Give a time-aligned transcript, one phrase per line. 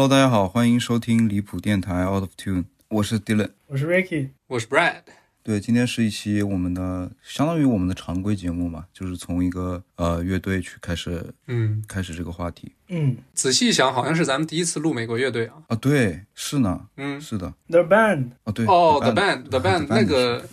[0.00, 5.02] Hello，大家好，欢迎收听离谱电台 Out of Tune，我是 Dylan，我是 Ricky，我是 Brad。
[5.42, 12.72] 对，今天是一期我们的相当于我们的常规节目嘛，就是从一个呃乐队去开始，嗯，开始这个话题。
[12.88, 13.18] 嗯。
[13.34, 15.56] 仔细一想，好像是咱们第一次录美国乐队啊。
[15.68, 20.48] 啊，对，是呢，嗯，是的，，The Band，哦对，哦 The，The Band，The Band 那个，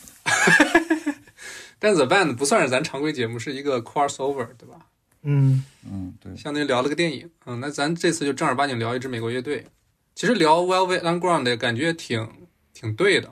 [1.80, 4.87] 但 The Band 不算是咱常规节目，是一个 crossover，对吧？
[5.30, 7.30] 嗯嗯对，相当于聊了个电影。
[7.46, 9.66] 嗯，那咱这次就正儿八经聊一支美国乐队。
[10.16, 12.28] 其实聊 Velvet Underground 感觉挺
[12.74, 13.30] 挺对的，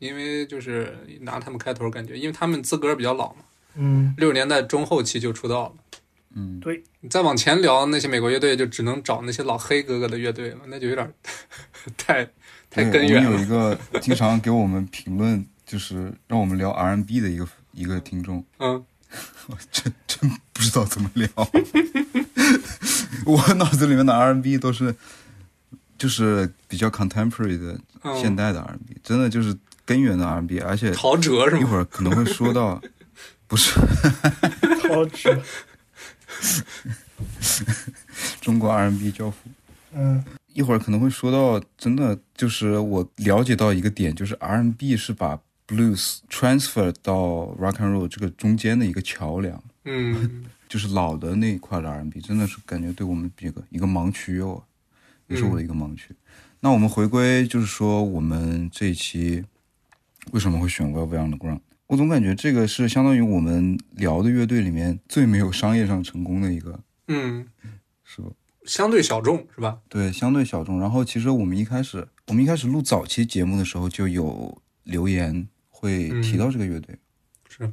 [0.00, 3.44] 因为就是拿他们开头，感觉因为他们资格比较老嘛，
[3.76, 5.74] 嗯六十年代中后期就出道了。
[6.36, 11.14] 嗯对，你再往前聊那些美国乐队，就只能找那些老黑哥哥的乐队了，那就有点
[11.96, 12.28] 太
[12.68, 13.30] 太根源了。
[13.30, 18.84] 我们有一个经常给我们评论，就是让我们聊 R&B 的一个一个听众，嗯，
[19.48, 21.28] 我真真不知道怎么聊，
[23.26, 24.94] 我脑子里面的 R&B 都是
[25.98, 31.60] 就是比较 contemporary 的嗯现代的 R&B，、真的就是根源的 R&B，而且陶喆是吗？
[31.60, 32.80] 一会儿可能会说到，
[33.46, 33.78] 不是
[34.88, 35.38] 陶喆，
[38.40, 39.36] 中国 R&B 教父。
[39.96, 40.22] 嗯
[40.54, 54.62] 一会儿可能会说到，真的就是我了解到一个点，就是 R&B 是把 blues transfer 到 rock and roll 这个中间的一个桥梁，嗯 就是老的那一块的 R&B，真的是感觉对我们一个一个盲区哦，
[55.28, 56.14] 也是我的一个盲区。
[56.60, 59.44] 那我们回归，就是说我们这一期
[60.32, 61.60] 为什么会选 Velvet Underground？
[61.86, 67.46] 我总感觉这个是相当于我们聊的乐队里面最没有商业上成功的一个，嗯，
[68.02, 68.30] 是吧？
[68.64, 69.78] 相对小众是吧？
[69.88, 70.80] 对，相对小众。
[70.80, 75.46] 然后其实我们一开始，我们一开始录早期节目的时候就有留言
[75.84, 76.98] 会提到这个乐队。
[77.48, 77.70] 是。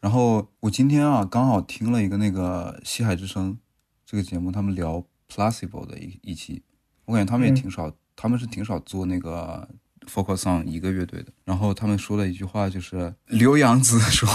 [0.00, 3.52] 然后我今天啊，刚好听了一个那个《西海之声》
[4.04, 6.62] 这个节目，他们聊 Placebo 的一一期，
[7.06, 9.66] 我感觉他们也嗯挺少，他们是挺少做那个
[10.06, 11.32] focus on 一个乐队的。
[11.46, 14.28] 然后他们说了一句话，就是刘洋子说，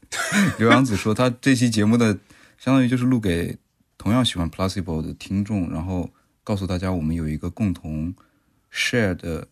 [0.60, 2.12] 刘洋子说他这期节目的
[2.58, 3.56] 相当于就是录给
[3.96, 6.10] 同样喜欢 Placebo 的听众，然后
[6.44, 8.14] 告诉大家我们有一个共同
[8.70, 9.48] share 的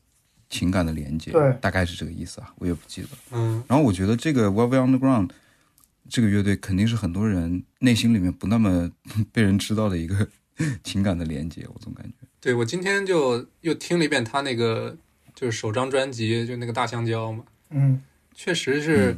[0.48, 3.08] 情感的连接，对大概是这个意思啊，我也不记得。
[3.32, 5.30] 嗯然后我觉得这个 Velvet Underground
[6.08, 8.90] 这个乐队肯定是很多人内心里面不那么
[9.32, 10.28] 被人知道的一个
[10.84, 12.14] 情感的连接，我总感觉。
[12.40, 14.96] 对我今天就又听了一遍他那个
[15.34, 18.00] 就是首张专辑，就那个大香蕉嘛，嗯
[18.34, 19.16] 确实是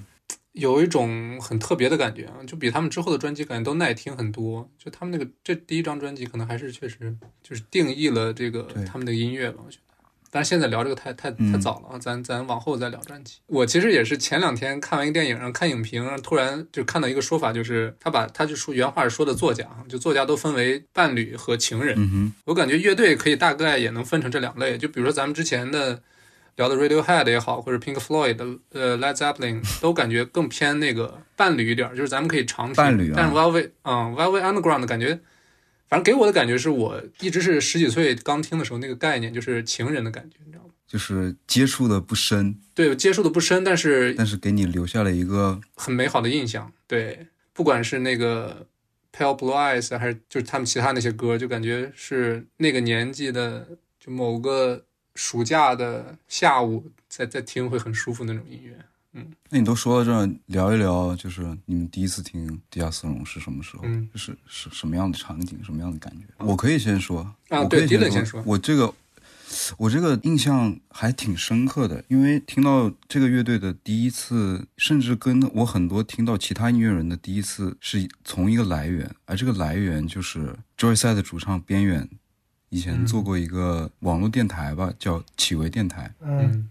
[0.52, 4.68] 有一种很特别的感觉啊，就比他们之后的专辑感觉都耐听很多。
[4.78, 9.87] 就他们那个这第一张专辑，可能还是确实就是定义了这个对他们的音乐吧，我觉得。
[10.30, 13.36] 但是现在聊这个太太嗯太早了啊，咱咱往后再聊专辑。
[13.46, 21.94] 我其实也是前两天看完一个电影，然后看影评，然后突然就看到一个说法，就是他把他就说原话说的作家啊，就作家都分为伴侣和情人。
[21.98, 26.00] 嗯哼，我感觉乐队可以大概也能分成这两类，就比如说咱们之前的
[26.56, 32.74] 聊的 Radiohead 也好，或者 Pink Floyd 的呃 Led Zeppelin 都感觉更偏那个伴侣一点，就是咱们可以常听。
[32.74, 35.18] 伴侣啊但是 Velvet 嗯 Velvet Underground 的感觉，
[35.88, 40.70] 反正给我的感觉是我一直是十几岁刚听的时候那个概念，就是情人的感觉，你知道吗？
[40.86, 46.72] 就是接触的不深，对，接触的不深，但是但是给你留下了一个很美好的印象。
[46.86, 48.66] 对，不管是那个
[49.12, 53.68] Pale Blue Eyes，还是就是他们其他那些歌，就感觉是那个年纪的，
[54.00, 54.84] 就某个
[55.14, 58.78] 暑假的下午在在听会很舒服那种音乐。
[59.50, 63.84] 那你都说到这儿，聊一聊，就是你们第一次听地下丝绒是什么时候？
[64.14, 66.26] 是是什么样的场景，什么样的感觉？
[66.44, 68.92] 我可以先说啊我可以对 Dylan 先先说我这个
[69.76, 82.08] 我这个印象还挺深刻的，因为听到这个乐队的第一次，甚至跟我很多听到其他音乐人的第一次是从一个来源，而这个来源就是 Joyside 的主唱边远。
[82.70, 86.14] 以前嗯做过一个网络电台吧，叫企微电台。
[86.20, 86.70] 嗯嗯，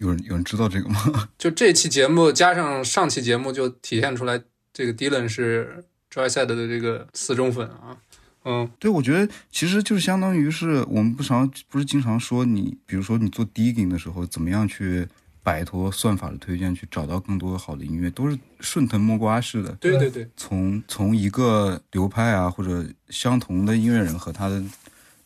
[0.00, 1.28] 有人有人知道这个吗？
[1.38, 4.42] 就这期节目加上上期节目，就体现出来
[4.72, 7.96] 这个 Dylan 是 Joyside 的这个死忠粉啊。
[8.42, 15.06] 嗯对，我觉得其实就是相当于是我们不常不是经常说你，比如说你做 digging 的时候，怎么样去
[15.42, 24.62] 摆脱算法的推荐，去找到更多好的音乐，都是顺藤摸瓜式的，对对对，从从一个流派啊或者相同的音乐人和他的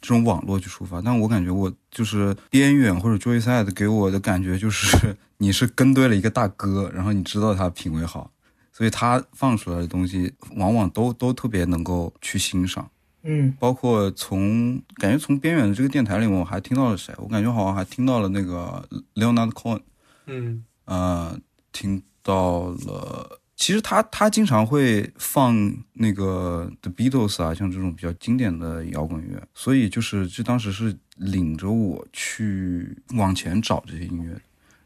[0.05, 1.01] 这种网络去出发。
[1.01, 8.31] 但我感觉我就是边远或者 Joyside 给我的感觉就是你是跟对了一个大哥，然后你知道他品味好，
[8.71, 12.91] 所以他放出来的东西往往都都特别能够去欣赏。
[13.27, 17.15] 嗯包括从感觉从边缘的这个电台里面，我还听到了谁？
[17.17, 19.81] 我感觉好像还听到了那个 Leonard Cohen，
[20.27, 21.39] 嗯呃，
[21.73, 34.31] 听到了其实他他经常会放那个 The Beatles 啊，像这种比较经典的摇滚乐，所以就是就当时是领着我去往前找这些音乐。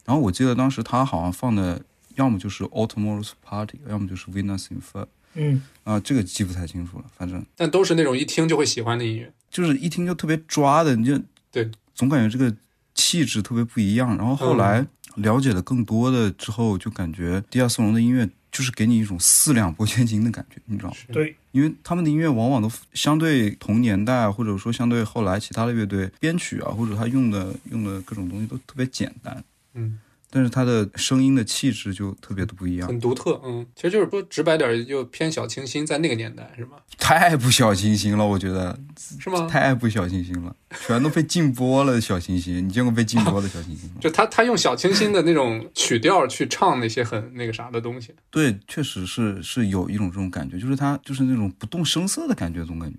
[0.05, 1.83] 然后我记得当时他好像放的
[2.15, 9.33] 要么就是 All Tomorrow's Party，要么就是 Venus in Fur 嗯，啊，这个记不太清楚了，反正但都是那种一听就会喜欢的音乐。
[9.51, 11.19] 就是一听就特别抓的，你就
[11.51, 12.55] 对，总感觉这个
[12.95, 14.17] 气质特别不一样。
[14.17, 14.87] 然后后来
[15.17, 20.97] 了解的更多的之后，就感觉迪亚斯隆的音乐就是给你一种四两拨千斤的感觉，你知道吗？
[21.13, 29.99] 对，因为他们的音乐往往都相对同年代，或者说相对后来其他的乐队编曲啊，或者他用的用的各种东西都特别简单，嗯，
[30.31, 33.41] 但是他的声音的气质就特别的不一样，很独特。
[33.45, 36.73] 嗯，其实就是说直白点儿，就偏小清新，在那个年代是吗？
[36.99, 38.79] 太不小清新了，我觉得
[39.19, 39.47] 是吗？
[39.47, 40.55] 太不小清新了，
[40.87, 42.01] 全都被禁播了。
[42.01, 43.97] 小清新，你见过被禁播的小清新吗？
[44.03, 48.15] 就他他用小清新的那种曲调去唱那些很那个啥的东西。
[48.31, 52.99] 对，确实是是有一种这种感觉，就是他就是那种不动声色的感觉，总感觉。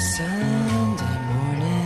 [0.00, 1.84] Sunday morning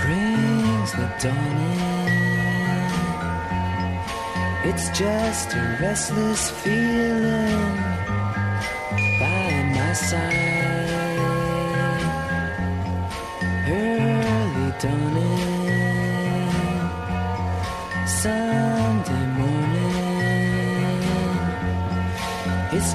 [0.00, 1.90] brings the dawn in.
[4.70, 7.76] It's just a restless feeling
[9.18, 10.63] by my side.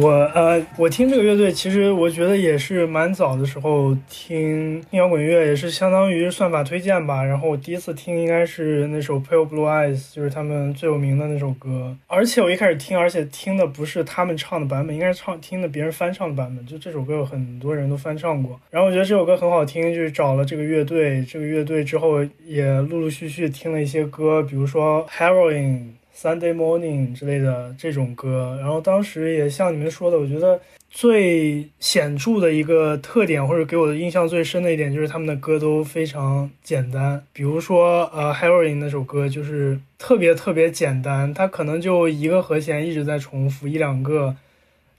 [0.00, 7.24] 我呃，我听这个乐队，其实我觉得也是蛮早的时候听摇滚乐，也是相当于算法推荐吧。
[7.24, 11.96] 然后我第一次听应该是那首《Pale Blue Eyes》，就是他们最有名的那首歌。
[12.06, 16.64] 而且我一开始听，而且听的不是他们唱的版本，应该是唱听的别人翻唱的版本。
[16.64, 18.60] 就这首歌有很多人都翻唱过。
[18.70, 25.78] 然后我觉得这首歌很好听，就是找了这个乐队，这个乐队之后也陆陆续续听了一些歌，比如说《Heroin》。
[26.20, 30.60] Sunday Morning 之类的这种歌，然后当时也像你们说的，我觉得
[30.90, 37.22] 最显著的一个特点，或者给我的印象最深的一点，就是他们的歌都非常简单。
[37.32, 44.34] 比如说，呃，Heroin 那首歌就是特别特别简单，它可能就一个和弦一直在重复一两个，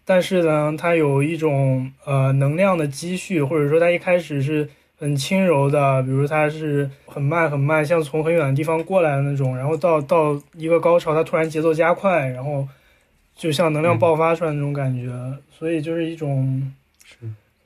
[0.05, 4.69] 但是呢，它有一种呃能量的积蓄，或者说它一开始是。
[4.99, 12.67] 很轻柔的，比如它是很慢很慢，像从很远的地方过来的那种，然后到到一个高潮，它突然节奏加快，然后
[13.35, 15.09] 就像能量爆发出来那种感觉，
[15.57, 16.71] 所以就是一种，
[17.05, 17.15] 是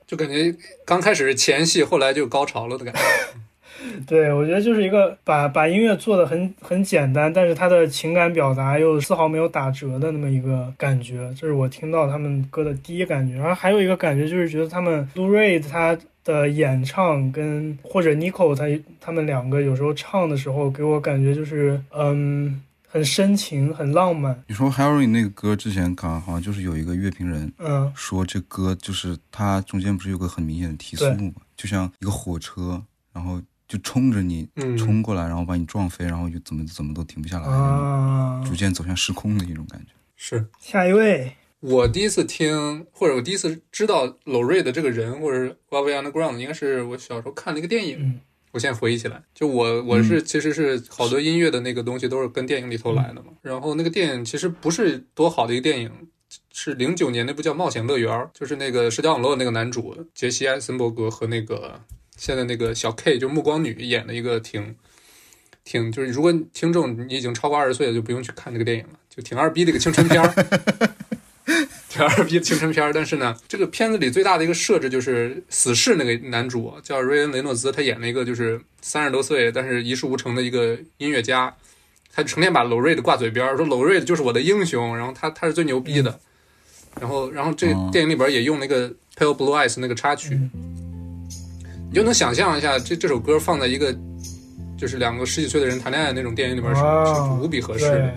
[0.06, 3.00] 就感觉刚开始是前戏，后来就高潮了的感觉。
[4.06, 13.36] 对我觉得就是一个把把音乐做的很很简单，但是他的情感表达又丝毫没有打折的那么一个感觉，这是我听到他们歌的第一感觉。
[13.36, 15.96] 然后还有一个感觉就是觉得他们 Lou Reed 他。
[16.24, 18.64] 的演唱跟或者 Nico 他
[18.98, 24.42] 他们两个有时候唱的时候，给我感觉就是嗯很深情很浪漫。
[24.46, 34.76] 你说 Harry 那个歌之前刚好像就是有一个乐评人嗯说这歌就是它中间不是有个很明显的提速嘛，就像一个火车，然后就冲着你嗯。
[34.76, 39.92] 冲过来，然后把你撞飞，然后就怎么怎么都停不下来，啊，逐渐走向失控的一种感觉。
[40.16, 40.46] 是。
[40.60, 41.32] 下一位。
[41.60, 48.20] 我第一次听，或者我第一次知道 l o r e 的这个人，或者 Velvet Underground，应该是我小时候看了一个电影，嗯。
[48.52, 53.32] 我现在回忆起来，就我我是其实是好多音乐的那个东西都是跟电影里头来的嘛。
[53.42, 55.90] 然后那个电影其实不是多好的一个电影，
[56.52, 61.80] 是零九年那部叫《冒险乐园》，就是那个社交网络那个男主杰西·艾森伯格和那个
[62.16, 64.74] 现在那个小 K 就暮光女演的一个挺
[65.64, 70.34] 挺就是如果听众你已经超过二十岁了，就不用去看这个电影了，就挺二逼的一个青春片儿。
[71.90, 81.54] 挺二逼的青春片儿，但是呢，这个片子里最大的一个设置就是死侍那个男主叫瑞恩·雷诺兹，他演了一个就是三十多岁但是一事无成的一个音乐家，
[82.12, 86.18] 他成天把娄瑞的挂嘴边儿，说娄瑞就是我的英雄，然后他他是最牛逼的，
[87.00, 90.36] 然后然后这电影里边也用那个 Pale Blue Eyes 那个插曲，
[91.94, 93.96] 你就能想象一下这这首歌放在一个
[94.76, 98.12] 就是两个十几岁的人谈恋爱那种电影里边是哇是无比合适的。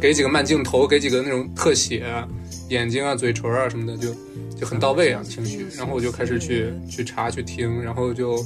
[0.00, 2.24] 给几个慢镜头，给几个那种特写啊，
[2.68, 4.14] 眼睛啊、嘴唇啊什么的，就
[4.56, 5.66] 就很到位啊情绪。
[5.76, 8.38] 然后我就开始去去查去听，然后就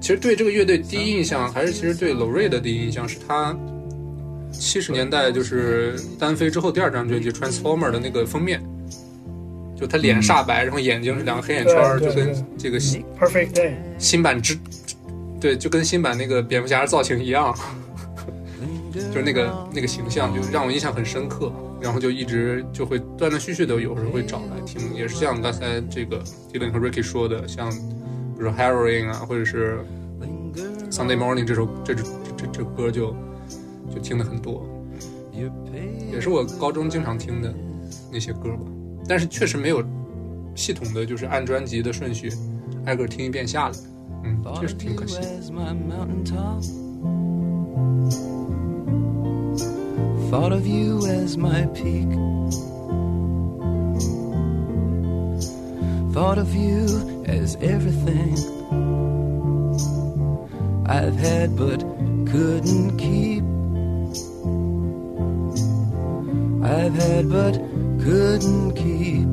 [0.00, 3.54] 其实对这个乐队第一印象，还是其实对 l o r 的第一印象是他
[4.50, 8.62] 七十年代就是单飞之后第二张专辑《Transformer》的那个封面，
[9.76, 14.58] 就他脸煞白，然后眼睛是两个黑眼圈，就跟这个新 Perfect Day，新版之
[15.40, 17.54] 对，就跟新版那个蝙蝠侠的造型一样。
[19.12, 21.52] 就是那个那个形象，就让我印象很深刻，
[21.82, 26.18] 然后就一直就会断断续续的，有时候会找来听，也是像刚才这个
[26.50, 29.80] Dylan 和 Ricky 说的，像比如说 Heroin 啊，或者是
[30.90, 32.02] Sunday Morning 这首这这
[32.38, 33.14] 这这歌就
[33.94, 34.66] 就听的很多，
[36.10, 37.54] 也是我高中经常听的
[38.10, 38.62] 那些歌吧，
[39.07, 39.83] 但是确实没有
[40.55, 42.31] 系统的就是按专辑的顺序
[42.85, 43.75] 挨个听一遍下来，
[44.23, 45.27] 嗯，确实挺可惜的。
[45.27, 46.63] as my mountain top.
[50.29, 52.07] Thought of you as my peak.
[56.13, 56.85] Thought of you
[57.25, 58.35] as everything
[60.85, 61.83] I've had but
[62.25, 63.43] couldn't keep.
[66.63, 67.59] I've had but
[68.06, 69.26] couldn't keep.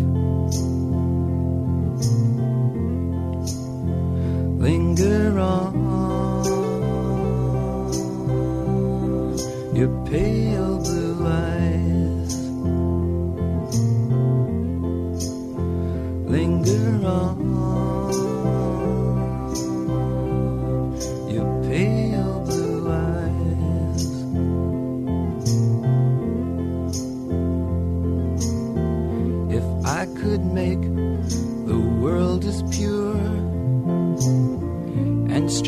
[4.63, 5.73] linger on.
[9.75, 12.33] Your pale blue eyes.
[16.33, 17.52] Linger on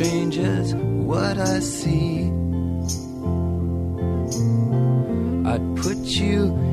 [0.01, 2.25] and strange as what I see.
[5.47, 6.64] I'd put you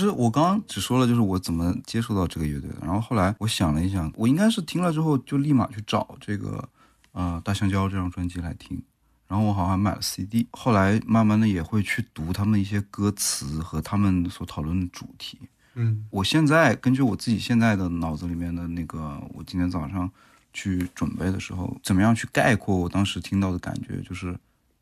[0.00, 2.76] 实我刚刚只说了，就是我怎么接触到这个乐队的。
[2.80, 6.68] 然后后来我想了一想，我应该是听了之后就立马去找这个
[7.12, 8.82] 呃《大香蕉》这张专辑来听。
[9.28, 15.38] 然后我好像买了 CD，后来慢慢的也会去读他们一些歌词和他们所讨论的主题。
[15.74, 20.10] 嗯我现在根据我自己现在的脑子里面的那个，我今天早上
[20.52, 24.36] 去准备的时候，怎么样去概括我当时听到的感觉，就是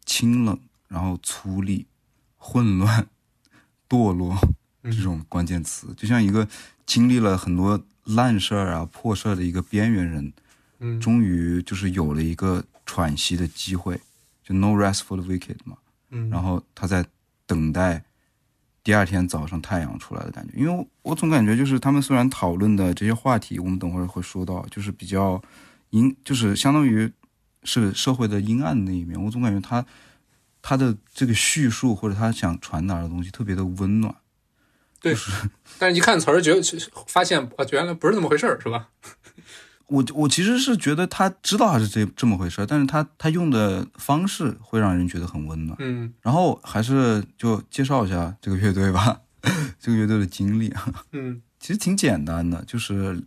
[0.06, 0.58] 清冷，
[0.88, 1.84] 然后粗粝、
[2.38, 3.06] 混乱、
[3.86, 4.54] 堕落嗯
[4.84, 6.46] 这种关键词，就像一个
[6.86, 10.32] 经历了很多烂事儿啊、破事儿的一个边缘人，
[10.78, 14.00] 嗯终于就是有了一个喘息的机会，
[14.42, 15.76] 就 no rest for the wicked 嘛。
[16.10, 17.04] 嗯，然后他在
[17.44, 18.02] 等待
[18.82, 20.54] 第二天早上太阳出来的感觉。
[20.56, 25.42] 因为我我总感觉就是他们虽然讨论的这些话题，我们等会儿会说到，就是比较
[25.90, 27.12] 阴，就是相当于
[27.64, 29.22] 是社会的阴暗那一面。
[29.22, 29.84] 我总感觉他
[30.62, 34.14] 他的这个叙述或者他想传达的东西特别的温暖。
[35.00, 35.14] 对，
[35.78, 36.60] 但是一看词儿，觉得
[37.06, 38.88] 发现啊，原来不是那么回事儿，是吧？
[39.88, 45.74] 我我其实是觉得他知道还是这这么回事儿，但是他他用的方式会让人觉得很温暖。
[45.80, 49.20] 嗯然后还是就介绍一下这个乐队吧，
[49.80, 53.18] 这个乐队的经历啊，嗯其实挺简单的，就是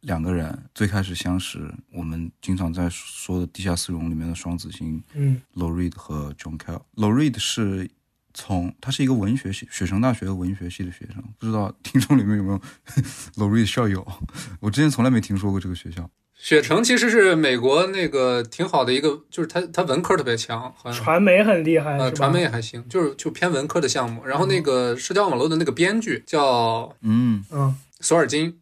[0.00, 6.82] 两个人最开始相识，我们经常在说的《地下丝绒》里面的双子星嗯 Low Reed 和 John Kell。
[6.96, 7.90] Low Reed 是
[8.32, 12.58] 从他是一个文学系，雪城大学的文学系的学生，不知道听众里面有没有
[13.36, 14.06] Low Reed 校友？
[14.60, 16.08] 我之前从来没听说过这个学校。
[16.34, 24.24] 雪城其实是美国那个挺好的一个，就是他他文科特别强，好像传媒很厉害，呃传媒也还行，就是就偏文科的项目。
[24.24, 28.58] 然后那个社交网络的那个编剧叫嗯嗯，索尔金，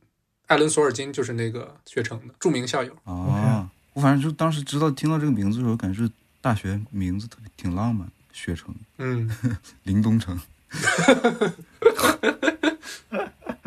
[0.49, 2.93] 艾伦索尔金就是那个雪城的著名校友。
[3.05, 6.11] 啊，我反正就当时知道听到这个名字的时候，感觉是
[6.41, 9.29] 大学名字特别挺浪漫，雪城、嗯，
[9.83, 10.39] 林东城。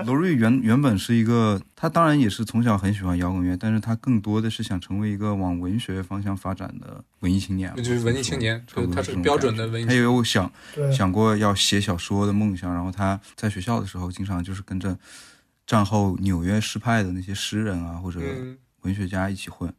[0.06, 10.52] 罗瑞原原本是一个，他当然也是从小很喜欢摇滚乐，但是他更多的是想成为一个往文学方向发展的文艺青年，就是文艺青年，他是这种标准的文艺他也有想，
[10.96, 14.98] 想过要写小说的梦想，然后他在学校的时候，经常就是跟着
[15.68, 19.72] 战后纽约诗派的那些诗人啊或者嗯文学家一起混。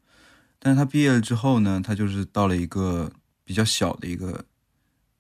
[0.61, 3.11] 但是他毕业了之后呢，他就是到了一个
[3.44, 4.44] 比较小的一个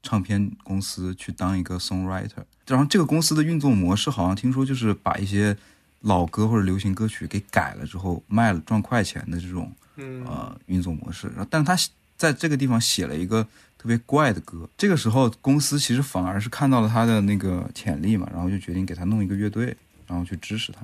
[0.02, 2.44] 唱片公司去当一个 songwriter。
[2.66, 5.56] 然后这个公司的运作模式好像听说就是把一些
[6.00, 11.28] 老歌或者流行歌曲给改了之后卖了赚快钱的这种嗯呃运作模式。
[11.28, 11.76] 然后，但是他
[12.16, 13.42] 在这个地方写了一个
[13.76, 14.68] 特别怪的歌。
[14.76, 20.78] 这个时候，公司其实反而是看到了他的那个潜力嘛，然后就决定给他弄一个乐队，然后去支持他。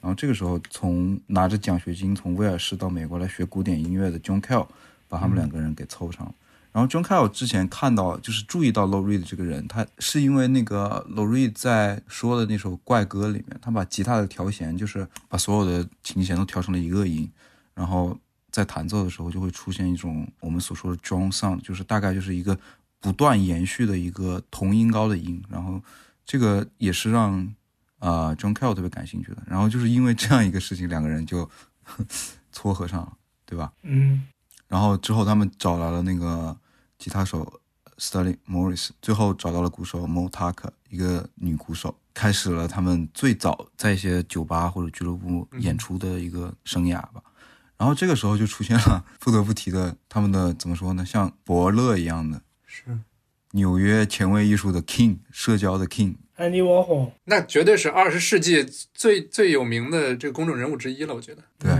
[0.00, 4.66] 然后这个时候，从拿着奖学金从威尔士到美国来学古典音乐的 John Kell
[5.08, 6.34] 把他们两个人给凑上了。
[6.74, 17.30] 然后 John Kell 之前看到就是注意到 Low Reed 这个人，他是因为那个 Low Reed 在说的那首怪歌里面，他把吉他的调弦就是把所有的琴弦都调成了一个音，
[17.74, 18.18] 然后
[18.50, 22.58] 在弹奏的时候就会出现一种我们所说的 drone sound，就是大概就是一个
[22.98, 25.80] 不断延续的一个同音高的音，然后
[26.26, 27.34] 这个也是让
[28.00, 29.40] 啊、呃 John Kell 特别感兴趣的。
[29.46, 31.48] 然后就是因为这样一个事情，两个人就
[32.50, 33.12] 撮合上了，
[33.46, 33.72] 对吧？
[33.82, 34.26] 嗯
[34.66, 36.56] 然后之后他们找来了那个
[37.04, 37.60] 吉他手
[37.98, 47.22] Sterling Morris，最后找到了鼓手 Mo Tucker，一个女鼓手，开始了他们最早在一些酒吧或者俱乐部演出的一个生涯吧。
[47.76, 52.84] 然后这个时候就出现了 不得不提的他们的怎么说呢，像伯乐一样的是，
[53.50, 56.14] 纽约前卫艺术的 King，社交的 King。
[56.38, 58.64] ，Andy Warhol，那绝对是二十世纪
[58.94, 61.42] 最最有名的这个公众人物之一了，我觉得。
[61.58, 61.70] 对，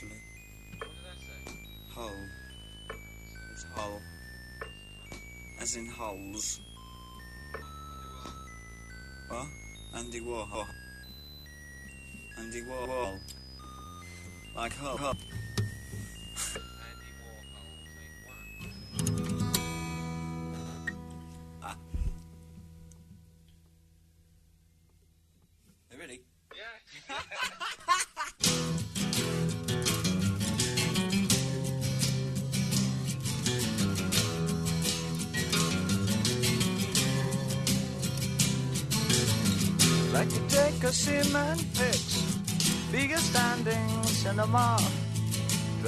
[0.00, 0.20] actually.
[0.78, 1.52] What did I say?
[1.94, 2.10] Hole.
[3.52, 4.00] It's hole.
[5.60, 6.60] As in holes.
[9.28, 9.46] What?
[9.96, 10.66] Andy Warhol.
[12.38, 13.20] Andy Warhol.
[14.56, 15.14] Like hole.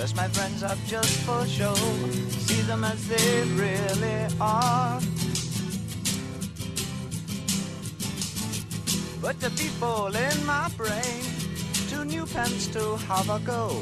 [0.02, 1.76] Dress my friends up just for show,
[2.46, 4.98] see them as they really are.
[9.20, 11.22] But the people in my brain,
[11.88, 13.80] two new pens to have a go.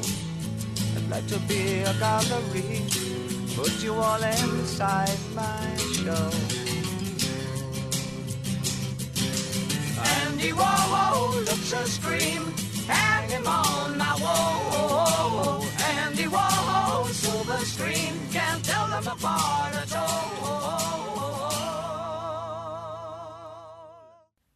[0.95, 2.85] I'd like to be a gallery,
[3.57, 5.65] put you all inside my
[6.05, 6.29] show.
[10.21, 12.53] Andy Warhol oh, looks a scream,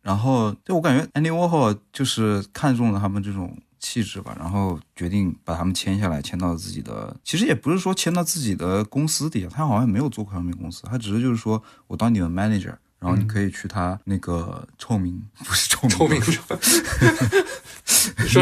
[0.05, 7.17] 然后，对我感觉 Andy Warhol 就是看中了他们这种气质吧，然后决定把他们签下来，签到自己的。
[7.25, 16.59] 其实也不是说签到自己的公司底下，他好像没有做过唱片公司，他只是就是说我当你的 manager，然后你可以去他那个臭名，不是臭名，臭名 说，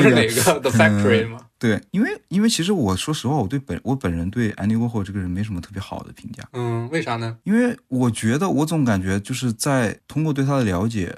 [0.02, 1.38] 是哪个 The Factory 吗？
[1.58, 7.36] 对，因为因为其实我说实话，我对本我本人对 Andy Warhol 这个人没什么特别好的评价，嗯，为啥呢？
[7.44, 11.16] 因为我觉得我总感觉就是在通过对他的了解，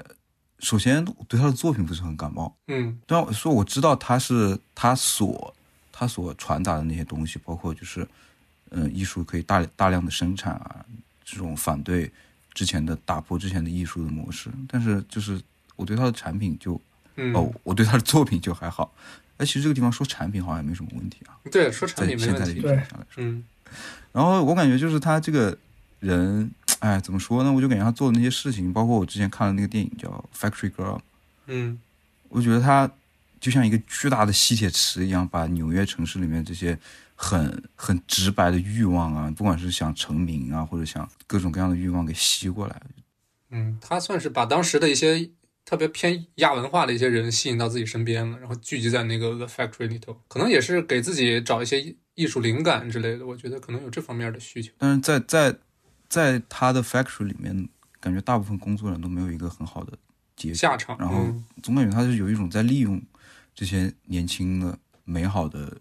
[0.65, 2.51] 首先我对他的作品不是很感冒。
[2.67, 5.55] 嗯虽然说我知道他是他所
[5.91, 8.07] 他所传达的那些东西，包括就是，
[8.71, 10.83] 嗯、艺术可以大大量的生产啊，
[11.23, 12.11] 这种反对
[12.55, 15.39] 之前的打破之前的艺术的模式，但是就是
[15.75, 16.81] 我对他的产品就
[17.17, 18.91] 嗯，哦，我对他的作品就还好。
[19.37, 22.63] 哎，其实这个地方说产品好像也没什么问题啊，对，说产品没问题现在的语境。
[22.63, 23.23] 对下来说。
[23.23, 23.43] 嗯
[24.11, 25.55] 然后我感觉就是他这个
[25.99, 26.49] 人，
[26.85, 27.51] 哎，怎么说呢？
[27.51, 30.07] 我就感觉他做的那些事情，包括我之前看的那个电影叫
[30.39, 30.97] 《Factory Girl》，
[31.47, 31.79] 嗯
[32.29, 32.87] 我觉得他
[33.39, 36.77] 就像一个巨大的吸铁池一样，把纽约城市里面这些
[37.15, 42.79] 很很直白的欲望啊，不管是想成名啊，或者想各种各样的欲望给吸过来。
[43.49, 45.27] 嗯，他算是把当时的一些
[45.63, 53.25] 特别偏亚文化的一些人吸引到自己身边了，然后聚集在那个 The Factory 里头，可能也是给自己找一些艺术灵感之类的。
[53.25, 54.71] 我觉得可能有这方面的需求。
[54.77, 55.57] 但是在在
[56.09, 57.67] 在他的 factory 里面，
[57.99, 59.97] 感觉大部分工作人都没有一个很好的
[60.35, 61.43] 结局，下场，然后嗯。
[61.63, 63.01] 总感觉他是有一种在利用
[63.53, 65.75] 这些年轻的美好的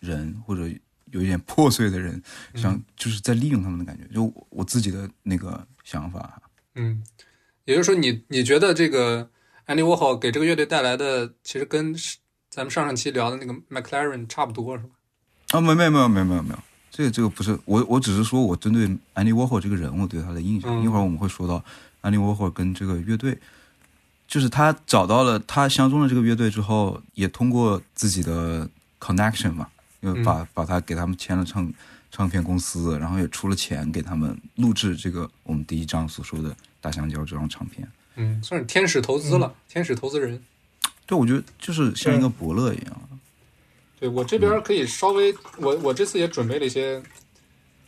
[0.00, 0.68] 人，或者
[1.12, 2.20] 有一点破碎的人，
[2.54, 4.04] 想就是在利用他们的感觉。
[4.12, 6.42] 就我我自己的那个想法，
[6.74, 7.02] 嗯，
[7.64, 9.30] 也就是说你，你觉得这个
[9.66, 11.94] Andy Warhol 给这个乐队带来的，其实跟
[12.50, 14.90] 咱们上上期聊的那个 McLaren 差不多，是吧？
[15.50, 16.58] 啊，没没没有没有没有没有，
[16.96, 20.70] 这个这个不是我我只是说我针对 Andy Warhol 这个人，我对他的印象。
[20.70, 21.60] 嗯一会儿我们会说到
[22.02, 23.36] Andy Warhol 跟这个乐队，
[24.28, 29.66] 就是他找到了他相中了这个乐队之后，也通过自己的 connection 嘛，
[30.02, 31.68] 因为把、把他给他们签了唱
[32.12, 37.88] 唱片公司，然后也出了钱给他们录制这个我们第一章所说的大香蕉这张唱片。
[38.14, 40.40] 嗯，算是天使投资了，天使投资人。
[41.06, 43.00] 对，我觉得就是像一个伯乐一样。
[44.04, 47.02] 对我这边可以稍微，我我这次也准备了一些，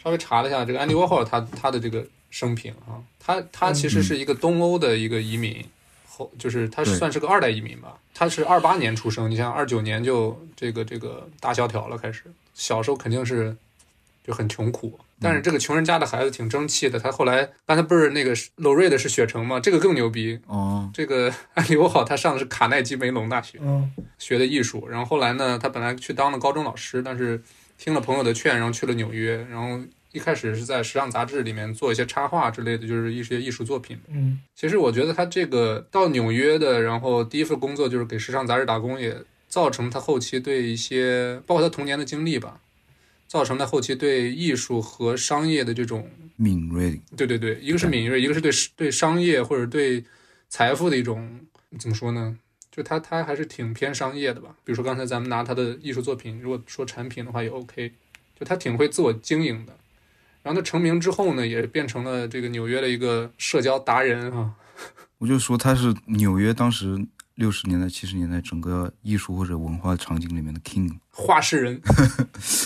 [0.02, 5.62] 稍微查了一下这个 Andy Warhol 他他的这个生平啊，他他其实是一个东欧的一个移民，
[6.08, 12.22] 后就是他算是个二代移民吧，他是二八年出生，你像二九年就这个这个大萧条了，开始。
[12.54, 13.54] 小时候肯定是
[14.26, 14.98] 就很穷苦。
[15.20, 19.60] 但是这个穷人家的孩子挺争气的，他后来刚才不是那个娄瑞的是雪城吗？
[19.60, 20.38] 这个更牛逼。
[20.46, 27.40] 哦， 这个安利沃好，他上的是卡耐基梅隆大学，嗯学的艺术，然后后来呢，他本来去当了高中老师，但是
[27.78, 29.80] 听了朋友的劝，然后去了纽约，然后
[30.12, 33.98] 一开始是在时尚杂志里面做一些插画之类的，就是一些艺术作品。
[34.08, 39.16] 嗯其实我觉得他这个到纽约的，然后第一份工作就是给时尚杂志打工，也
[39.48, 42.60] 造成他后期对一些，包括他童年的经历吧，
[43.26, 50.04] 造成了后期对艺术和商业的这种敏锐，对对对，一个是敏锐，一个是对对商业或者对
[50.48, 51.40] 财富的一种
[51.78, 52.36] 怎么说呢？
[52.70, 54.54] 就他他还是挺偏商业的吧。
[54.62, 57.92] 比如说刚才咱们拿他的艺术作品，如果说产品的话也 OK，
[58.38, 59.76] 就他挺会自我经营的。
[60.42, 64.54] 然后他成名之后呢，也变成了这个纽约的一个社交达人啊。
[65.18, 67.04] 我就说他是纽约当时
[67.36, 70.90] 六十年代、七十年代整个艺术或者文化场景里面的 king。
[71.12, 71.80] 画事人，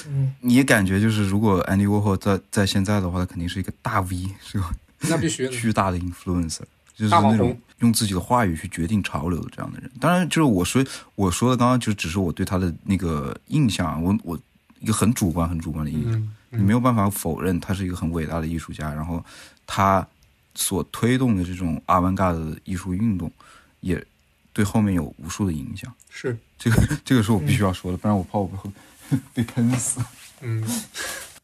[0.08, 5.50] 嗯 你也感觉就是，如果 Andy Warhol 在在现在的话，他肯定是一个大 V，是吧那必须的。
[5.50, 6.62] 巨大的 influencer，
[6.94, 9.90] 就是那种用自己的话语去决定潮流的这样的人。
[10.00, 14.38] 当然，就是我说我说的刚刚就只是我对他的那个印象，我我
[14.80, 16.12] 一个很主观、很主观的印象。
[16.50, 19.24] 嗯，你没有办法否认他是一个很伟大的艺术家，然后
[19.66, 20.06] 他
[20.54, 23.30] 所推动的这种阿万嘎的艺术运动，
[23.80, 24.04] 也
[24.60, 25.90] 对后面有无数的影响。
[26.10, 28.70] 是，这个这个是我必须要说的，不然我怕我会
[29.32, 29.98] 被喷死。
[30.42, 30.62] 嗯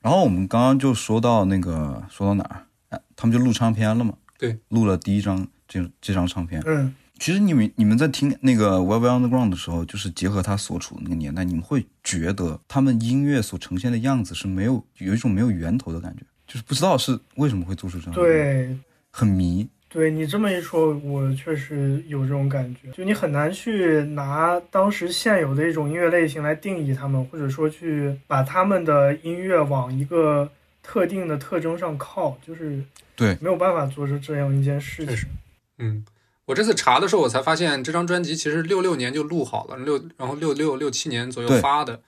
[0.03, 2.67] 然后我们刚刚就说到那个说到哪儿？
[2.91, 4.13] 哎，他们就录唱片了嘛？
[4.39, 6.63] 对，录了第一张这这张唱片。
[6.67, 18.77] 嗯其实你们你们在听那个 Velvet Underground 的时候，就是结合他所处的那个年代，你们会觉得他们音乐所呈现的样子是没有有一种没有源头的感觉，就是不知道是为什么会做出这样，，对
[19.11, 19.67] 很迷。
[19.89, 30.51] 对你这么一说，我确实有这种感觉，就你很难去拿当时现有的一种音乐类型来定义他们，或者说去把他们的音乐往一个
[30.83, 32.83] 特定的特征上靠，就是
[33.15, 33.39] 对。
[33.41, 35.23] 没有办法做出这样一件事确实。
[35.23, 35.31] 情。
[35.79, 36.05] 嗯，
[36.47, 42.01] 我这次查的时候，我才发现这张专辑其实六六年就录好了，六然后六六六七年左右发的。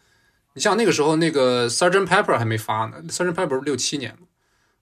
[0.54, 4.26] 你像那个时候，那个 Sergeant Pepper 还没发呢 sargent Pepper 是六七年嘛，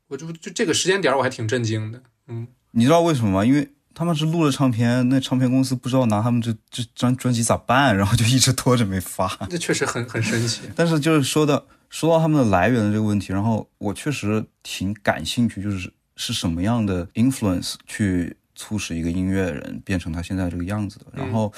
[0.08, 2.00] 我就就这个时间点我还挺震惊的。
[2.28, 3.42] 嗯，你知道为什么吗？
[3.44, 9.26] 因为他们是录了唱片，那唱片公司不知道拿他们这这张专辑咋办， 然后就一直拖着没发。
[9.48, 10.68] 这确实很很神奇。
[10.76, 21.06] 但是就是说到说到他们的来源的这个问题，然后我确实挺感兴趣，就是是什么样的 influence 去促使一个音乐人变成他现在这个样子的。
[21.14, 21.50] 然后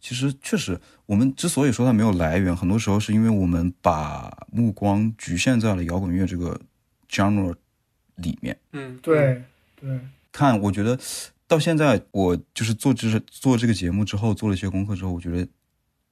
[0.00, 6.60] 其实确实，我们之所以说他没有来源，很多时候是因为我们把目光局限在了摇滚乐这个
[7.08, 7.54] genre
[8.16, 8.58] 里面。
[8.72, 9.40] 嗯，对
[9.80, 10.00] 对，
[10.34, 10.98] 看，我觉得
[11.46, 15.46] 到现在，我就是做这做这个节目之后，做了一些功课之后，我觉得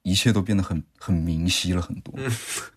[0.03, 2.13] 一切都变得很很明晰了很多，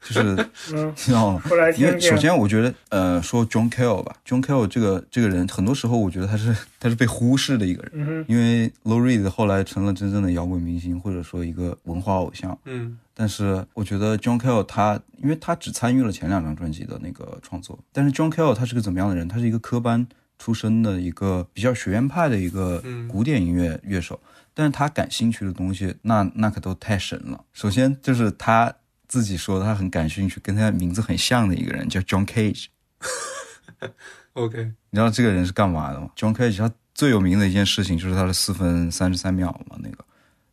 [0.02, 0.35] 就是
[0.74, 1.42] 嗯， 你知道吗？
[1.76, 12.59] 因为首先我觉得，呃，说 John Cale 吧，John Cale 这个这个人，很多时候我觉得他是他是被忽视的一个人，嗯，因为 Low Reed 后来成了真正的摇滚明星，或者说一个文化偶像。
[12.64, 19.26] 嗯但是我觉得 John Cale 他，因为他只参与了前两张专辑的那个创作，但是 John Cale 他是个怎么样的人？
[19.26, 20.06] 他是一个科班
[20.38, 24.20] 出身的一个比较学院派的一个嗯古典音乐乐手，
[24.55, 27.44] 但是他感兴趣的东西，那那可都太神了。
[27.53, 28.72] 首先就是他
[29.09, 32.66] 自己说他很感兴趣，跟他名字很像的一个人叫 John Cage。
[34.35, 40.05] OK，你知道这个人是干嘛的吗？John Cage 他最有名的一件事情就是他的四分三十三秒嘛，那个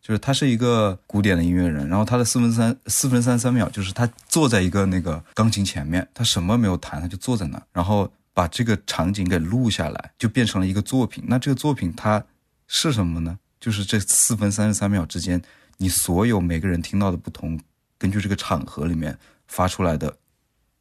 [0.01, 11.23] 就是他是一个古典的音乐人，然后他的四分三四分三十三秒就是他坐在一个那个钢琴前面，他什么没有弹，他就坐在那，然后把这个场景给录下来，就变成了一个作品。
[11.27, 12.23] 那这个作品它
[12.67, 13.37] 是什么呢？
[13.59, 15.41] 就是这四分三十三秒之间，
[15.77, 17.59] 你所有每个人听到的不同，
[17.97, 19.17] 根据这个场合里面
[19.47, 20.17] 发出来的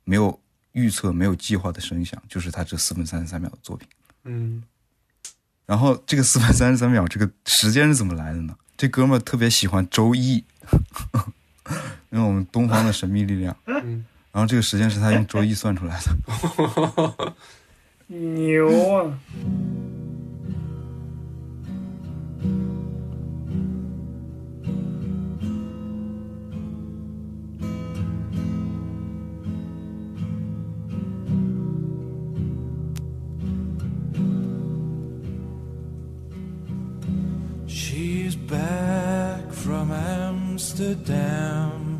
[0.05, 0.41] 没有
[0.73, 3.89] 预测、没有计划的声响，就是他这四分三十三秒的作品。
[4.25, 4.63] 嗯
[5.65, 8.57] 然后这个四分三十三秒这个时间是怎么来的呢？
[8.77, 10.45] 这哥们儿特别喜欢周易，
[12.11, 13.57] 因为我们东方的神秘力量。
[13.67, 17.35] 嗯，然后这个时间是他用周易算出来的。
[18.07, 19.19] 牛啊
[37.67, 41.92] ！She's back from Amsterdam,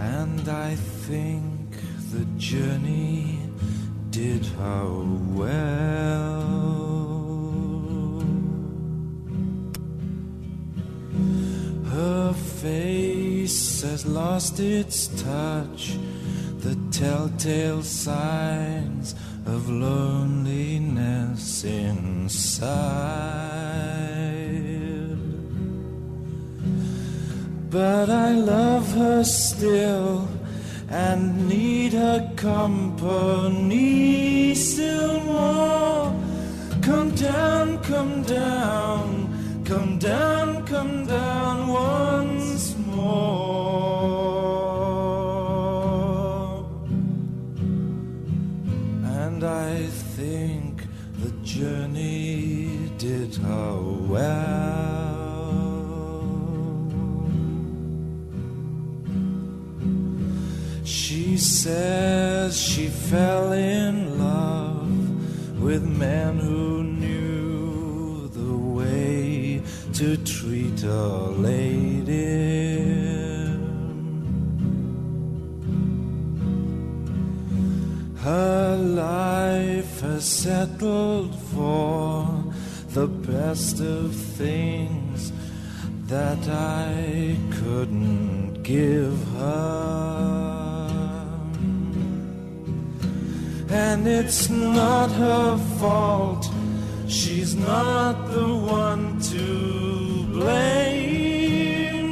[0.00, 1.76] and I think
[2.10, 3.38] the journey
[4.08, 4.88] did her
[5.36, 6.40] well.
[11.92, 15.98] Her face has lost its touch,
[16.60, 23.10] the telltale signs of loneliness inside.
[27.70, 30.28] But I love her still
[30.88, 33.76] and need her company
[34.56, 36.12] still more.
[36.82, 43.30] Come down, come down, come down, come down once more.
[49.04, 50.82] And I think
[51.22, 54.49] the journey did her well.
[61.40, 69.62] Says she fell in love with men who knew the way
[69.94, 71.06] to treat a
[71.48, 72.60] lady.
[78.18, 82.44] Her life has settled for
[82.90, 85.32] the best of things
[86.06, 90.19] that I couldn't give her.
[93.72, 96.50] And it's not her fault,
[97.06, 102.10] she's not the one to blame.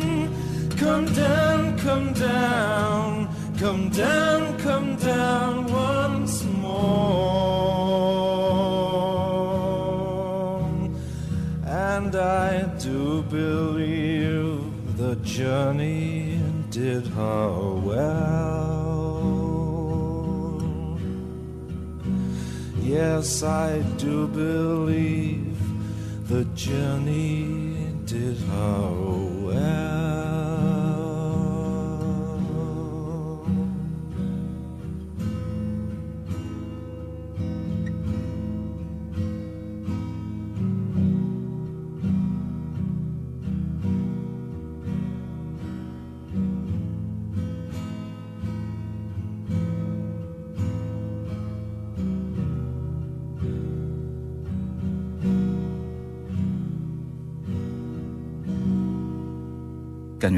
[0.77, 7.09] Come down, come down, come down, come down once more.
[11.67, 16.39] And I do believe the journey
[16.71, 18.78] did her well.
[22.89, 25.61] Yes, I do believe
[26.27, 29.28] the journey did her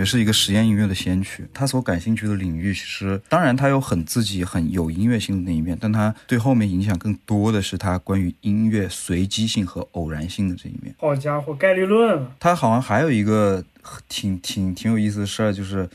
[0.00, 1.46] 觉是一个实验音乐的先驱。
[1.52, 10.94] 他所感兴趣的领域，其实当然他有很自己很有音乐性的那一面，但他对后面影响更多的是他关于音乐随机性和偶然性的这一面。
[10.98, 12.32] 好家伙，概率论啊！
[12.40, 13.62] 他好像还有一个
[14.08, 15.88] 挺挺挺有意思的事儿，就是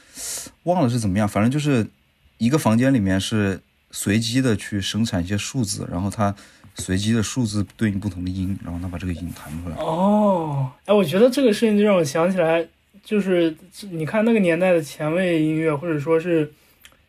[0.64, 1.88] 忘了是怎么样，反正就是
[2.38, 3.60] 一个房间里面是
[3.92, 6.36] 随机的去生产一些数字，然后他
[6.76, 9.76] 随机的数字对应不同的音，然后他把这个音弹出来。
[9.78, 12.68] 哦，哎，我觉得这个事情就让我想起来，
[13.06, 13.56] 就是
[13.92, 16.52] 你看那个年代的前卫音乐，或者说是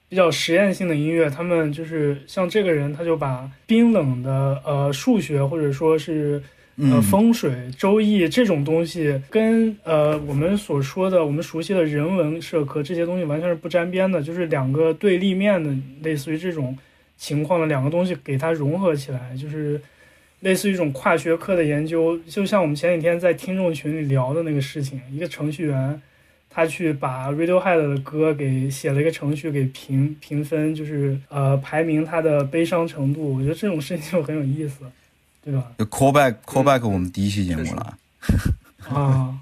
[0.08, 6.40] 比较实验性的音乐，他们就是像这个人，他就把冰冷的呃数学或者说是
[6.76, 16.76] 呃嗯，风水、周易这种东西，跟呃我们所说的我们熟悉的人文社科这些东西完全是不沾边的，就是两个对立面的，类似于这种
[17.16, 19.80] 情况的两个东西给它融合起来，就是
[20.46, 22.16] 类似于一种跨学科的研究。
[22.28, 26.00] 就像我们前几天在听众群里聊的那个事情，一个程序员
[26.48, 33.34] 他去把 Radiohead 的歌给写了一个程序给评评分，就是呃排名他的悲伤程度。
[33.34, 34.84] 我觉得这种事情就很有意思，
[35.42, 35.72] 对吧？
[35.78, 37.98] 就 call back call back 我们第一期节目了。
[38.88, 39.36] 啊，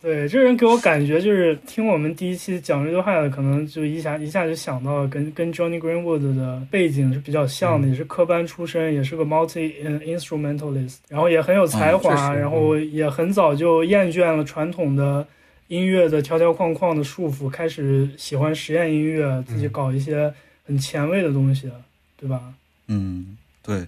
[0.00, 15.26] 对，这人给我感觉就是听我们第一期讲 Radiohead，可能就一下一下就想到了跟跟 Johnny Greenwood 的背景是比较像的，也是科班出身，也是个 multi 呃 instrumentalist，然后也很有才华，嗯然后也很早就厌倦了传统的
[15.66, 20.32] 音乐的条条框框的束缚，开始喜欢实验音乐，自己搞一些
[20.64, 21.68] 很前卫的东西，
[22.16, 22.40] 对吧？
[22.86, 23.84] 嗯，对，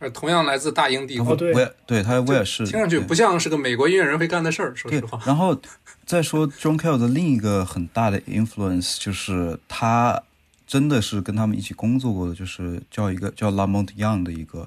[0.00, 4.74] 呃，同样来自大英帝国，哦对对他威尔士，对听上去不像是个美国音乐人会干的事儿。
[4.74, 5.56] 说实话，，然后
[6.04, 10.22] 再说 John Cale 的另一个很大的 influence 就是他
[10.66, 14.66] 真的是跟他们一起工作过的，就是叫一个叫 Lamont Young 的一个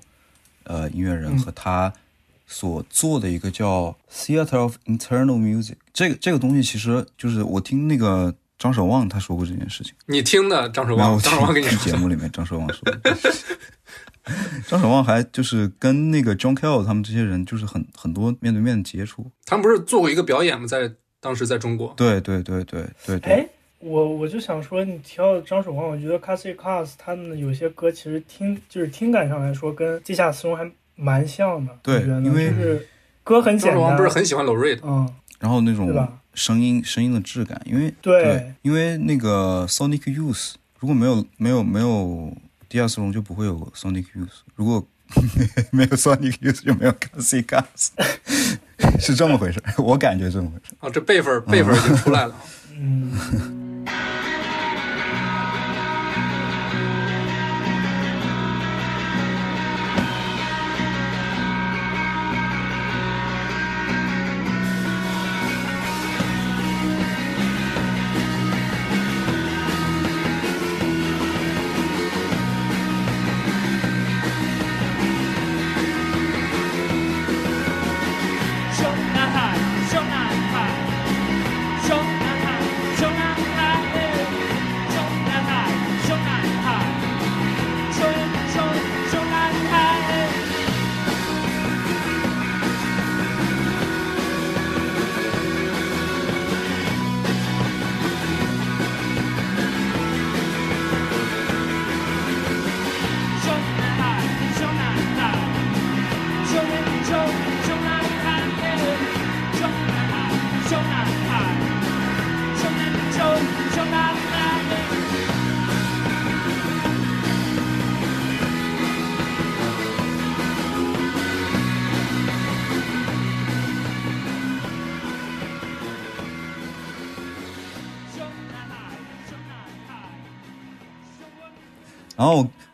[0.65, 1.91] 呃音乐人嗯和他
[2.45, 9.93] 所做的一个叫 Theater of Internal Music，这个这个东西其实就是我听那个张守望他说过这件事情。
[10.05, 12.99] 你听的张守望，没有我张守望跟你节目里面张守望说的，
[14.67, 19.29] 张守望还就是跟那个 John Kell 他们这些人就是很很多面对面的接触。
[19.45, 20.65] 他们不是做过一个表演吗？
[20.65, 23.31] 在当时在中国，对对对对对对。
[23.31, 23.47] 哎，
[23.79, 31.77] 我我就想说，你提到张守望，我觉得 Cassie Cars 他们有些歌其实听就是听感上来说，跟地下丝绒还蛮像的。
[31.81, 32.87] 对因为就是
[33.23, 35.09] 歌很简单，张守望不是很喜欢 Low Reed，嗯，
[35.39, 42.35] 然后那种对吧声音声音的质感，因为对因为那个 Sonic Youth 如果没有没有没有
[42.73, 44.83] 地下丝绒就不会有 Sonic Youth，如果
[45.69, 47.89] 没有 Sonic Youth 就没有 Cassie Cars，
[48.99, 50.73] 是这么回事，我感觉这么回事。
[50.79, 52.35] 哦，这辈分辈分已经出来了。
[52.75, 53.11] 嗯，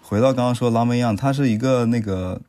[0.10, 2.42] 回到刚刚说拉梅样，他是一个那个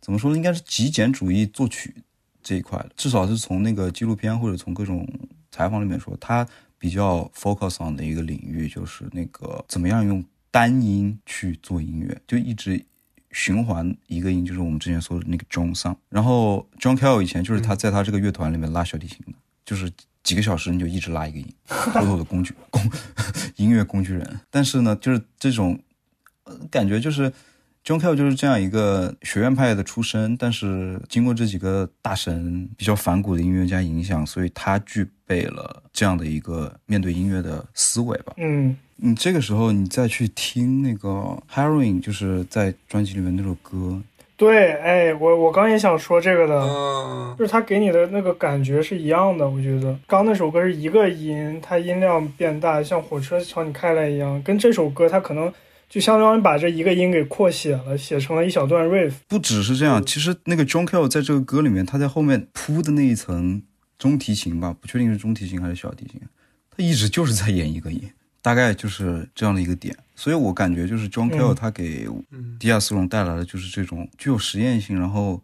[0.00, 0.36] 怎么说呢？
[0.38, 1.94] 应该是极简主义作曲
[2.42, 5.06] 这一块的，至少是从那个纪录片或者从各种
[5.50, 6.48] 采访里面说，他
[6.78, 12.82] 比较 focus on 的一个领域就是那个怎么样用单音去做音乐，就一直
[13.32, 15.96] 循环一个音，就是我们之前说的那个 John Sound。
[16.08, 19.34] 然后 John Cale 以前就是他在他这个乐团里面拉小提琴的，
[19.66, 22.90] 就是几个小时你就一直拉一个音，妥妥的工具工
[23.56, 24.40] 音乐工具人。
[24.48, 25.83] 但是呢，就是这种呃
[26.70, 27.30] 感觉就是
[27.84, 38.32] John Cale 就是这样一个学院派的出身，但是经过这几个大神比较反骨的音乐家影响，所以他具备了这样的一个面对音乐的思维吧。
[38.38, 44.00] 嗯，你这个时候你再去听那个 Heroin，就是在专辑里面那首歌，
[44.36, 46.54] 对，哎，我我刚也想说这个的。
[46.62, 55.52] 嗯，就是他给你的那个感觉是一样的，我觉得刚那首歌是一个音，它音量变大，像火车朝你开来一样，跟这首歌它可能
[55.94, 59.12] 就相当于把这一个音给扩写了，写成了一小段 riff。
[59.28, 63.62] 不只是这样，其实那个 John Cale 在这个歌里面，他在后面铺的那一层
[63.96, 66.20] 中提琴吧，不确定是中提琴还是小提琴，
[66.76, 68.02] 他一直就是在演一个音，
[68.42, 69.96] 大概就是这样的一个点。
[70.16, 75.40] 所以我感觉就是 John Cale 嗯他给嗯迪亚斯隆带来的就是这种具有实验性，然后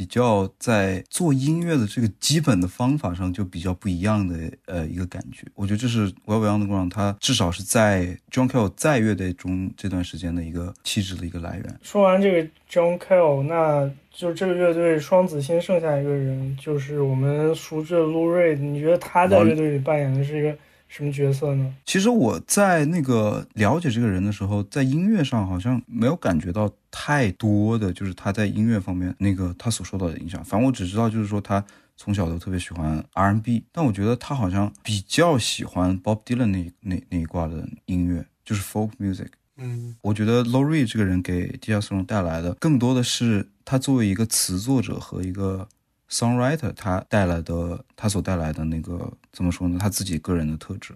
[0.00, 5.46] 比比较在做音乐的这个基本的方法上就比较不一样的呃一个感觉。
[5.54, 11.78] 我觉得这是 Well Underground 它至少是在 John Cale 在乐队中这段时间的一个气质的一个来源。
[11.82, 18.56] 说完这个 John Cale，那就这个乐队双子星剩下一个人，就是我们熟知的 Lou Reed。
[18.56, 20.56] 你觉得他在乐队里扮演的是一个
[20.90, 21.72] 什么角色呢？
[21.86, 30.44] 其实我在那个了解这个人的时候，在音乐上好像没有感觉到太多的，就是他在音乐方面那个他所受到的影响。
[30.44, 31.64] 反正我只知道，就是说他
[31.96, 39.28] 从小都特别喜欢 R&B，但我觉得他好像比较喜欢 Bob Dylan 那那那一挂的音乐，就是 folk music。
[39.62, 45.68] 嗯我觉得 Lou Reed 这个人给地下丝绒带来的，更多的是他作为一个词作者和一个
[46.10, 49.78] songwriter，他带来的他所带来的那个怎么说呢？
[49.78, 50.94] 他自己个人的特质。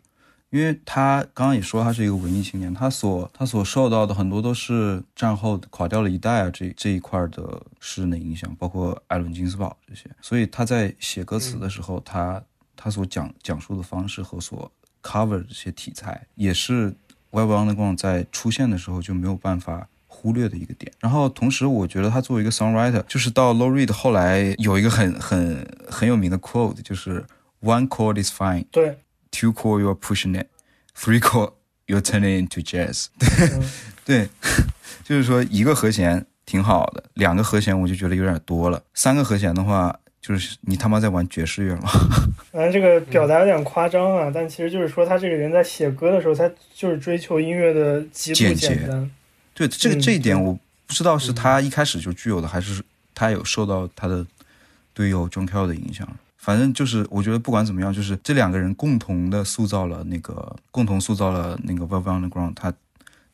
[0.51, 12.41] 因为他刚刚也说他是一个文艺青年，他所他所受到的很多都是战后垮掉了一代啊这这一块的诗人的影响，包括艾伦金斯堡这些，所以他在写歌词的时候，他
[12.77, 14.71] 他所讲讲述的方式和所
[15.03, 16.95] cover 的这些题材，也是
[17.33, 19.89] Web Underground 在出现的时候就没有办法
[20.25, 20.91] 忽略的一个点。
[21.01, 27.23] 然后同时，我觉得他作为一个 songwriter，就是到 Low Reed 后来有一个很很很有名的 quote，就是
[27.63, 28.65] One chord is fine。
[28.71, 28.97] 对
[29.31, 30.47] ，two chord you're pushing it,
[30.99, 31.53] three chord
[31.87, 33.69] you're turning it into jazz 嗯
[34.07, 34.29] 对，
[35.05, 41.91] 就是说一个和弦挺好的，两个和弦我就觉得有点多了，三个和弦的话，就是你他妈在玩爵士乐吗？
[42.51, 49.11] 反正这个表达有点夸张啊，但其实就是说他这个人在写歌的时候，他就是追求音乐的极度简洁简单。
[49.55, 50.53] 对，这个嗯这一点我
[50.87, 52.83] 不知道是他一开始就具有的，还是
[53.15, 54.27] 他有受到他的
[54.93, 56.07] 队友 John Cale 的影响。
[56.37, 62.71] 反正就是，我觉得不管怎么样，就是这两个人共同的塑造了那个，共同塑造了那个 Velvet Underground，他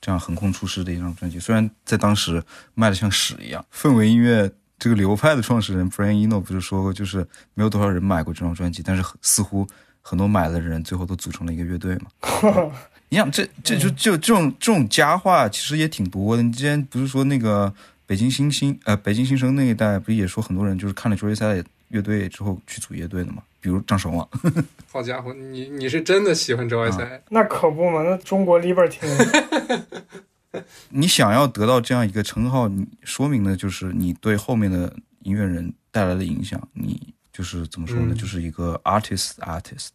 [0.00, 1.40] 这样横空出世的一张专辑。
[1.40, 2.40] 虽然在当时
[2.74, 4.48] 卖的像屎一样，氛围音乐
[4.78, 9.66] 这个流派的创始人 Brian Eno 不是说过，就是没有多少人买过这张专辑，但是似乎
[10.00, 12.06] 很多买的人最后都组成了一个乐队嘛。
[13.10, 16.42] 你想，这这就就这种这种佳话其实也挺多的。
[16.42, 17.72] 你之前不是说那个
[18.06, 23.42] 北京新星呃北京新生那一代，不是也说很多人就是看了 Joy Side 乐队之后去组乐队的嘛？
[23.60, 24.26] 比如张守望，
[24.90, 27.22] 好家伙，你你是真的喜欢周爱塞？
[27.28, 29.82] 那可不嘛，那中国 Libertine，
[30.88, 34.94] 你想要得到这样一个称号，你说明的就是你对后面的
[35.24, 36.60] 音乐人带来的影响。
[36.72, 38.14] 你就是怎么说呢？
[38.14, 39.88] 嗯就是一个 artist artist。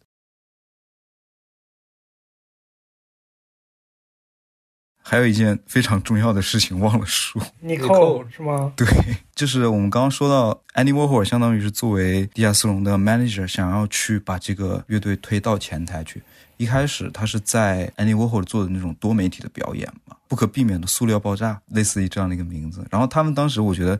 [5.08, 8.72] 还有一件非常重要的事情忘了说，你扣寇是吗？
[8.74, 8.84] 对，
[9.36, 16.20] 就是我们刚刚说到，Andy Warhol 相当于是作为地下丝绒的 manager，想要去把这个乐队推到前台去。
[16.56, 22.84] 一开始他是在 Andy Warhol 做的那种多媒体的表演嘛，不可避免的塑料爆炸，类似于这样的一个名字。
[22.90, 23.98] 然后他们当时我觉得。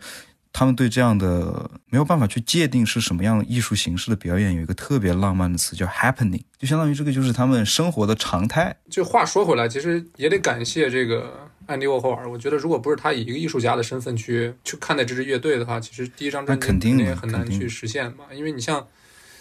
[0.59, 8.74] 他们对这样的没有办法去界定是什么样艺术形式的表演，有一个特别浪漫的词叫 happening，就相当于这个就是他们生活的常态。
[8.88, 12.26] 就话说回来，其实也得感谢这个安迪沃霍尔。
[12.30, 18.24] 我觉得如果不是他以一个艺术家的身份去去看待这支乐队的话，其实第一张专辑肯定也很难去实现嘛。
[18.32, 18.82] 因为你像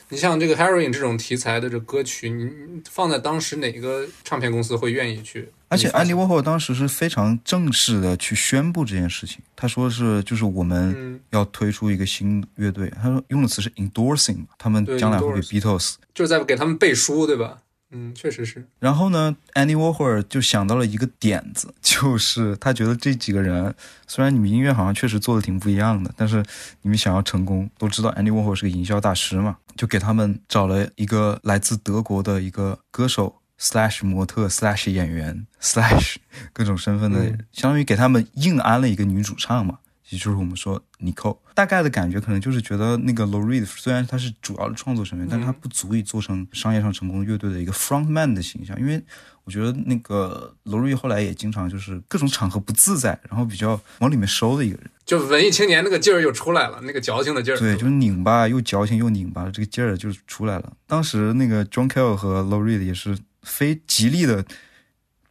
[0.09, 5.47] 你像这个 Heroin 这种题材的这歌曲，你你放在当时哪个唱片公司会愿意去？
[5.76, 15.96] 而且你发现安迪沃霍当时是非常正式的去宣布这件事情，他说是就是我们嗯，要推出一个新乐队，他说用的词是 endorsing 嘛，他们将来会给 Beatles。
[16.14, 17.58] 就是在给他们背书，对吧？
[17.92, 18.66] 嗯，确实是。
[18.80, 23.74] 然后呢，Andy Warhol 就想到了一个点子， 就是他觉得这几个人
[24.08, 26.44] 虽然你们音乐好像确实做的挺不一样的，但是
[26.82, 36.16] 你们想要成功，都知道 Andy Warhol 是个营销大师嘛，就给他们找了一个来自德国的一个歌手 slash 模特 slash 演员 slash
[36.53, 39.80] 各种身份的，嗯相当于给他们硬安了一个女主唱嘛。
[40.10, 49.03] 也就是我们说 Nico，大概的感觉可能就是觉得那个 Lou Reed 虽然他是主要的创作成员，但是他不足以做成商业上成功的乐队的一个 frontman 的形象，因为
[49.45, 54.91] 我觉得那个 Lou Reed 后来也经常就是各种场合不自在，然后比较往里面收的一个人。
[55.06, 57.58] 就文艺青年那个劲儿又出来了，那个矫情的劲儿。
[57.58, 60.74] 对，就是拧巴又矫情又拧巴，这个劲儿就出来了。
[60.86, 64.43] 当时那个 John Cale 和 Lou Reed 也是非极力的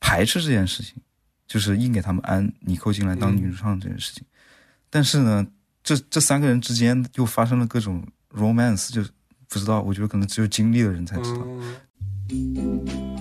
[0.00, 0.94] 排斥这件事情，
[1.46, 4.24] 就是硬给他们安尼寇进来当女主唱这件事情。
[4.88, 5.46] 但是呢，
[5.82, 9.10] 这这三个人之间又发生了各种 romance，就是
[9.48, 11.44] 不知道，我觉得可能只有经历的人才知道。
[12.30, 13.13] 嗯，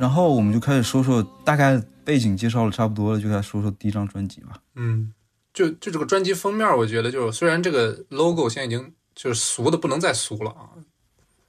[0.00, 4.58] 然后我们就开始说说大概背景介绍了差不多了，就开始说说第一张专辑吧。
[4.74, 5.12] 嗯，
[5.52, 10.72] 就就这个专辑封面，我觉得就是虽然这个 logo 现在已经就是俗的不能再俗了啊，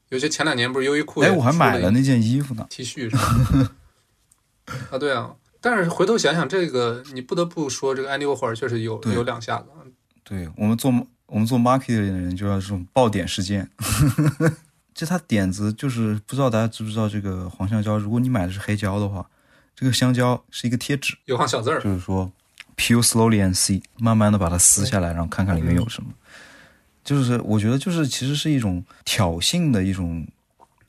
[0.09, 2.67] 尤其前两年不是优衣库哎，我还买了那件衣服呢。
[2.69, 3.71] T 恤是吧？
[4.91, 9.79] 啊，对啊，但是回头想想，这个你不得不说，这个安迪沃霍尔确实有有两下子啊。
[10.25, 10.91] 对我们做
[11.27, 13.69] 我们做 market 的人就要这种爆点事件。
[14.93, 19.25] 这它点子就是不知道大家知不知道这个黄香蕉，如果你买的是黑胶的话，
[19.75, 22.31] 这个香蕉是一个贴纸，有行小字儿，就是说
[22.75, 26.09] peel slowly and see，慢慢的把它撕下来，然后看看里面有什么。
[27.03, 30.27] 就是我觉得就是其实是一种挑衅的一种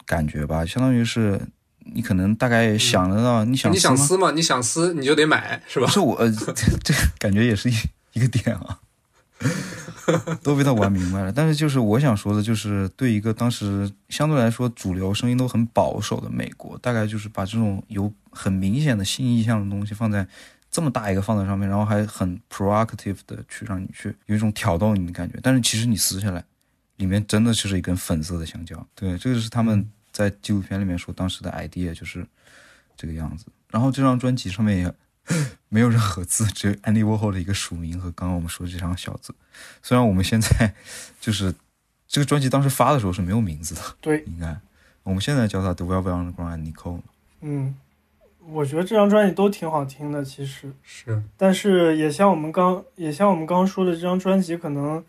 [0.05, 1.41] 感觉吧，相当于是
[1.79, 4.31] 你可能大概想得到、你想你想撕吗？
[4.33, 5.93] 你想撕你就得买，是吧不？
[5.93, 6.53] 是我，呃这
[6.85, 7.75] 这感觉也是一
[8.13, 8.79] 一个点啊，
[10.43, 11.33] 都被他玩明白了。
[11.33, 20.27] 但是就是我想说的，就是对一个当时相对来说主流声音都很保守的美国，大概就是把这种有很明显的性意向的东西放在
[20.71, 25.39] 这么大一个放在上面，然后还很 proactive 的去让你去有一种挑逗你的感觉。
[25.43, 26.43] 但是其实你撕下来，
[26.97, 28.87] 里面真的就是一根粉色的香蕉。
[28.95, 32.27] 对，这个是他们在纪录片里面说当时的 idea 就是
[32.97, 33.47] 这个样子。
[33.71, 34.95] 然后这张专辑上面也
[35.69, 39.35] 没有任何字，只有安迪沃霍的一个署名和刚刚我们说的这张小字。
[39.83, 40.75] 虽然我们现在
[41.21, 41.55] 就是
[42.07, 44.57] 这个专辑当时发的时候是没有名字的，对，应该
[45.03, 47.01] 我们现在叫它 The Velvet Underground and Nicole。
[47.41, 47.75] 嗯，
[48.41, 50.73] 我觉得这张专辑都挺好听的，其实。
[50.83, 55.03] 是，但是也像我们刚也像我们刚刚说的，这张专辑可能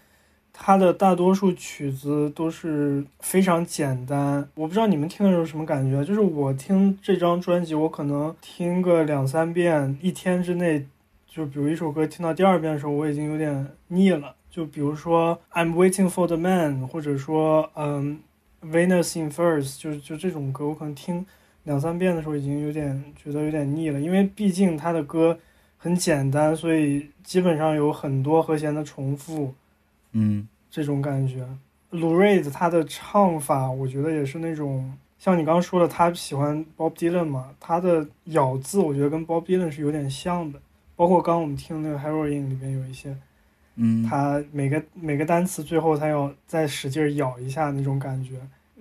[0.56, 4.47] 它的大多数曲子都是非常简单。
[4.54, 10.86] 我不知道你们听的时候什么感觉，就是我听这张专辑，我可能听个两三遍，一天之内，
[11.28, 14.36] 就比如一首歌听到第二遍的时候，我已经有点腻了。
[14.51, 18.20] 就比如说 I'm waiting for the man，或者说嗯
[18.64, 21.26] Venus in Furs，就就这种歌，我可能听
[21.64, 25.39] 两三遍的时候已经有点觉得有点腻了，因为毕竟他的歌
[25.80, 29.56] 很简单，所以基本上有很多和弦的重复，
[30.14, 30.47] 嗯。
[30.72, 31.47] 这种感觉。
[31.91, 40.59] 鲁瑞子他的唱法，我觉得也是那种像你刚刚说的，他喜欢 Bob Dylan 嘛，他的咬字我觉得跟 Bob Dylan 是有点像的，
[40.95, 43.16] 包括刚刚我们听那个 Heroin 里边有一些，
[43.76, 48.32] 嗯，他每个每个单词最后他要再使劲咬一下那种感觉，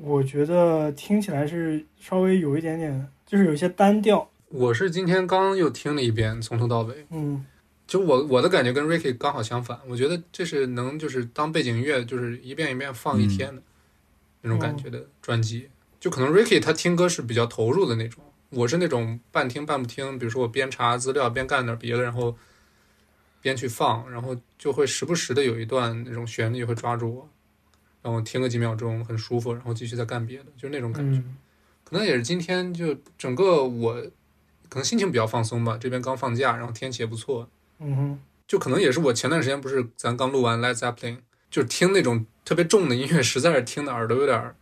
[0.01, 7.05] 我觉得听起来是稍微有一点点，就是有一些单调，我是今天刚又听了一遍，从头到尾。
[7.11, 7.45] 嗯
[7.93, 13.63] 就我我的感觉跟 Ricky 刚好相反，我觉得这是能就是当背景音乐，就是一遍一遍放一天的、
[14.41, 15.69] 那种感觉的专辑。
[16.01, 22.35] 就可能 Ricky 他听歌是比较投入的那种，我是那种半听半不听，比如说我边查资料边干点别的，然后
[23.43, 27.29] 边去放，然后就会时不时的有一段那种旋律会抓住我，
[28.01, 31.19] 然后听个几秒钟很舒服，然后继续再干别的，就是那种感觉。
[31.19, 31.37] 嗯
[31.85, 33.93] 可能也是今天就整个我
[34.71, 37.47] 可能心情比较放松吧，这边刚放假，然后天气也不错，
[37.83, 38.19] 嗯哼。
[38.47, 41.17] 就可能也是我前段时间不是咱刚录完 Led Zeppelin，
[41.51, 44.55] 就是听那种特别重的音乐，实在是听的耳朵有点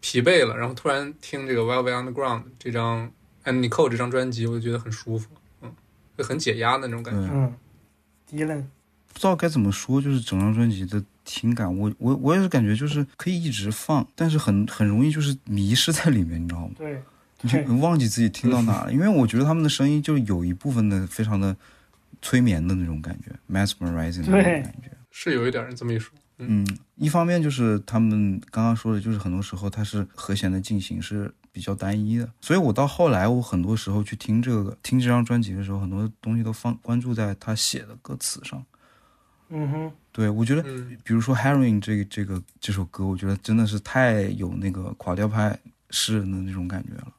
[0.00, 3.08] 疲惫了，然后突然听这个《Velvet Underground》这张
[3.44, 5.28] and Nicole 这张专辑，我就觉得很舒服，
[5.62, 5.72] 嗯，
[6.18, 7.30] 就很解压的那种感觉。
[7.32, 7.54] 嗯
[8.28, 8.64] ，Dylan，
[9.12, 16.74] 不知道该怎么说，就是整张专辑的听感，我我我也是感觉就是可以一直放，但是很很容易就是迷失在里面，你知道吗？
[16.76, 17.00] 对，
[17.42, 21.56] 你就忘记自己听到哪了， 因为我觉得他们的声音就有一部分的非常的
[22.22, 24.90] 催眠的那种感觉，mesmerizing 的那种感觉。
[25.10, 38.62] 是有一点这么一说，嗯，一方面就是他们刚刚说的，就是很多时候它是和弦的进行是比较单一的，所以我到后来我很多时候去听这个听这张专辑的时候，很多东西都放关注在他写的歌词上。
[39.48, 45.58] 嗯哼，对我觉得，嗯比如说《Heroin》这个这个这首歌，我觉得真的是太有那个垮掉派
[45.90, 47.12] 诗人的那种感觉了。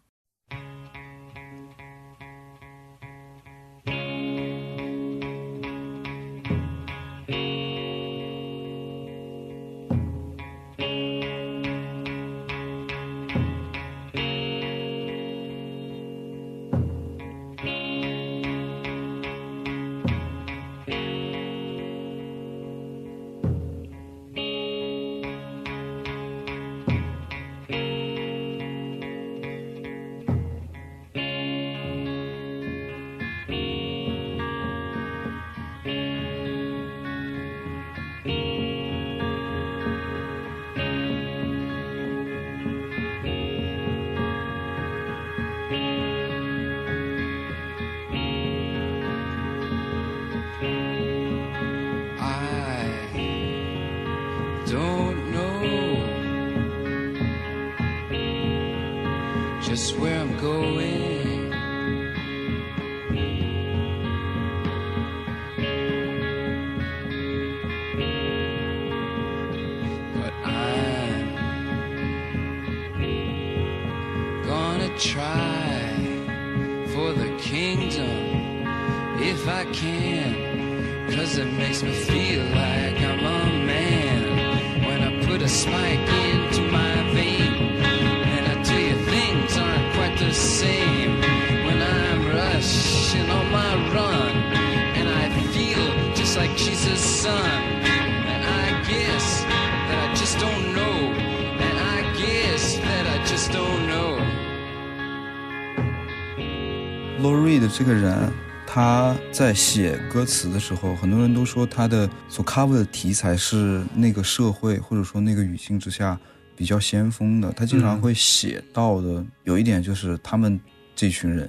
[107.78, 108.34] 这个人，
[108.66, 116.20] 他在写歌词的时候，很多人都说他的所 cover 的题材是那个社会或者说那个语境之下
[116.56, 117.52] 比较先锋的。
[117.52, 120.60] 他经常会写到的有一点就是他们
[120.96, 121.48] 这群人，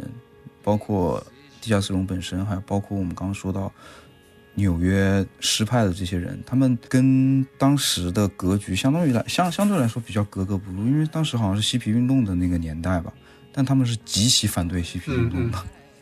[0.63, 1.27] 包括
[1.63, 3.73] 地下丝绒本身，还有包括我们刚刚说到
[4.53, 13.11] 纽约诗派的这些人，他们跟当时的格局相当于来相相对来说比较格格不入，因为当时好像是嬉皮运动的那个年代吧，
[13.51, 15.59] 但他们是极其反对嬉皮运动的。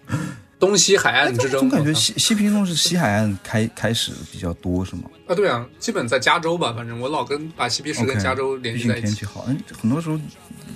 [0.58, 5.02] 东西海岸之争，总感觉西西皮运动是西海岸开开始比较多，是吗？
[5.28, 9.06] 啊，对啊，基本在加州吧，反正我老跟把西皮士跟加州联系在一起。
[9.06, 10.18] 天气好，嗯，很多时候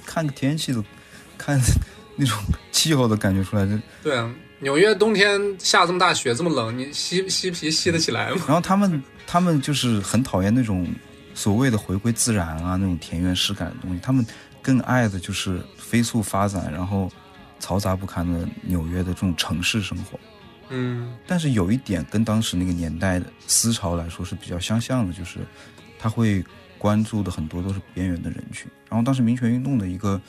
[0.04, 0.84] 看个天气都
[1.38, 1.58] 看
[2.16, 2.36] 那种
[2.70, 3.64] 气候都感觉出来。
[3.64, 8.42] 这对啊，纽约冬天下这么大雪，这么冷，你吸吸皮吸得起来吗？
[8.46, 10.86] 然后他们他们就是很讨厌那种
[11.34, 14.26] 所谓的回归自然啊，那种田园诗感的东西，他们
[14.60, 17.10] 更爱的就是飞速发展，然后
[17.60, 20.18] 嘈杂不堪的纽约的这种城市生活。
[20.72, 25.40] 嗯但是有一点跟当时那个年代的思潮来说是比较相像的，就是
[25.98, 26.44] 他会
[26.78, 28.70] 关注的很多都是边缘的人群。
[28.88, 30.20] 然后当时民权运动的一个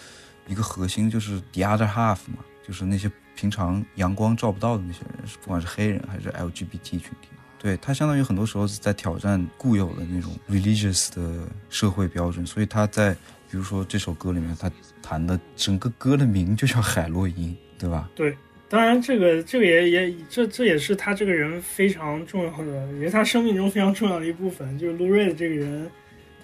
[0.47, 7.29] 一个核心就是 the other half 嘛，就是那些平常阳光照不到的那些人，不管是黑人还是 LGBT 群体。
[7.59, 13.15] 对他相当于很多时候是在挑战固有的那种 religious 的社会标准，所以他在
[13.51, 14.71] 比如说这首歌里面，他
[15.01, 18.09] 弹的整个歌的名就叫海洛因，对吧？
[18.15, 18.33] 对，
[18.69, 24.79] 当然这个这个也也这这也是他这个人非常重要的，也是他生命中非常重要的一部分。
[24.79, 25.91] 就是路瑞的这个人，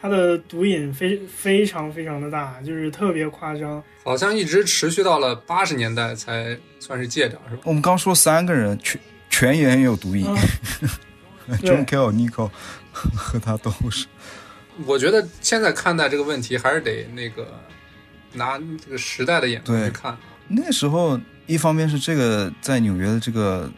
[0.01, 3.82] 他的毒瘾非非常非常的大，就是特别夸张。
[4.03, 7.62] 好像一直持续到了八十年代才算是戒掉，是吧？
[7.64, 8.99] 我们刚说三个人全
[9.30, 10.28] 全员有毒瘾、
[11.47, 12.51] 对 j o h n Kell、Nico
[12.91, 14.08] 和他都是。
[14.86, 17.59] 我觉得现在看待这个问题，还是得那个
[18.34, 20.17] 拿这个时代的眼光去看。
[20.47, 23.71] 那时候，一方面是这个在纽约的这个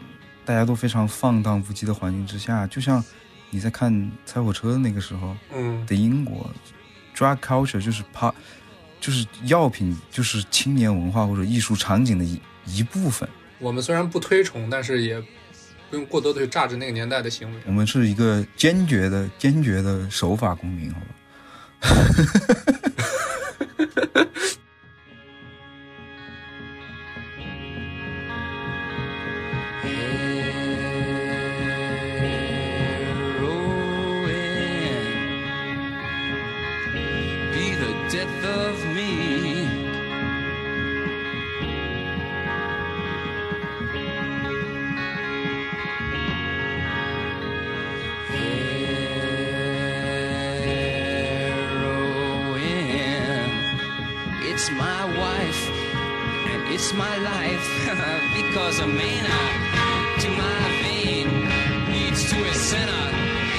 [0.46, 3.04] 大家都非常放荡不羁的环境之下，就像
[3.50, 6.50] 你在看猜火车的那个时候嗯，的英国
[7.16, 8.34] ，drug culture 就是怕
[9.00, 13.28] 就是药品就是青年文化或者艺术场景的一一部分。
[13.58, 15.22] 我们虽然不推崇，但是也
[15.90, 17.60] 不用过多的去榨汁那个年代的行为。
[17.66, 21.06] 我们是一个坚决的、坚决的守法公民，好吧？
[57.00, 57.66] my life
[58.36, 59.40] because a maina
[60.20, 61.28] to my vein
[61.88, 63.06] leads to a center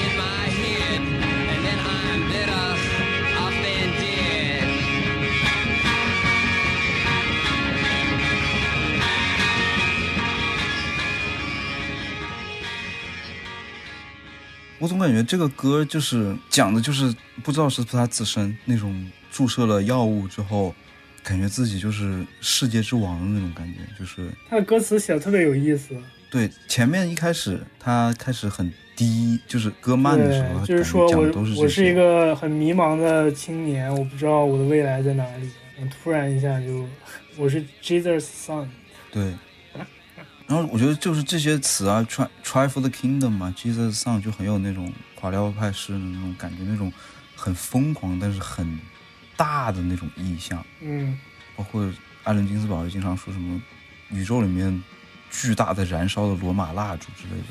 [0.03, 2.67] in my head, and then I'm better
[3.41, 4.67] off than dead.
[14.77, 20.75] 我总感觉这个歌就是讲的，就是不知道是不是他自身那种注射了药物之后，
[21.23, 25.95] 感觉自己就是世界之王的那种感觉，就是他的歌词写的特别有意思，
[26.29, 31.93] 对前面一开始他开始很低，就是歌慢的时候，就是说我我是一。
[31.93, 36.87] 个很迷茫的青年，我不知道我的未来在哪里，然后突然一下就
[37.37, 38.65] 我是 Jesus Son，
[39.11, 39.33] 对，
[40.47, 46.91] 然后我觉得就是这些词啊，try try for the kingdom 嘛，Jesus Song 就很有那种垮掉派式的那种感觉，那种
[47.35, 48.79] 很疯狂但是很
[49.41, 50.63] 大的那种意象。
[50.81, 51.17] 嗯，
[51.55, 51.91] 包括
[52.23, 53.59] 艾伦金斯堡也经常说什么
[54.11, 54.83] 宇宙里面
[55.31, 57.47] 巨大的燃烧的罗马蜡烛之类的，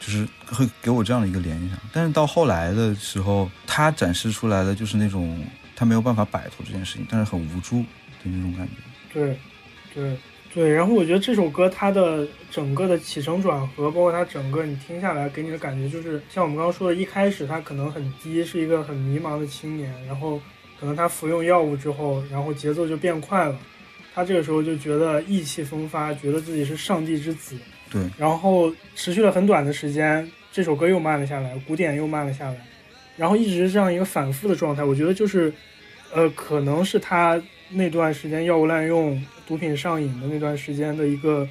[0.00, 1.78] 就是会给我这样的一个联想。
[1.92, 5.44] 但是到后来的时候，他展示出来的就是那种
[5.76, 7.86] 他没有办法摆脱这件事情，但是很无助的
[8.24, 8.72] 那种感觉。
[9.12, 9.38] 对，
[9.94, 10.16] 对，
[10.54, 10.72] 对。
[10.72, 20.40] 然后我觉得这首歌它的整个的起承转合，包括它整个你听下来给你的感觉，就是像我们刚刚说的，一开始他可能很低，是一个很迷茫的青年，然后
[20.80, 23.56] 可能他服用药物之后，然后节奏就变快了，
[24.14, 27.54] 他这个时候就觉得意气风发，觉得自己是上帝之子，
[27.90, 32.56] 对，然后持续了很短的时间，这首歌又慢了下来，鼓点又慢了下来，
[33.18, 34.82] 然后一直是这样一个反复的状态。
[34.82, 35.52] 我觉得就是，
[36.14, 41.46] 呃，可能是他那段时间药物滥用、毒品上瘾的那段时间的一个，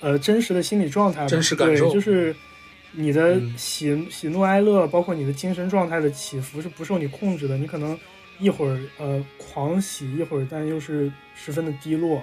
[0.00, 1.86] 呃，真实的心理状态吧，真实感受。
[1.86, 2.34] 对，就是
[2.92, 3.54] 你的嗯。
[3.56, 7.98] 喜、喜怒哀乐，包括你的精神状态的起伏是不受你控制的，你可能
[8.38, 12.22] 一会儿呃狂喜，一会儿但又是十分的低落，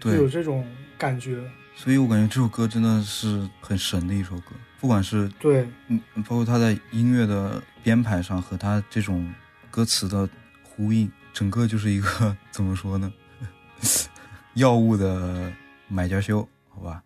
[0.00, 1.42] 就对有这种感觉。
[1.74, 9.30] 所以我感觉这首歌真的是很神的一首歌，不管是对，嗯，包括他在音乐的编排上和他这种
[9.70, 10.28] 歌词的
[10.62, 13.12] 呼应，整个就是一个怎么说呢？
[14.54, 15.52] 药物的
[15.86, 17.02] 买家秀，好吧？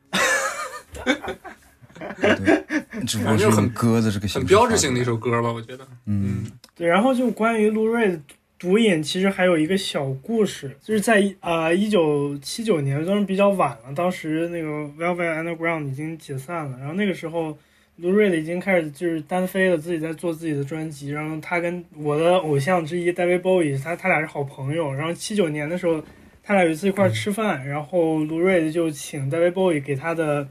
[2.20, 2.64] 对，
[3.04, 5.86] 只不过是很歌的这个形式很标志性的一首歌吧，我觉得。
[6.06, 6.46] 嗯，
[6.76, 8.20] 对，然后就关于陆瑞的
[8.60, 17.58] 毒瘾，其实还有一个小故事，就是在啊一九七九年，当然比较晚了，当时那个 Velvet Underground 已经解散了，然后那个时候。
[17.96, 21.10] 卢瑞的已经开始就是单飞了，自己在做自己的专辑。
[21.10, 24.90] 然后他跟我的偶像之一 David Bowie，他他俩是好朋友。
[24.90, 26.02] 然后七九年的时候，
[26.42, 30.48] 他俩有一次一块吃饭，然后卢瑞就请 David Bowie 给他的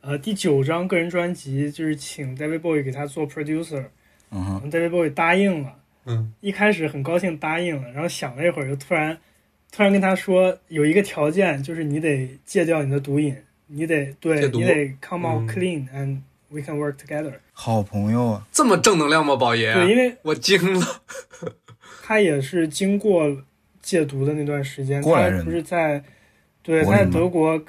[0.00, 3.84] 呃第九张个人专辑，就是请 David Bowie 给他做 producer。
[4.30, 5.74] 嗯哼，David Bowie 答应了，
[6.08, 9.16] 嗯，一开始很高兴答应了，然后想了一会儿，就突然
[9.70, 13.36] 突然跟他说有一个条件，就是你得戒掉你的毒瘾，
[13.66, 17.34] 你得对你得 come out 嗯 clean、and we can work together。
[17.52, 19.72] 好朋友啊，这么正能量吗，宝爷？
[19.74, 20.86] 对，因为我惊了。
[22.02, 23.36] 他也是经过
[23.82, 26.02] 戒毒的那段时间，过来人他不是在
[26.62, 27.62] 对他在德国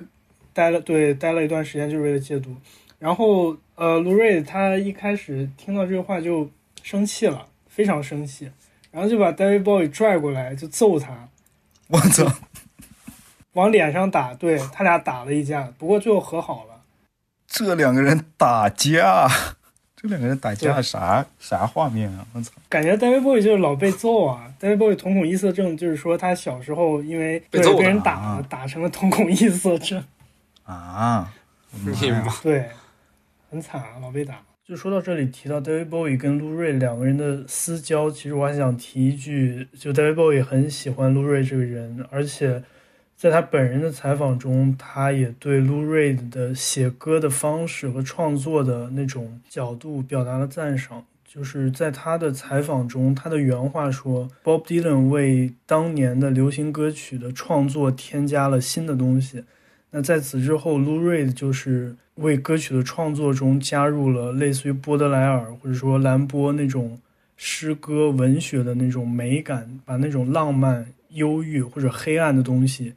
[0.54, 2.56] 待了对待了一段时间，就是为了戒毒。
[3.00, 6.50] 然后呃，卢瑞他一开始听到这个话就
[6.84, 7.46] 生气了，
[7.80, 8.52] 非常生气，
[8.92, 11.30] 然后就把 David Bowie 拽过来就揍他，
[11.88, 12.30] 我操！
[13.54, 16.82] 往脸上打，对他俩打了一架，不过最后和好了。
[17.48, 19.30] 这两个人打架，
[19.96, 22.28] 这两个人打架啥啥画面啊！
[22.34, 22.52] 我操！
[22.68, 30.04] 感觉 David Bowie 就是老被揍啊，David Bowie 瞳孔异色症，就是说他小时候因为对被揍被人打啊打成了瞳孔异色症。
[30.66, 31.32] 啊，
[31.72, 32.36] 我的妈你妈！
[32.44, 32.70] 对，
[33.50, 34.42] 很惨啊，老被打。
[34.70, 42.62] 就说到这里，提到 David Bowie 跟 Lou r e 两个人的私交，其实我还想提一句，就 David Bowie 很喜欢 Lou r e 这个人，而且
[43.18, 51.04] 在他本人的采访中，他也对 Lou r e 的写歌的方式和创作的那种角度表达了赞赏。
[51.28, 59.44] 就是在他的采访中，他的原话说：“Bob Dylan 为当年的流行歌曲的创作添加了新的东西。”
[59.92, 67.00] 那在此之后，Lou Reed 就是为歌曲的创作中加入了类似于波德莱尔或者说兰波那种
[67.36, 72.94] 诗歌文学的那种美感，把那种浪漫、忧郁或者黑暗的东西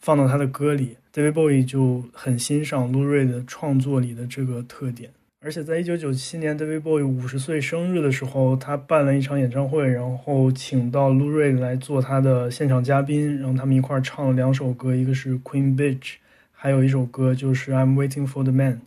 [0.00, 0.96] 放到他的歌里。
[1.12, 5.10] David Bowie 就很欣赏 Lou Reed 的创作里的这个特点。
[5.44, 16.14] 而且在一九九七年 David Bowie 五十岁生日的时候，他办了一场演唱会，然后请到 Lou Reed 来做他的现场嘉宾，然后他们一块儿唱了两首歌，一个是 Queen Beach
[16.61, 18.81] 还有一首歌就是 I'm Waiting for the Man。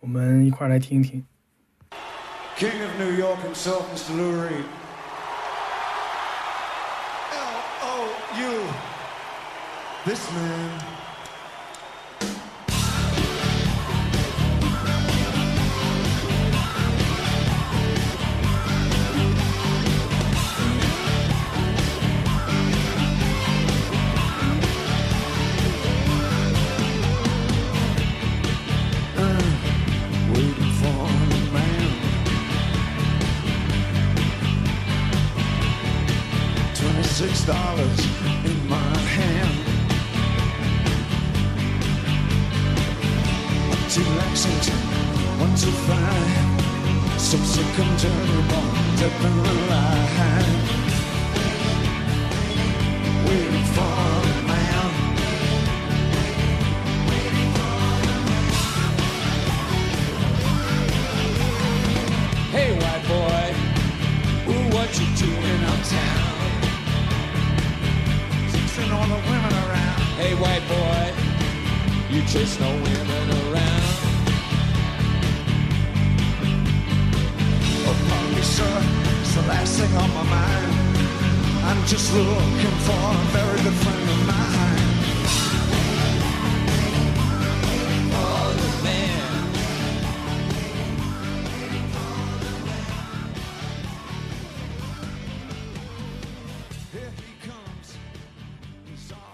[0.00, 1.24] 我们一块儿来听一听。
[2.56, 4.14] King of New York himself, Mr.
[4.16, 4.64] Lou Reed.
[7.32, 8.08] L O
[8.38, 8.64] you,
[10.04, 10.93] this man.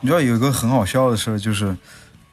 [0.01, 1.77] 你知道有一个很好笑的事儿，就是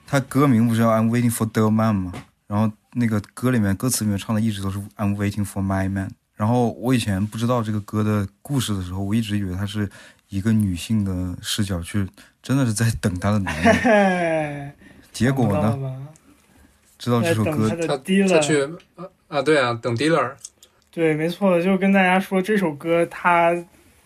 [0.07, 2.12] 他歌名不是叫 I'm waiting for the man 吗？
[2.47, 6.11] 然后那个歌里面歌词里面唱的一直都是 I'm waiting for my man。
[6.35, 9.89] 然后我以前不知道这个歌的故事的时候，我一直以为他是
[10.29, 12.07] 一个女性的视角去，
[12.43, 13.75] 真的是在等她的男人。
[13.83, 14.73] 嘿，
[15.12, 16.07] 结果呢？
[16.97, 18.62] 知道这首歌他的他 dealer 他去
[18.97, 20.33] 啊啊，对啊，等 dealer，
[20.91, 23.53] 对，没错，就跟大家说这首歌它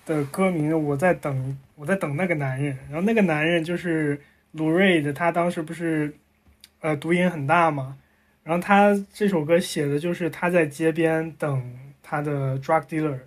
[0.05, 4.17] 的歌名我在等，我在等那个男人，然后那个男人就是
[4.53, 6.15] 鲁瑞的，他当时不是
[6.79, 7.97] 呃毒瘾很大嘛，
[8.45, 13.19] 然后他这首歌写的就是他在街边等他的 drug dealer，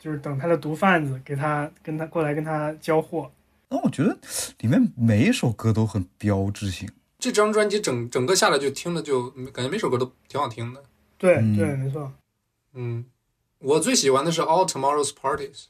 [0.00, 3.30] 就是等他的毒贩子给他跟他过来跟他交货。
[3.68, 4.18] 那我觉得
[4.58, 6.90] 里面每一首歌都很标志性。
[7.20, 10.82] 这张专辑整整个下来就听着就感觉每首歌都挺好听的。
[11.18, 12.12] 对、嗯对，没错。
[12.74, 13.04] 嗯，
[13.60, 15.66] 我最喜欢的是 All Tomorrow's Parties，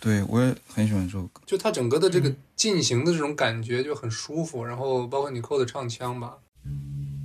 [0.00, 1.40] 对我也很喜欢这首歌。
[1.44, 6.38] 就它整个的这个进行的这种感觉就很舒服，然后包括你扣的唱腔吧。
[6.64, 7.17] 嗯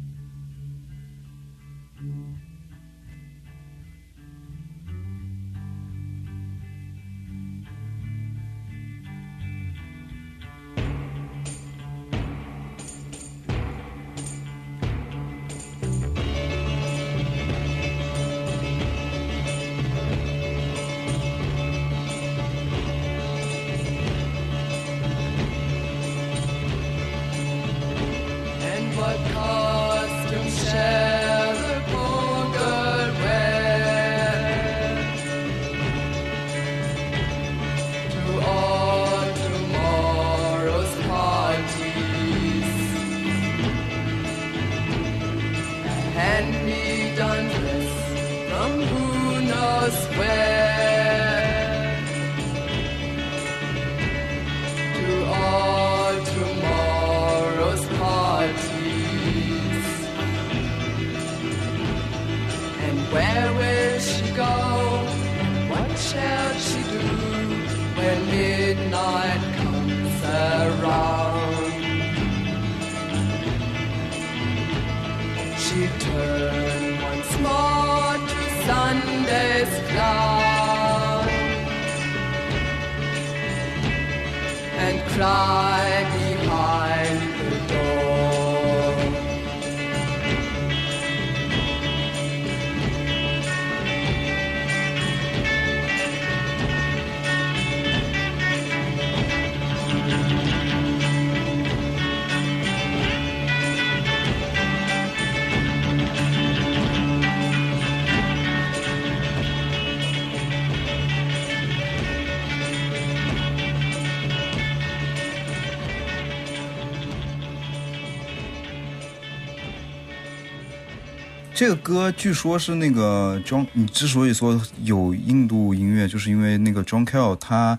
[121.55, 127.77] 这个歌据说是那个庄你之所以说有印度音乐，就是因为那个 John Cale 他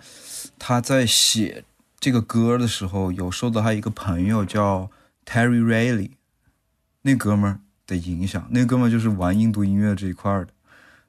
[0.61, 1.65] 他在写
[1.99, 4.89] 这个歌的时候，有受到他一个朋友叫
[5.27, 6.11] Terry Riley
[7.03, 8.47] 那哥们儿的影响。
[8.51, 10.47] 那哥们儿就是玩印度音乐这一块的，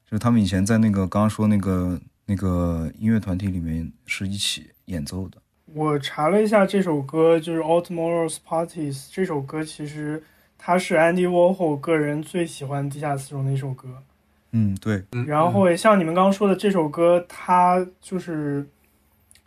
[0.10, 5.38] 就是他们以前在那个刚刚说那个那个音乐团体里面是一起演奏的。
[5.72, 10.24] 我查了一下这首歌，就是《All Tomorrow's Parties》这首歌，其实
[10.68, 13.88] 它是 Andy Warhol 个人最喜欢地下丝绒的一首歌。
[14.50, 18.66] 嗯，对，然后也像你们刚刚说的这首歌，它就是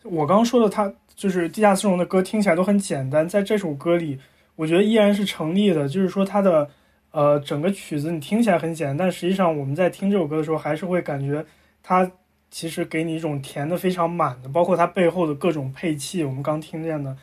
[0.05, 4.21] 我刚刚说的，它就是地下丝绒的歌听起来都很简单，在这首歌里，
[4.55, 5.89] 我觉得依然是成立的。
[5.89, 6.71] 就是说它的
[7.11, 11.45] 呃整个曲子你听起来很简单，但实际上我们在听这首歌的时候，还是会感觉
[11.83, 12.09] 它
[12.49, 17.17] 其实给你一种填的非常满的，包括它背后的各种配器，我们刚听见的，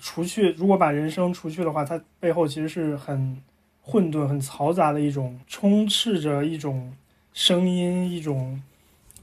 [0.00, 3.36] 除去如果把人声除去的话，它背后其实是很
[3.82, 6.92] 混沌、很嘈杂的一种，充斥着一种
[7.32, 8.60] 声音、一种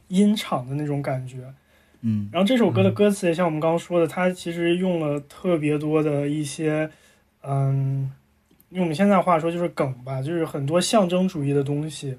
[0.07, 1.53] 音场的那种感觉。
[2.01, 6.88] 嗯然后这首歌的歌词也像我们刚刚说的，它其实用了特别多的一些，
[7.41, 8.11] 嗯，
[8.69, 12.17] 用我们现在话说就是梗吧，就是很多象征主义的东西，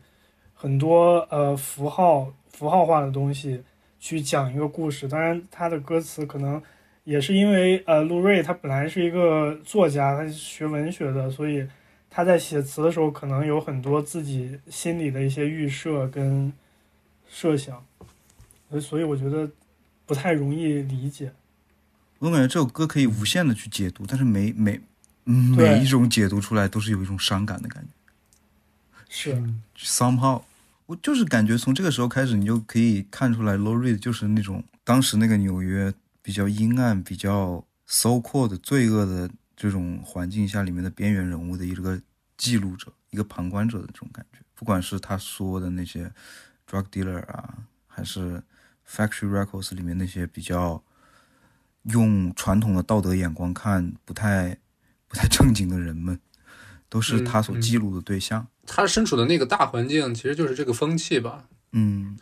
[0.55, 3.63] 很多呃符号符号化的东西
[4.01, 5.07] 去讲一个故事。
[5.07, 6.61] 当然，它的歌词可能
[7.07, 11.65] 也是因为呃陆瑞他本来是一个作家，他是学文学的，所以
[12.11, 16.53] 他在写词的时候可能有很多自己心里的一些预设跟
[17.29, 17.81] 设想，
[18.81, 19.49] 所以我觉得
[20.05, 21.33] 不太容易理解。
[22.19, 24.81] 我感觉这首歌可以无限的去解读，但是每每
[25.27, 27.89] 嗯每一种解读出来都是有一种伤感的感觉。
[29.09, 29.41] 是
[29.79, 30.43] ，somehow，
[30.87, 35.95] 我就是感觉从这个时候开始，你就可以看出来 Reed 就是那种当时那个纽约
[36.27, 42.03] 比较阴暗、比较 so 的罪恶的这种环境下里面的边缘人物的一个
[42.37, 44.41] 记录者、一个旁观者的这种感觉。
[44.57, 46.13] 不管是他说的那些
[46.69, 48.43] drug dealer 啊，还是
[48.85, 50.83] Factory Records 里面那些比较
[51.85, 54.59] 用传统的道德眼光看不太
[55.07, 56.19] 不太正经的人们，
[56.89, 58.49] 都是他所记录的对象。
[58.67, 61.47] 他身处的那个大环境，其实就是这个风气吧。
[61.71, 62.19] 嗯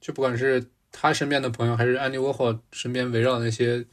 [0.00, 3.84] 就不管是他身边的朋友，还是安迪沃霍身边围绕的那些，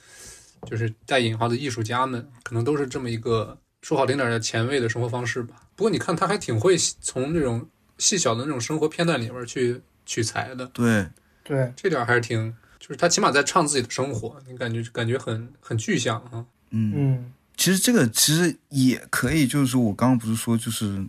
[0.65, 5.63] 就是带引号的艺术家们，可能都是这么一个说好听点儿的前卫的生活方式吧。
[5.75, 7.67] 不过你看，他还挺会从那种
[7.97, 11.07] 细小的那种生活片段里边去取材的，对，
[11.43, 16.45] 对，这点还是挺，就是他起码在唱自己的生活，你感觉感觉很很具象啊。
[16.71, 21.05] 嗯，嗯其实这个其实也可以，就是说我刚刚不是说，就是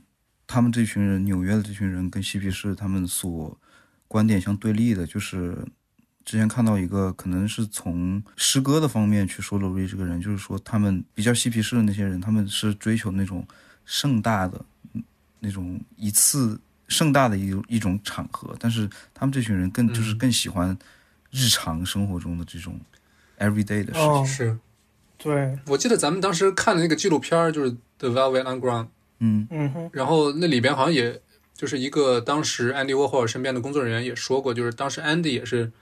[0.46, 3.56] 他们这群人，纽约的这群人跟嬉皮士他们所
[4.08, 5.56] 观点相对立的，就是
[6.24, 13.46] 之前看到一个可能是从诗歌的方面去说罗瑞这个人，就是说他们比较嬉皮士的那些人，他们是追求那种
[13.84, 15.02] 盛大的嗯
[15.40, 20.76] 那种一次盛大的一一种场合，但是他们这群人更就是更喜欢
[21.30, 22.80] 日常生活中的这种
[23.38, 24.00] everyday 的事情。
[24.00, 24.58] 哦，是
[25.18, 28.84] 对，我记得咱们当时看的那个纪录片就是《The Velvet Underground》，
[29.18, 29.46] 嗯。
[29.50, 31.20] 嗯哼，然后那里边好像也
[31.56, 35.72] 就是一个当时安迪沃霍尔身边的工作人员也说过，就是当时安迪也是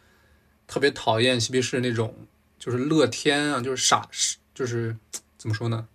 [0.66, 2.14] 特别讨厌嬉皮士那种
[2.58, 4.08] 就是乐天啊，就是傻，
[4.54, 4.96] 就是
[5.36, 5.88] 怎么说呢，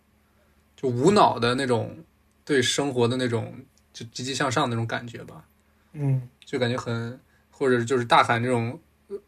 [0.75, 1.97] 就无脑的那种
[2.43, 3.55] 对生活的那种
[3.93, 5.45] 就积极向上的那种感觉吧，
[5.93, 7.19] 嗯就感觉很
[7.49, 8.79] 或者就是大喊这种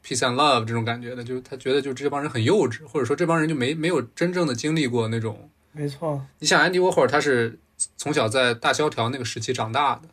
[0.03, 5.49] peace and love 这种感觉的，就他觉得就这帮人很幼稚，或者说这帮人就没没有真正的经历过那种。
[5.71, 7.57] 没错，你想安迪沃霍尔他是
[7.95, 10.09] 从小在大萧条那个时期长大的，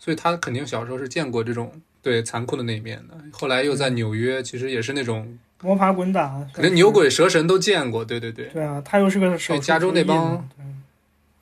[0.00, 1.70] 所以他肯定小时候是见过这种
[2.02, 3.14] 对残酷的那一面的。
[3.30, 8.02] 后来又在纽约，其实也是那种摸爬滚打，可能牛鬼蛇神都见过。
[8.02, 10.48] 对对对，对啊，他又是个对加州那帮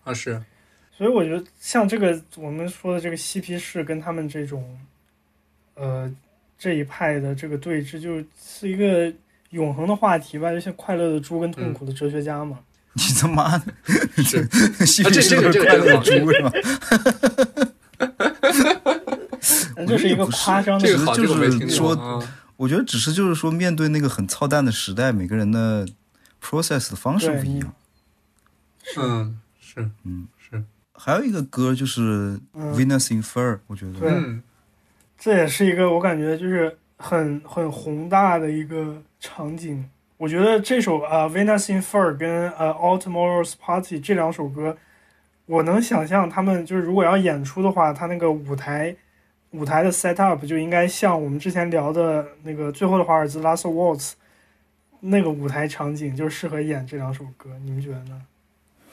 [0.02, 0.42] 啊是，
[0.96, 4.76] 所以我觉得像这个我们说的这个嬉皮士跟他们这种，
[5.74, 6.12] 呃，
[6.58, 9.12] 这一派的这个对峙，就是一个
[9.50, 12.58] 永恒的话题吧，就像快乐的猪跟痛苦的哲学家嘛。
[12.94, 13.72] 你他妈的
[14.24, 14.44] 是
[14.84, 16.50] 嬉啊这皮士快乐猪是吧？
[19.78, 22.34] 但这是一个夸张的这个好，就是说啊。
[22.58, 25.86] 我觉得只是就是说，面对那个很操蛋的时代，每个人的
[26.42, 27.72] process 的方式不一样。
[28.96, 34.42] 嗯，是嗯是，还有一个歌就是嗯 Venus in Fur，我觉得对嗯
[35.16, 39.88] 这也是一个我感觉就是很很宏大的一个场景。
[40.16, 44.76] 我觉得这首啊、呃《Venus in Fur》跟呃《All Tomorrow's Party》这两首歌，
[45.46, 48.96] 我能想象他们就是如果要演出的话，他那个舞台
[49.52, 54.12] 舞台的 set up 就应该像我们之前聊的那个《最后的华尔兹》（Last Waltz）
[55.00, 57.50] 那个舞台场景，就适合演这两首歌。
[57.64, 58.22] 你们觉得呢？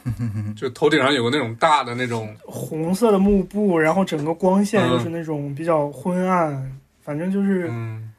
[0.55, 8.13] 就头顶上有个那种大的那种，红色的幕布，然后整个光线嗯又是那种比较昏暗，反正就是嗯，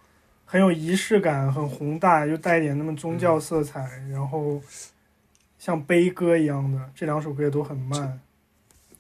[0.45, 4.61] 很有仪式感，很宏大，又带一点那么宗教色彩，然后
[5.61, 6.91] 像悲歌一样的。
[6.93, 8.19] 这两首歌也都很慢，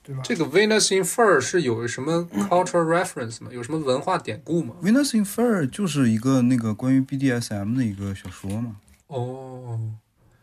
[0.06, 0.22] 对吧？
[0.24, 3.50] 这个 Venus in Fur 是有什么 cultural reference 吗？
[3.52, 8.76] 有什么文化典故吗？Venus in Fur 就是一个那个关于 BDSM 的一个小说嘛。
[9.08, 9.80] 哦，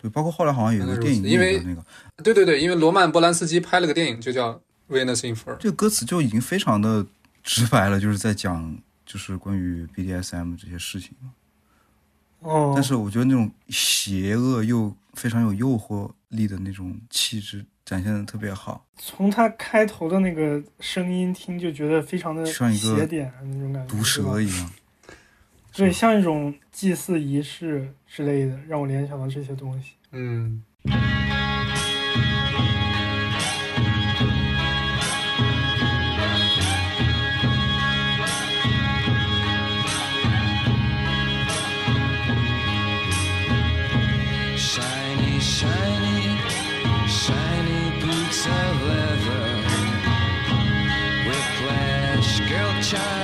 [0.02, 1.86] 对，包括后来好像有个电影因为那个，
[2.22, 4.52] 对对对，因为罗曼·波兰斯基拍了个电影，就叫
[4.90, 5.54] 《Venus in Fur》。
[5.58, 7.06] 这个歌词就已经非常的
[7.42, 11.12] 直白了，就是在讲就是关于 BDSM 这些事情。
[12.40, 18.86] 哦，但是我觉得那种邪恶又非常有诱惑力的那种气质展现的特别好。
[18.98, 24.72] 从他开头的那个声音听就觉得非常的像一个邪典那种感觉，毒蛇一样。
[25.76, 29.94] 对，像一种祭祀仪式之类的，让我联想到这些东西。
[30.12, 30.64] 嗯。
[48.48, 49.46] Of leather.
[51.28, 53.23] Whiplash, girl child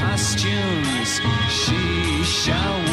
[0.00, 1.20] costumes.
[1.50, 2.89] She shall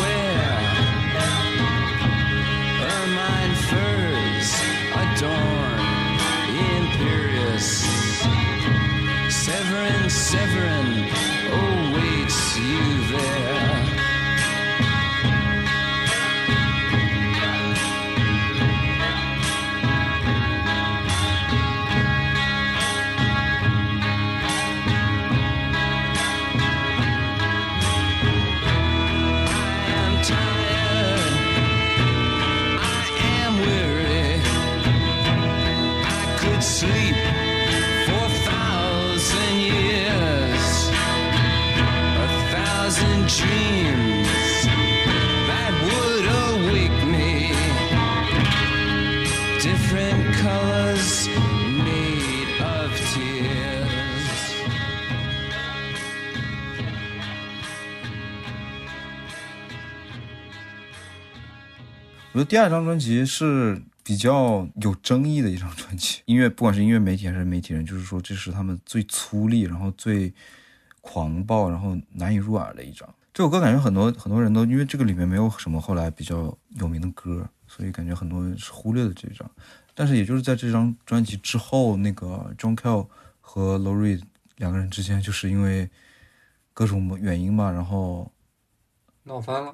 [62.38, 70.31] 我觉得第二张专辑是比较有争议的一张专辑，音乐不管是音乐媒体还是媒体人，就是说这是他们最粗粝，然后最
[71.01, 73.11] 狂暴，然后难以入耳的一张。
[73.34, 79.49] 这首歌感觉很多很多人都因为这个里面没有什么后来比较有名的歌，所以感觉很多人是忽略了这张。
[79.95, 83.07] 但是也就是在这张专辑之后，那个 John Cale
[83.41, 84.22] 和 Lori
[84.57, 85.89] 两个人之间就是因为
[86.72, 88.31] 各种原因吧，然后
[89.23, 89.73] 闹翻了。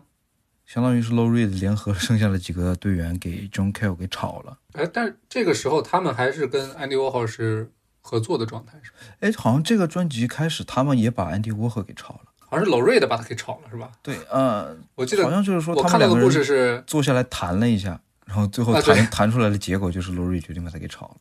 [0.66, 4.58] 相当于是 Low Reed 联合剩下的几个队员给 John Cale 给炒了。
[4.74, 7.72] 哎，但是这个时候他们还是跟 Andy Warhol 是
[8.02, 8.98] 合作的状态，是吧？
[9.20, 12.22] 哎，好像这个专辑开始他们也把 Andy Warhol 给炒了。
[12.40, 13.92] 好像是 Low Reed 把他给炒了，是吧？
[14.02, 21.18] 对，呃，我记得好像就是说我他看到的故事是坐下来谈了一下，然后最后啊谈、对谈出来的结果就是 Low Reed 决定把他给炒了。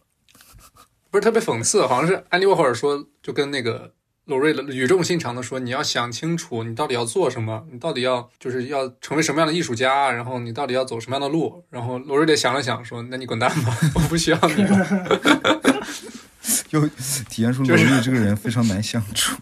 [1.10, 3.92] 不是特别讽刺，好像是安迪沃霍尔说，就跟那个
[4.26, 11.64] 罗瑞的语重心长的说，你要想清楚，你到底要做什么，你到底要就是要成为什么样的艺术家，然后你到底要走什么样的路。
[11.70, 15.60] 然后罗瑞得想了想说，那你滚蛋吧， 我不需要你了。
[16.68, 19.36] 就体现出是 Reed 这个人非常难相处，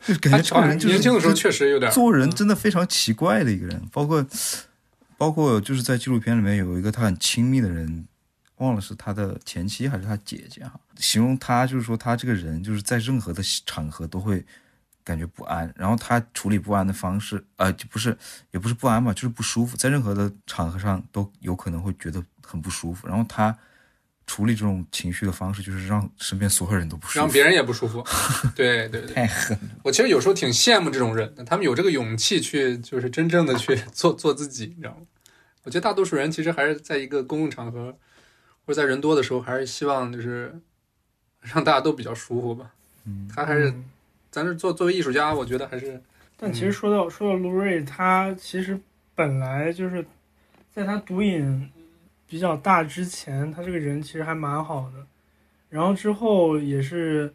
[0.00, 4.24] 就是感觉这个人就是年轻的时候确实有点做人真的非常奇怪的一个人，包括
[5.16, 8.06] 包括就是在纪录片里面有一个他很亲密的人，
[8.58, 14.44] 忘了是他的前妻还是他姐姐哈，形容他就是说他这个人就是在任何的场合都会
[15.04, 18.16] 感觉不安，然后他处理不安的方式，呃，就不是
[18.50, 23.56] 也不是不安吧，就是不舒服，在任何的场合上都有可能会觉得很不舒服，然后他
[24.26, 28.04] 处理这种情绪的方式就是让身边所有人都不舒服，让别人也不舒服。
[28.54, 29.68] 对对对，太狠了。
[29.84, 35.06] 我其实有时候挺羡慕这种人的，他们有这个勇气去，就是真正的去做 做自己，你知道吗？
[35.64, 37.96] 我觉得大多数人其实还是在一个公共场合
[38.66, 40.60] 或者在人多的时候，还是希望就是
[41.52, 42.70] 让大家都比较舒服吧。
[43.04, 43.72] 嗯，他还是，
[44.30, 46.00] 咱是作作为艺术家，我觉得还是，
[46.36, 48.78] 但其实说到说到卢瑞，他其实
[49.14, 50.04] 本来就是
[50.72, 51.70] 在他毒瘾
[52.26, 55.06] 比较大之前，他这个人其实还蛮好的。
[55.70, 57.32] 然后之后也是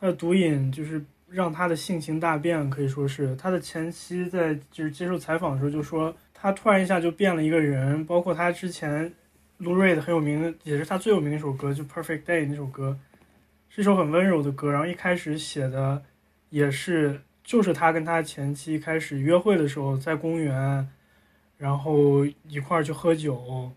[0.00, 9.12] 他的毒瘾，就是让他的性情大变，可以说是他的前妻在就是接受采访的时候就说，他突然一下就变了一个人，包括他之前
[9.58, 12.96] 卢瑞的很有名的，也是他最有名的一首歌，就《Perfect Day》那首歌，
[13.74, 14.70] 是一首很温柔的歌。
[14.70, 16.00] 然后一开始写的
[16.50, 20.88] 也是，就是他跟他前妻开始约会的时候，在公园，
[21.58, 23.72] 然后一块儿去喝酒，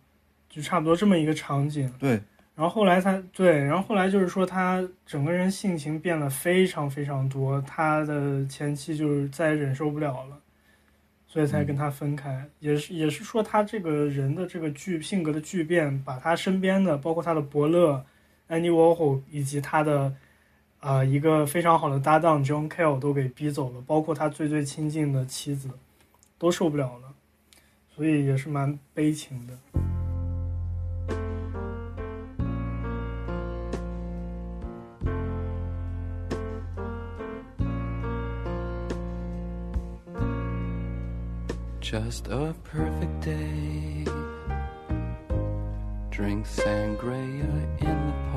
[0.47, 1.91] 就差不多这么一个场景。
[1.97, 2.11] 对，
[2.53, 10.39] 然后后来他对，然后后来就是说他整个人性情变了非常非常多，他的前妻就是再也忍受不了了，
[11.25, 12.47] 所以才跟他分开。
[12.59, 18.05] 也是也是说他这个人的这个巨性格的巨变，把他身边的包括他的伯乐
[18.49, 20.13] Andy Warhol 以及他的
[20.79, 25.69] 啊、呃一个非常好的搭档 John Cale 都给逼走了，包括他最最亲近的妻子
[26.37, 27.13] 都受不了了，
[27.95, 29.53] 所以也是蛮悲情的。
[41.79, 44.05] Just a perfect day.
[46.11, 47.47] Drink sangria
[47.79, 48.36] in the park.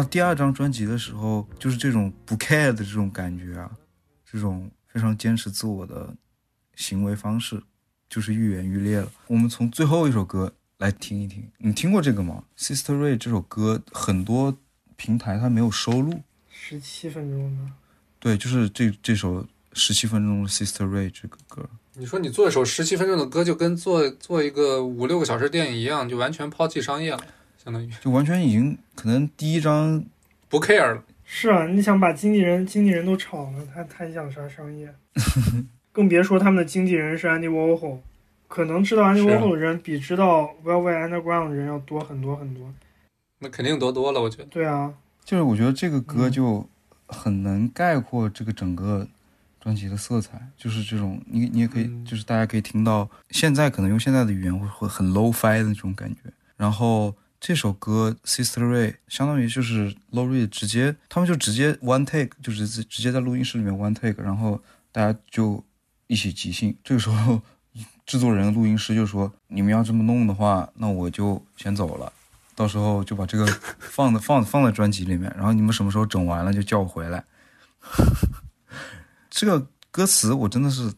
[0.00, 3.70] 然后第二张专辑的时候，就是这种不 care 的这种感觉啊，
[4.24, 6.08] 这种非常坚持自我的
[6.74, 7.62] 行为方式，
[8.08, 9.12] 就是愈演愈烈了。
[9.26, 14.56] 我们从最后一首歌来听一听，你听过这个吗？Sister Ray 这首歌很多
[14.96, 17.72] 平台它没有收录，十七分钟的，
[18.18, 27.22] 对，就是这这首十七分钟的 Sister Ray 这个歌，你说你做一首十七分钟的歌，就跟做做一个五六个小时电影一样，就完全抛弃商业了，
[27.62, 30.02] 相当于就完全已经可能第一张
[30.48, 31.02] 不 care 了。
[31.24, 34.92] 是啊，你想把经纪人经纪人都炒了，他他想啥商业？
[35.92, 37.98] 更别说他们的经纪人是 Andy Warhol，
[38.48, 42.72] 可能知道 Andy Warhol 的人比知道 Velvet Underground 的人要多很多很多。
[43.40, 44.44] 那肯定多多了，我觉得。
[44.44, 46.68] 对啊，就是我觉得这个歌就
[47.06, 49.06] 很能概括这个整个
[49.60, 56.32] 专辑的色彩，就是这种你你也可以，嗯就是大家可以听到，现在可能用现在的语言会会很 low fi 的那种感觉。
[56.56, 64.62] 然后这首歌 Sister Ray 相当于就是 Lori 直接，他们就直接 one take，就是直直接在录音室里面 one take，然后
[64.92, 65.64] 大家就
[66.06, 66.76] 一起即兴。
[66.84, 67.40] 这个时候
[68.04, 72.12] 制作人、录音师就说：“你们要这么弄的话，那我就先走了。
[72.54, 73.46] ”到时候就把这个
[73.78, 77.24] 放的放放在专辑里面，然后你们什么时候整完了就叫我回来。
[79.30, 80.92] 这个歌词我真的是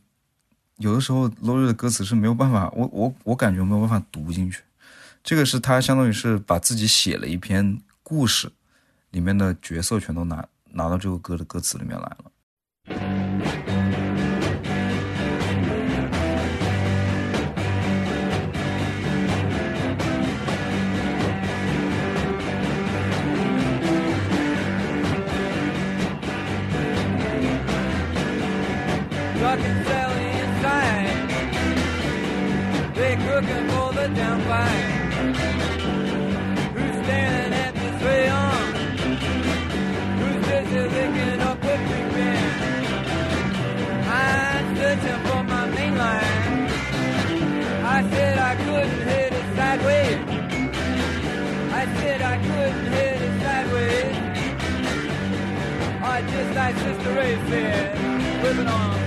[0.78, 4.60] 有的时候 l o r i 的歌词是没有办法，我我我感觉没有办法读进去。
[5.23, 8.51] 这个是他相当于是把自己写了一篇故事
[9.11, 12.32] 里面的角色全都拿拿到这首歌的歌词里面来了。
[56.55, 59.02] Like Sister Ray said, whip it on.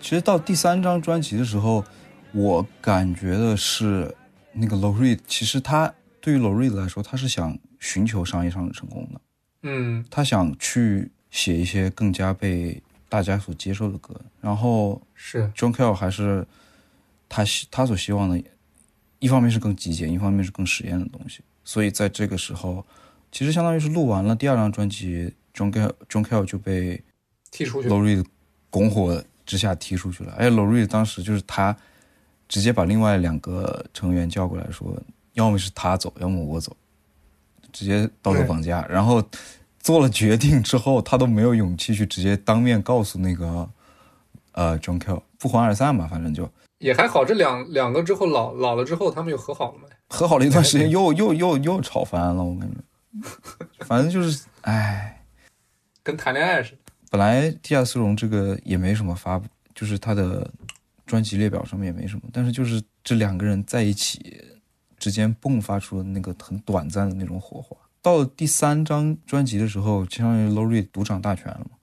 [0.00, 1.82] 其实到第三张专辑的时候，
[2.32, 4.14] 我感觉的是
[4.52, 7.56] 那个 Laurie，其实他对于 Laurie 来说，他是想。
[7.84, 9.20] 寻求商业上的成功的，
[9.60, 14.18] 嗯他想去写一些更加被大家所接受的歌。
[14.40, 16.46] 然后是 John Cale 还是
[17.28, 18.42] 他希他所希望的，
[19.18, 21.42] 一方面是更极简，一方面是更实验的东西。
[21.62, 22.86] 所以在这个时候，
[23.30, 27.02] 其实相当于是录完了第二张专辑，John Cale John Cale 就被
[27.50, 28.24] 踢出去 l o r e
[28.70, 30.32] 拱火之下踢出去了。
[30.38, 31.76] 而且 l o r e 当时就是他
[32.48, 34.98] 直接把另外两个成员叫过来说，
[35.34, 36.74] 要么是他走，要么我走，
[37.74, 38.86] 直接道德绑架。
[38.88, 39.22] 然后
[39.80, 43.68] 做了决定之后，他都没有勇气去直接当面告诉那个
[44.52, 49.84] 呃 John Cale 不欢而散吧，反正就也还好，这两两个之后老老了之后，他们又和好了嘛。
[50.08, 55.10] 和好了一段时间， 又又又又吵翻了，我感觉，反正就是唉。
[56.02, 56.78] 跟谈恋爱似的。
[57.10, 60.50] 本来地下丝绒这个也没什么发布，就是他的
[61.06, 64.38] 专辑列表上面也没什么，但是就是这两个人在一起
[65.04, 67.76] 之间迸发出的那个很短暂的那种火花。
[68.00, 71.76] 到了第三张专辑的时候，相当于 l o r i 独掌大权了嘛，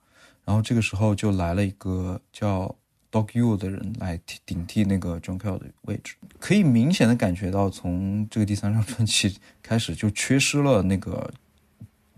[0.44, 2.74] 然后这个时候就来了一个叫
[3.12, 11.32] Dog U 的人来替顶替那个 John Cale 的位置，可以明显的感觉到，从这个第三张专辑开始就缺失了那个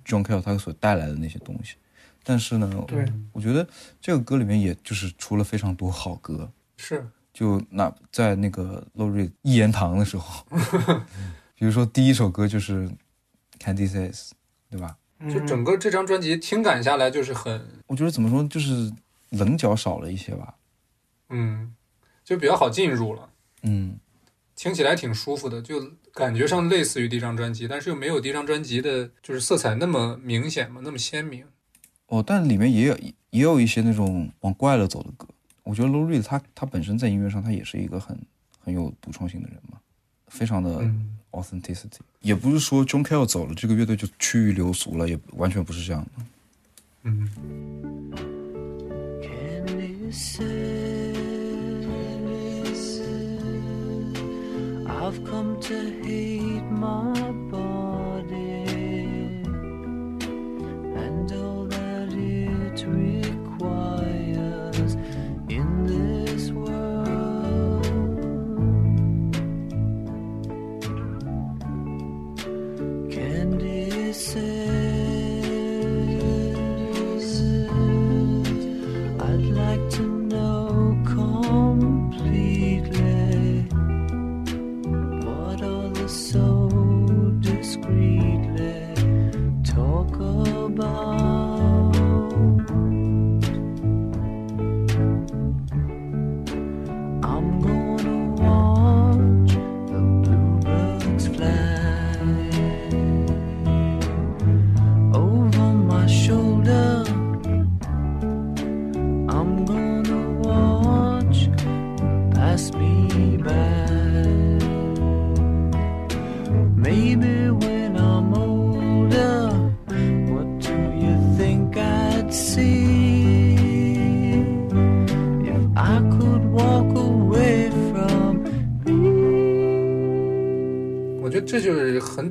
[0.07, 1.75] John Cale 他所带来的那些东西。
[2.23, 3.69] 但是呢，对我觉得
[4.01, 10.47] 这个歌里面也就是出了非常多好歌，是就那在那个洛瑞一言堂的时候，
[11.55, 12.89] 比如说第一首歌就是
[13.59, 14.31] Candy Says，
[14.71, 14.97] 对吧？
[15.31, 18.93] 就整个这张专辑听感下来就是很，我觉得怎么说，就是
[19.31, 20.55] 棱角少了一些吧。
[21.31, 21.75] 嗯，
[22.23, 23.29] 就比较好进入了，
[23.63, 23.99] 嗯，
[24.55, 31.45] 听起来挺舒服的，就感觉上类似于第一张专辑，但是又没有第一张专辑的，就是色彩那么明显嘛，那么鲜明。
[32.07, 32.97] 哦，但里面也有
[33.31, 35.27] 也有一些那种往怪了走的歌。
[35.65, 38.17] 我觉得 Reed 他他本身在音乐上他也是一个很
[38.61, 39.79] 很有独创性的人嘛，
[40.29, 41.99] 非常的嗯 authenticity。
[42.21, 46.11] 也不是说 John Cale 走了，这个乐队就趋于流俗了，也完全不是这样的。
[47.03, 47.29] 嗯
[54.87, 57.13] I've come to hate my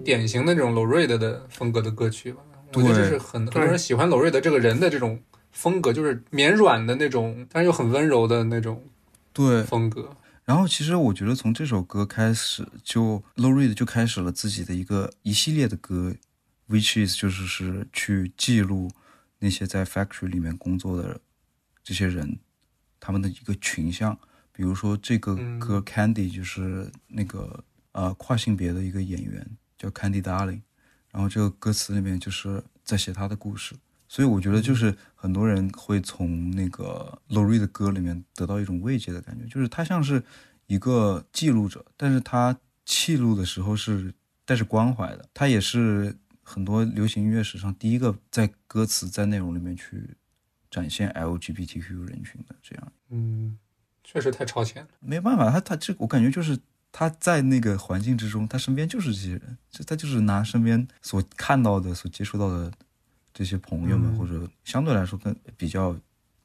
[0.03, 2.41] 典型的这种 Low Reed 的风格的歌曲吧。
[2.73, 5.21] 我觉得这是很很多人喜欢 Low Reed 这个人的这种
[5.51, 8.83] 风格，就是绵软的那种，但是又很温柔的那种
[9.31, 10.15] 对风格。
[10.45, 16.13] 然后其实我觉得从这首歌开始，就 Low Reed 就开始了自己的一个一系列的歌
[16.67, 18.89] ，which is 就是是去记录
[19.39, 21.21] 那些在 factory 里面工作的
[21.83, 22.39] 这些人，
[22.99, 24.17] 他们的一个群像。
[24.51, 27.63] 比如说这个歌 Candy 就是那个
[27.93, 29.47] 呃跨性别的一个演员
[29.83, 30.61] 叫 Candy Darling，
[31.11, 33.75] 然后这个歌词里面就是在写他的故事。
[34.07, 40.23] 所以我觉得就是很多人会从那个 Lori 的歌里面得到一种慰藉的感觉，就是他像是
[40.67, 44.13] 一个记录者，但是他记录的时候是
[44.45, 45.27] 带着关怀的。
[45.33, 50.15] 他也是很多流行音乐史上第一个在歌词在内容里面去
[50.69, 52.91] 展现 LGBTQ 人群的这样。
[53.09, 53.57] 嗯，
[54.03, 54.89] 确实太超前了。
[54.99, 56.59] 没办法，他他这我感觉就是
[56.95, 62.71] 他在那个环境之中，他身边就是这些人，就他就是拿身边所看到的、所接触到的
[63.33, 65.97] 这些朋友们，嗯或者相对来说更比较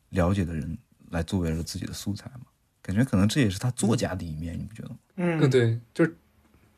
[0.08, 0.78] 了解的人，
[1.10, 2.46] 来作为了自己的素材嘛。
[2.80, 4.96] 感觉可能这也是他作家的一面，你不觉得吗？
[5.16, 6.16] 嗯，对，就是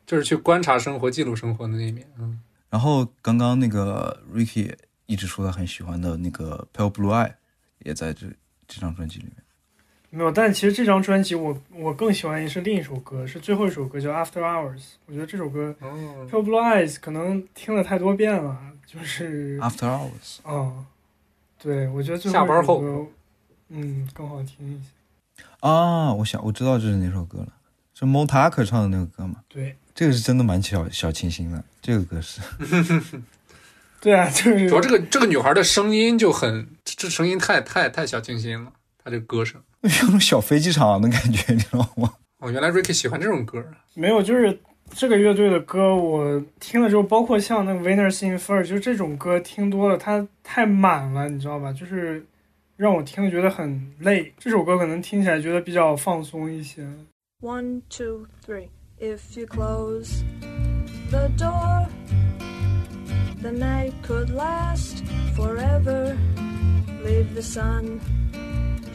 [0.05, 2.05] 就是去观察生活、记录生活的那一面。
[2.19, 4.75] 嗯，然后刚刚那个 Ricky
[5.05, 7.35] 一直说他很喜欢的那个 Pale Blue Eye，
[7.79, 8.27] 也在这
[8.67, 9.35] 这张专辑里面。
[10.13, 14.77] 没有，但其实这张专辑我我更喜欢的是另一首歌，是最后一首歌叫《After Hours》。
[15.05, 20.85] 我觉得这首歌《哦 Pale Blue Eyes》可能听了太多遍了，就是，After Hours，嗯，
[21.57, 23.11] 对，我觉得最后下班后一首歌，
[23.69, 25.43] 嗯，更好听一些。
[25.61, 27.53] 啊，我想我知道这是哪首歌了，
[27.93, 29.37] 是 Mo Tucker 唱的那个歌吗？
[29.47, 32.41] 对，这个是真的蛮小小清新的，这个歌是。
[34.01, 39.61] 对啊，就是主要这个这个女孩的声音就很，这这声音太太太小清新了，她这个歌声。
[39.81, 42.13] 有种小飞机场的感觉，你知道吗？
[42.39, 43.63] 哦，原来 Ricky 喜欢这种歌。
[43.93, 44.59] 没有，就是
[44.89, 51.71] 这个乐队的歌，我听了之后，包括像那个 Winners in Fur，就是这种歌听多了，它太满了，你知道吧？
[51.71, 52.25] 就是
[52.77, 54.33] 让我听了觉得很累。
[54.39, 56.87] 这首歌可能听起来觉得比较放松一些。
[57.41, 58.69] One, two, three.
[58.99, 60.21] If you close
[61.09, 61.87] the door,
[63.41, 65.03] the night could last
[65.35, 66.15] forever.
[67.03, 67.99] Leave the sun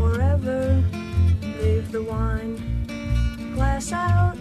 [0.00, 0.82] forever.
[1.60, 2.56] Leave the wine
[3.54, 4.36] glass out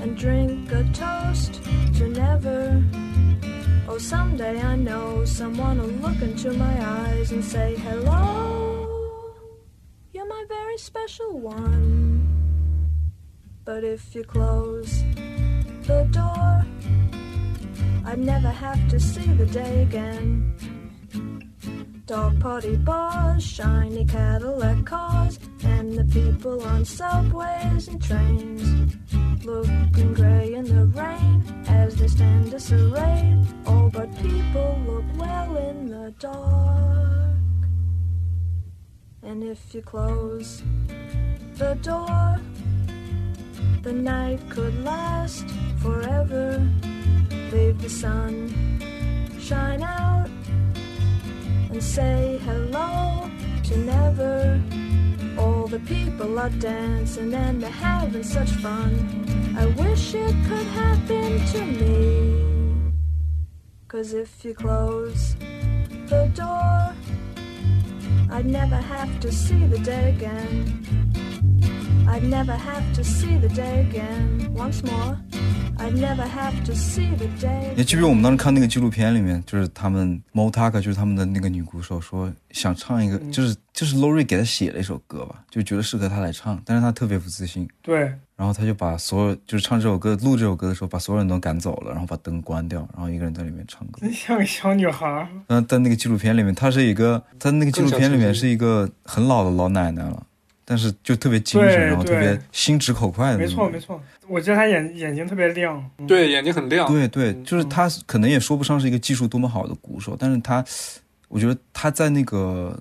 [0.00, 1.60] and drink a toast
[1.96, 2.82] to never.
[3.88, 9.34] Oh, someday I know someone will look into my eyes and say, Hello,
[10.12, 12.26] you're my very special one.
[13.64, 15.02] But if you close
[15.82, 16.64] the door,
[18.06, 20.75] I'd never have to see the day again.
[22.06, 28.96] Dog party bars, shiny Cadillac cars, and the people on subways and trains.
[29.44, 33.44] Looking grey in the rain as they stand disarrayed.
[33.66, 37.34] All but people look well in the dark.
[39.24, 40.62] And if you close
[41.54, 42.38] the door,
[43.82, 45.44] the night could last
[45.82, 46.64] forever.
[47.50, 48.76] Leave the sun
[49.40, 50.28] shine out
[51.76, 53.30] and say hello
[53.62, 54.62] to never.
[55.36, 58.92] All the people are dancing and they're having such fun.
[59.58, 62.92] I wish it could happen to me.
[63.88, 65.36] Cause if you close
[66.06, 66.94] the door,
[68.34, 70.56] I'd never have to see the day again.
[72.08, 75.18] I'd never have to see the day again once more.
[75.78, 77.74] I'd never have to see the day.
[77.76, 87.98] 你记不记得我们当时看那个纪录片里面，就是他们 Mo Tucker 就是他们的那个女鼓手说想唱一个，就是就是 Lori 给他写了一首歌吧，就觉得适合他来唱，但是他特别不自信，对，
[88.36, 94.00] 然后他就把所有就是唱这首歌、录这首歌的时候，把所有人都赶走了，然后把灯关掉，然后一个人在里面唱歌。
[94.00, 95.28] 真像个小女孩儿。
[95.46, 100.26] 那在那个纪录片里面，她是一个，在那个纪录片里面是一个很老的老奶奶了，
[100.68, 103.46] 但是就特别精神，然后特别心直口快的那没。
[103.46, 105.82] 错没错，我觉得他眼眼睛特别亮。
[105.98, 106.88] 嗯对，眼睛很亮。
[106.92, 110.64] 对对，就是他可能也说不上是一个技术多么好的鼓手，但是他，
[111.28, 112.76] 我觉得他在那个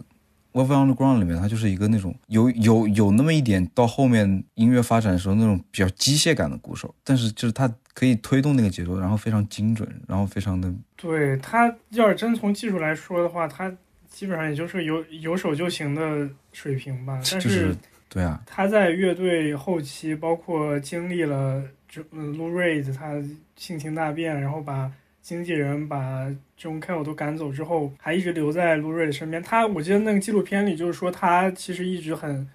[0.53, 13.71] Love Underground 里面，他就是一个那种有有有那么一点到后面音乐发展的时候那种比较机械感的鼓手，但是就是他可以推动那个节奏，然后非常精准，然后非常的对他要是真从技术来说的话，他
[14.15, 17.19] 基本上也就是有有手就行的水平吧。
[17.29, 17.75] 但就是
[18.07, 23.21] 对啊，他在乐队后期，包括经历了这嗯 Lou Reed 他
[23.57, 24.89] 性情大变，然后把
[25.21, 26.25] 经纪人把
[26.57, 29.43] John Cale 都赶走之后，还一直留在 Lou Reed 身边。
[29.43, 32.47] 他我记得那个纪录片里就是说，他其实一直很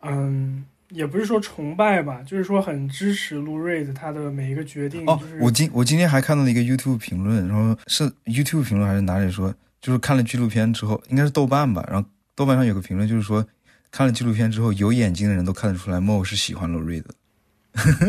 [0.00, 0.64] 嗯。
[0.90, 5.04] 也不是说崇拜吧，就是说很支持 Lou Reed 他的每一个决定。
[5.04, 9.52] 哦就是，我今我今天还看到了一个 YouTube 评论，然后是 YouTube 评论还是哪里说，
[9.86, 13.46] 就是看了纪录片之后，应该是豆瓣吧，然后豆瓣上有个评论就是说，
[13.92, 17.14] 看了纪录片之后，有眼睛的人都看得出来 Mo 是喜欢 Lou Reed 的。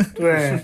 [0.15, 0.59] 对，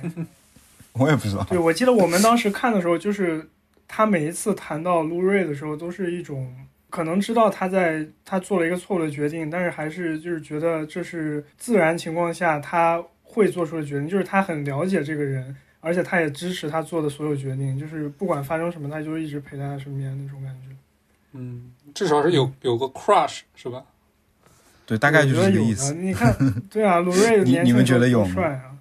[0.93, 1.43] 我也不知道。
[1.43, 3.47] 对，我记得我们当时看的时候，就是
[3.87, 6.51] 他每一次谈到 Lou Reed 的时候，都是一种
[6.89, 20.73] 可能知道他在他做了一个错误的决定，但是还是就是觉得这是自然情况下他会做出的决定，就是他很了解这个人，而且他也支持他做的所有决定，就是不管发生什么，他就一直陪在他身边那种感觉。
[21.33, 23.83] 嗯，至少是有有个 crush 是吧？
[24.85, 25.93] 对，大概就是这个意思。
[25.93, 26.35] 你看，
[26.69, 28.75] 对啊， 罗瑞的时候你们觉得有吗帅啊？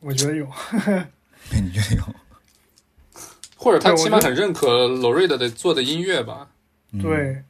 [0.00, 0.46] 我觉得有。
[1.52, 2.02] 你觉得有？
[3.56, 6.48] 或者他起码很认可 Loretta 的做的音乐吧？
[6.92, 7.42] 嗯对，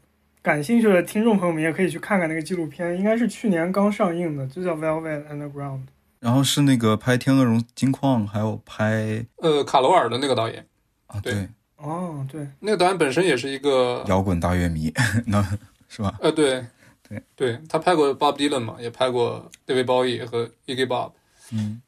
[0.43, 5.79] 感兴趣的听众朋友们也可以去看看那个纪录片，应该是去年刚上映的，就叫《Velvet Underground》。
[6.19, 10.67] 然后是那个拍《天鹅绒金矿》，还有拍呃，卡罗尔的那个导演，
[11.07, 11.49] 啊，对对，
[11.83, 14.93] 哦，对，那个导演本身也是一个 摇滚大乐迷，
[15.27, 15.43] 那
[15.89, 16.15] 是吧？
[16.21, 16.65] 呃，对，
[17.09, 21.13] 对，对他拍过 Bob Dylan 嘛，也拍过 David Bowie 和 Iggy Bob。
[21.53, 21.81] 嗯，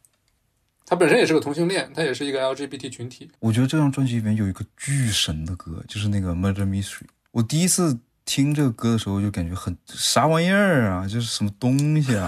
[0.87, 3.31] 他本身也是个同性恋，他也是一个 LGBT 群体。
[3.39, 7.03] 我觉得这张专辑里面有一个巨神的歌，就是那个《Murder Mystery》。
[7.31, 12.27] 我第一次听这个歌的时候，就感觉很啥玩意儿啊，就是什么东西啊？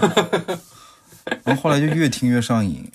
[1.43, 2.89] 然后后来就越听越上瘾。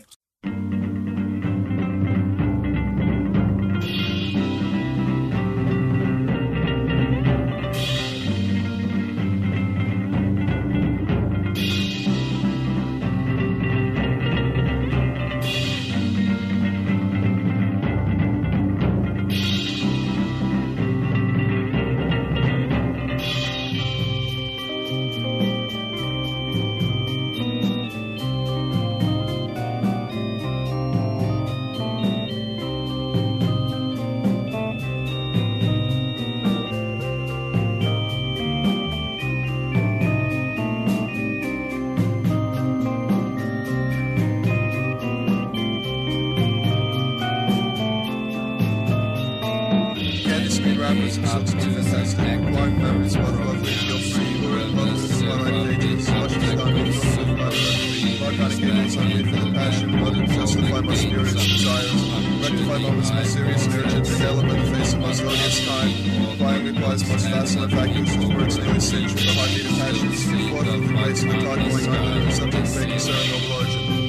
[70.61, 74.00] order of mice and the gargoyle man, subject being certain obliged.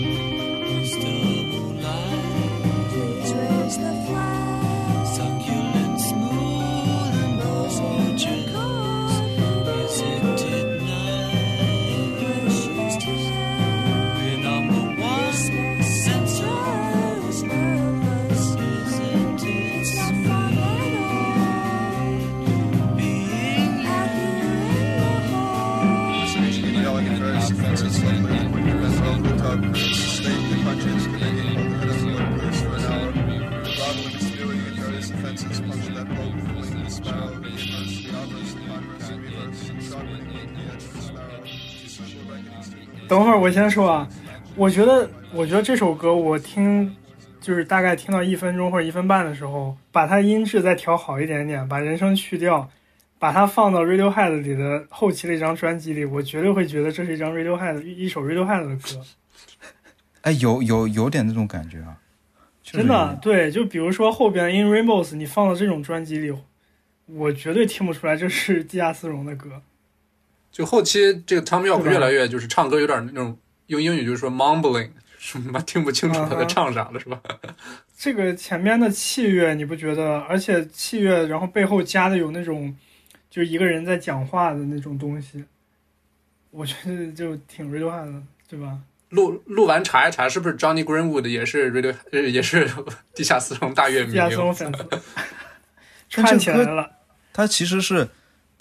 [43.12, 44.08] 等会儿我先说啊，
[44.56, 46.96] 我觉得，我觉得这首歌我听，
[47.42, 52.70] 就是大概听到一分钟或者一分半的时候，把它音质再调好一点点，把人声去掉，
[53.20, 59.06] 把它放到 Radiohead 里的后期的一张专辑里，我绝对会觉得这是一张 Radiohead 一首 Radiohead 的歌。
[60.24, 61.98] 哎，有有有点那种感觉啊，
[62.64, 66.34] 真的，对，就比如说后边 In Rainbows，你放到这种专辑里，
[67.08, 69.62] 我绝对听不出来这是地下丝绒的歌。
[70.62, 73.36] 就后期这个 Tom York 越来越就是唱歌有点那种
[73.66, 77.20] 用英语就是说 mumbling， 什么听不清楚他在唱啥了是吧？
[77.98, 80.20] 这个前面的器乐你不觉得？
[80.30, 82.76] 而且器乐，然后背后加的有那种，
[83.28, 85.44] 就一个人在讲话的那种东西，
[86.52, 88.78] 我觉得就挺 Radiohead 的，对吧？
[89.10, 92.70] 录录完查一查，是不是 Johnny Greenwood 也是 Radio 呃也是
[93.16, 94.12] 地下丝绒大乐迷？
[94.12, 95.02] 地下丝绒粉丝
[96.08, 96.90] 串起来了。
[97.34, 98.08] 他其实是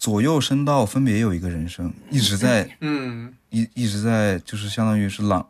[0.01, 5.47] 左右声道分别有一个人声，一直在嗯，一一直在就是相当于是朗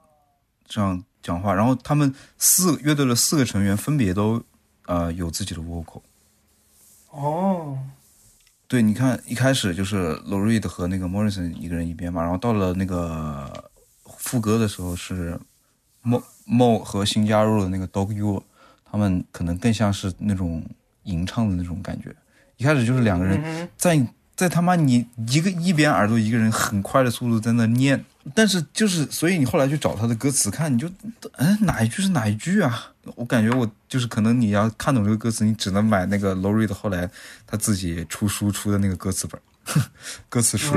[0.66, 4.42] 这样讲话，然后他们四乐队的四个成员分别都
[4.86, 6.02] 呃有自己的 vocal。
[7.10, 7.78] 哦，
[8.66, 13.70] 对，你看一开始就是 Lou Reed 和那个 Morrison 一个人一边嘛，然后到了那个
[14.16, 15.38] 副歌的时候是
[16.02, 18.42] Mo Mo 和新加入的那个 Dog You，
[18.84, 20.66] 他们可能更像是那种
[21.04, 22.12] 吟唱的那种感觉。
[22.56, 23.68] 一开始就是两个人嗯哼
[24.40, 28.02] 在他妈你一个一边耳朵一个人很快的速度在那念，
[28.34, 30.90] 但是就是所以你后来去找他的歌词看，你就
[31.32, 32.90] 嗯哪一句是哪一句啊？
[33.16, 37.10] 我感觉我就是可能你要看懂这个歌词，你只能买那个 Lou Reed 后来
[37.46, 39.38] 他自己出书出的那个歌词本，
[40.30, 40.74] 歌词书。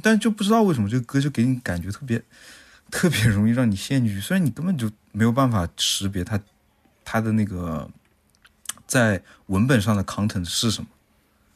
[0.00, 2.22] 但就不知道为什么这个歌就给你感觉特别
[2.90, 6.40] 特别容易让你陷进去，虽然你根本就没有办法识别它
[7.04, 7.90] 它的那个
[8.86, 10.88] 在文本上的 content 是什么。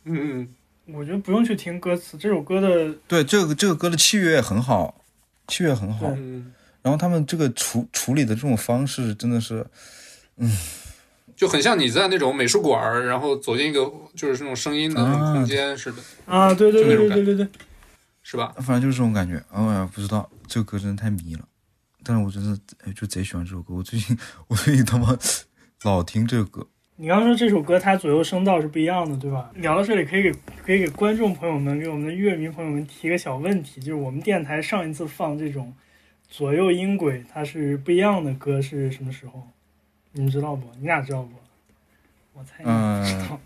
[0.05, 0.49] 嗯嗯，
[0.87, 5.03] 我觉得不用去听歌词，这首歌的对，这个这个歌的器乐也很好，
[5.49, 6.09] 器乐很好。
[6.17, 6.53] 嗯
[6.83, 9.67] 然后他们这个处处理的这种方式真的是，
[10.37, 10.49] 嗯
[11.35, 17.49] 就很像你在那种美术馆，然后走进一个就是那种声音的那种空间似的，啊，对对对对对对对，
[18.23, 18.55] 是吧？
[18.59, 19.43] 反正就是这种感觉。
[19.51, 21.45] 哎呀，不知道这个歌真的太迷了，
[22.05, 23.75] 但是我真的哎就贼喜欢这首歌。
[23.75, 25.19] 我最近我最近他妈
[25.83, 26.65] 老听这个歌，
[26.99, 29.51] 你刚刚说这首歌它左右声道是不一样的，对吧？
[29.57, 30.33] 聊到这里，可以给
[30.65, 35.75] 可以给观众朋友们、给我们的乐迷朋友们提个小问题，就是我们电台上一次放这种
[36.27, 39.47] 左右音轨它是不一样的歌是什么时候？
[40.13, 40.67] 你们知道不？
[40.79, 41.35] 你俩知道不？
[42.33, 43.39] 我猜你们知道。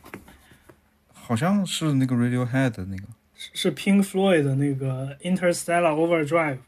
[1.13, 3.03] 好像是那个 Radiohead 的那个，
[3.35, 6.59] 是是 Pink Floyd 的那个 Interstellar Overdrive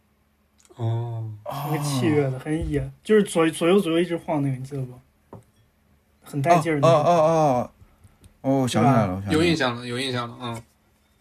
[0.74, 4.98] 哦，那个器乐的，很野，就是左左右左右一直晃那个，你记得不？
[6.22, 6.90] 很带劲儿的哦。
[6.90, 7.70] 哦哦
[8.42, 10.62] 哦，我想起来了，我想来了有印象了，有印象了，嗯，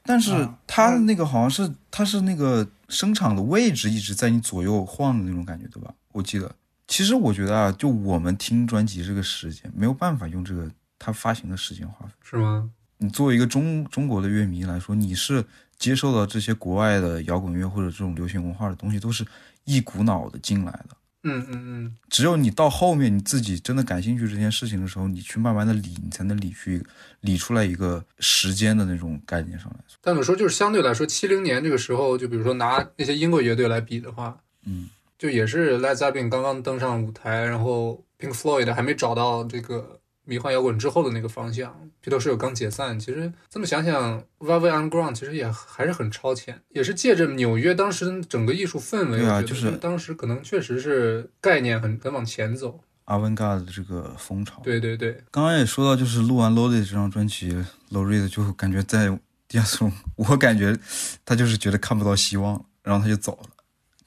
[0.03, 5.94] 但是啊他的那个好像是，他是那个声场的位置一直在你左右晃的那种感觉，对吧？
[6.11, 6.52] 我记得。
[6.88, 10.69] 其实我觉得啊，就我们听专辑这个时间，没有办法用这个
[10.99, 12.11] 它发行的时间划分。
[12.22, 12.69] 是吗？
[12.98, 15.45] 你作为一个中中国的乐迷来说，你是
[15.78, 19.26] 接受到这些国外的摇滚乐或者这种流行文化的东西，都是
[19.64, 20.98] 一股脑的进来的。
[21.23, 26.84] 嗯嗯嗯，只有你到后面你自己真的感兴趣这件事情的时候，你去慢慢的理，你才能理去
[27.19, 29.77] 理出来一个时间的那种概念上来。
[30.02, 34.35] 但有时候就是相对来说，七零年这个时候，就比如说拿那些英国乐队来比的话，
[34.65, 34.89] 嗯，
[35.19, 40.01] 就也是 Led Zeppelin 刚刚登上舞台，然后 Pink Floyd 还没找到这个
[40.31, 42.97] 迷幻摇滚之后的那个方向，披头士有刚解散。
[42.97, 52.79] 其实这么想想，Velvet Underground 其实也还是很超前，也是借着纽约当时整个艺术氛围，啊就是当时可能确实是概念很很往前走。
[53.03, 54.61] 阿文嘎的这个风潮。
[54.63, 57.51] 对对对，刚刚也说到，就是录完《Loaded》这张专辑
[57.89, 59.09] Reed 就感觉在
[59.49, 60.79] 地下松，我感觉
[61.25, 63.49] 他就是觉得看不到希望，然后他就走了，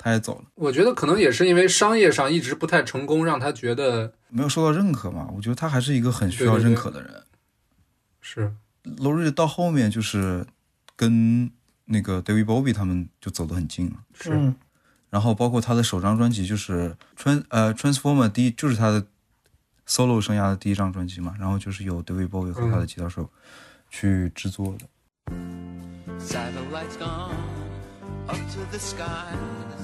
[0.05, 5.26] 他也走了，我觉得可能也是因为商业上一直不太成功，让他觉得没有受到认可嘛。
[5.35, 7.10] 我觉得他还是一个很需要认可的人。
[8.20, 8.52] 是
[8.85, 10.47] Low Reed 到后面就是
[10.94, 11.51] 跟
[11.86, 13.97] 那个 David Bowie 他们就走得很近了。
[14.12, 14.55] 是嗯
[15.09, 19.06] 然后包括他的首张专辑就是 Trans 呃 Transformer 第一就是他的
[19.86, 23.31] solo 生涯的第一张专辑嘛，然后就是由 David Bowie 和他的吉他手
[23.89, 24.86] 去制作的。
[26.18, 27.32] Satellites gone
[28.26, 29.84] up to the skies.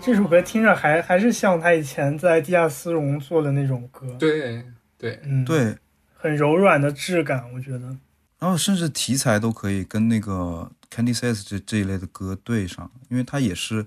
[0.00, 4.64] 这首歌听着还还是像他以前在地下丝绒做的那种歌，对
[4.96, 5.76] 对嗯，，对，
[6.14, 7.96] 很柔软的质感，我觉得。
[8.38, 13.84] 然后甚至题材都可以跟那个 Candy Says 这这一类的歌对上，因为它也是，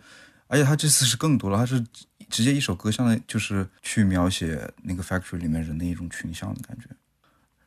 [0.48, 1.82] 而且它这次是更多了，它是
[2.30, 6.88] 直接一首歌，相当于就是去描写那个 Factory 里面人的一种群像的感觉。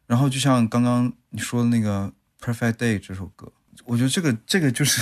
[0.06, 3.50] 然后就像刚刚你说的那个 Perfect Day 这首歌，
[3.86, 5.00] 我觉得这个这个就是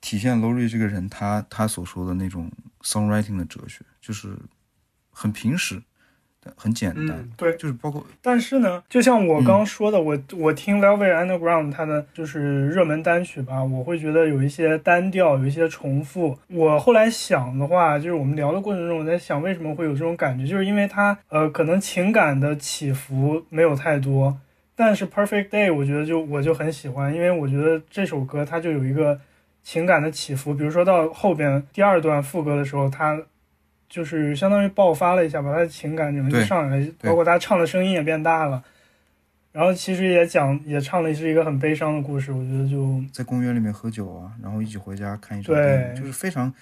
[0.00, 2.50] 体现 Lori 这个人他他所说的那种
[2.82, 4.34] songwriting 的哲学，就是
[5.10, 5.80] 很平实，
[6.56, 16.38] 很简单，嗯对就是包括但是呢，就像我刚刚说的，我我听 Velvet Underground 它的就是热门单曲吧，我会觉得有一些单调，有一些重复。
[16.48, 24.38] 我后来想的话，就是我们聊的过程中，我在想为什么会有这种感觉，就是因为它呃可能情感的起伏没有太多，
[24.74, 29.20] 但是 Perfect Day 我觉得就我就很喜欢，因为我觉得这首歌它就有一个
[29.62, 33.20] 情感的起伏，比如说到后边第二段副歌的时候，他
[33.88, 38.62] 就是相当于爆发了一下，把他的情感整个就上来了，包括他唱的声音也变大了。
[39.52, 46.54] 然后其实也讲也唱的是一个很悲伤的故事，我觉得就在公园里面喝酒啊，然后一起回家看一场对电影，就是非常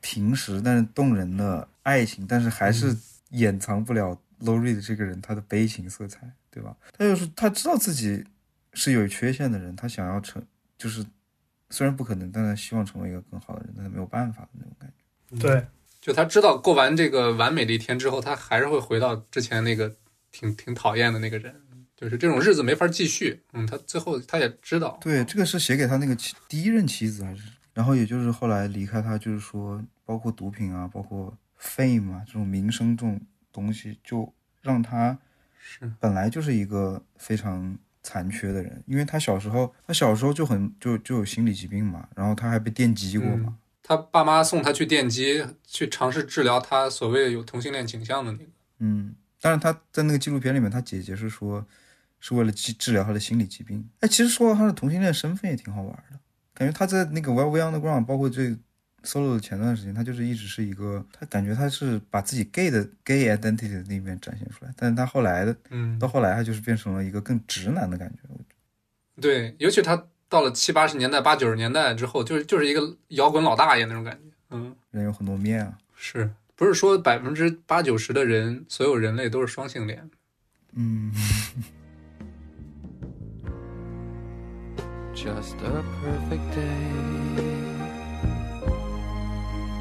[0.00, 3.00] 平时但是动人的爱情，但是还是嗯
[3.32, 6.20] 掩藏不了 Lori 的这个人他的悲情色彩，
[6.50, 6.74] 对吧？
[6.96, 8.24] 他就是他知道自己
[8.72, 10.42] 是有缺陷的人，他想要成
[10.78, 11.04] 就是
[11.70, 15.38] 虽然不可能，但他希望成为一个更好的人，但是没有办法的那种感觉。
[15.38, 15.64] 对
[16.00, 19.94] 就他知道过完这个完美的一天之后，他还是会回到之前那个
[20.32, 21.54] 挺挺讨厌的那个人，
[21.96, 23.40] 就是这种日子没法继续。
[23.52, 27.42] 嗯，他最后他也知道，对，这个是写给他那个妻第一任妻子还是？
[27.72, 33.20] 然后也就是后来离开他，就是说，包括毒品啊，包括 fame 啊这种名声这种
[33.52, 35.16] 东西，就让他
[35.58, 48.44] 是本来就是一个非常残缺的人，因为他小时候他小时候就很就就有心理疾病嘛，然后他还被电击过嘛，他爸妈送他去电击，去尝试治疗他所谓有同性恋倾向的那个。
[48.78, 51.66] 嗯，但是他在那个纪录片里面，他姐姐是说，
[52.18, 53.86] 是为了治治疗他的心理疾病。
[54.00, 56.18] 哎，其实说到他的同性恋身份也挺好玩的，
[56.54, 58.56] 感觉他在那个 Velvet Underground，包括这
[59.02, 68.18] solo 的前段时间，他就是一直是一个，他感觉他是把自己 gay 的 gay identity 的那一面展现出来，但是他后来的，嗯到后来他就是变成了一个更直男的感觉。
[69.20, 74.20] 对，尤其他到了七八十年代、八九十年代之后，就是就是一个摇滚老大爷那种感觉。
[74.50, 80.10] 嗯，人有很多面啊，是不是说百分之八九十的人，所有人类都是双性恋？
[80.74, 81.12] 嗯。
[85.12, 87.59] Just a perfect day.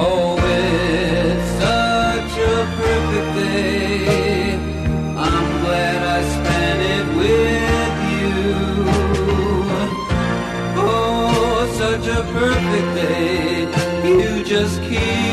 [0.00, 4.54] Oh, it's such a perfect day.
[5.16, 8.32] I'm glad I spent it with you.
[10.76, 13.66] Oh, such a perfect day.
[14.08, 15.27] You just keep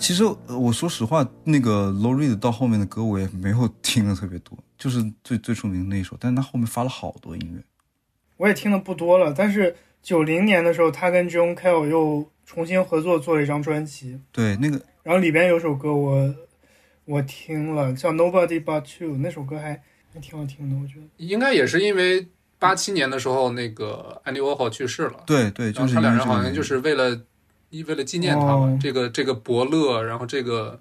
[0.00, 7.62] 其实呃我说实话，那个 Low Reed 到后面的歌我也没有 听的特别多，就是最最出名的那一首，但是他后面发了好多音乐。
[8.38, 16.34] 我也听的不多了，但是九零年的时候，他跟 John Cale 又重新合作做了一张专辑，对，那个然后里边有首歌我
[17.04, 19.82] 我听了，叫 Nobody But You，那首歌还
[20.14, 21.06] 还挺好听的，我觉得。
[21.18, 22.26] 应该也是因为
[22.58, 25.22] 八七年的时候，那个安迪沃霍去世了。
[25.26, 27.20] 对对，就是他两人好像就是为了
[27.70, 30.80] 为了纪念他嘛，哦这个这个伯乐，然后这个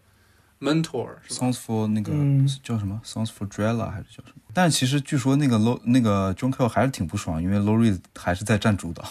[0.59, 4.41] mentor 是吧？Songs for 那个、嗯叫什么 Songs for Drella 还是叫什么？
[4.53, 9.07] 但其实据说那个 Low 那个 John Cale 还是挺不爽，因为 Reed 还是在占主导。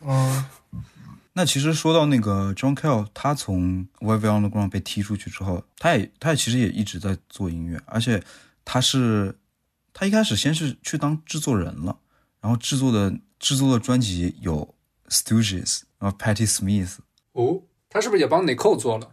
[0.00, 0.44] 哦，
[1.32, 8.22] 那其实说到那个 John Cale，他从 Velvet Underground 被踢出去之后，他也他也其实也一直在做音乐，而且
[8.64, 9.34] 他是
[9.94, 11.96] 他一开始先是去当制作人了，
[12.40, 14.74] 然后制作的制作的专辑有
[15.08, 16.98] Stooges，然后 Patty Smith，
[17.32, 19.10] 哦，他是不是也帮 Nicole 做了？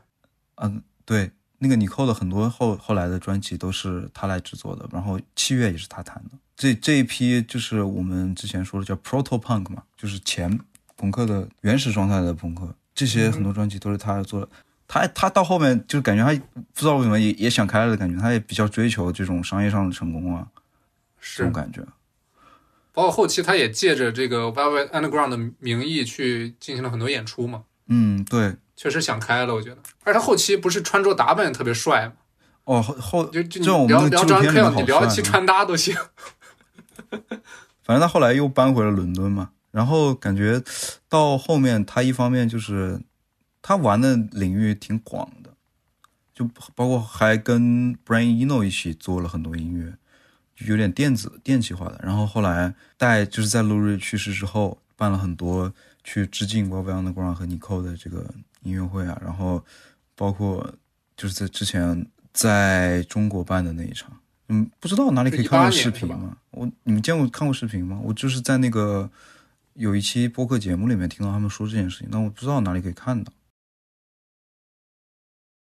[0.56, 6.32] 嗯，对，那个 Nicole 的很多后后来的专辑都是他来制作的，然后器乐也是他弹的。
[6.58, 10.60] 这这一批就是我们之前说的叫 Proto Punk 嘛，就是前
[10.98, 14.50] 朋克的原始状态的朋克，这些很多专辑都是他做的。
[14.86, 16.38] 他他到后面就是感觉他
[16.74, 20.46] 不知道为什么也也想开了的感觉，他也比较追求这种商业上的成功啊，
[21.38, 21.82] 这种，感觉。
[22.94, 29.78] 包括后期他也借着这个 Velvet Underground 的名义去进行了很多演出嘛，嗯，对，确实想开了，我觉得。
[30.04, 32.14] 而且他后期不是穿着打扮也特别帅嘛，
[32.66, 35.96] 哦后后就就这种聊聊们那个纪录 John 片里面 Cale，你聊帅啊其穿搭都行。
[37.84, 40.62] 反正他后来又搬回了伦敦嘛，然后感觉
[41.10, 43.02] 到后面他一方面就是
[43.62, 45.54] 他玩的领域挺广的，
[46.34, 49.98] 就包括还跟 Brian Eno 一起做了很多音乐，就
[50.68, 52.00] 有点电子电气化的。
[52.04, 55.72] 然后后来带就是在 l u r i 去世之后，办了很多
[56.04, 58.26] 去致敬 Velvet Underground 和 Nicole 的这个
[58.64, 59.64] 音乐会啊，然后
[60.16, 60.74] 包括
[61.18, 64.12] 就是在之前在中国办的那一场，
[64.50, 66.38] 嗯，不知道哪里可以看到视频吗？
[66.52, 68.00] 我你们见过看过视频吗？
[68.04, 69.10] 我就是在那个
[69.74, 73.32] 有一期播客节目里面听到他们说这件事情，但我不知道哪里可以看到。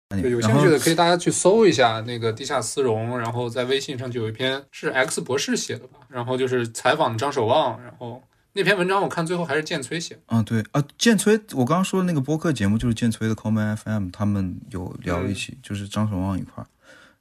[0.08, 8.22] 对，有兴趣的可以大家去搜一下那个地下丝绒，然后在微信上就有一篇是 X 博士写的吧，然后就是采访张守望，然后
[8.54, 10.20] 那篇文章我看最后还是建崔写的。
[10.26, 16.66] 啊，对啊，建崔，我刚刚说的那个播客节目就是建崔的 Common FM，他们有聊一起，就是张守望一块儿，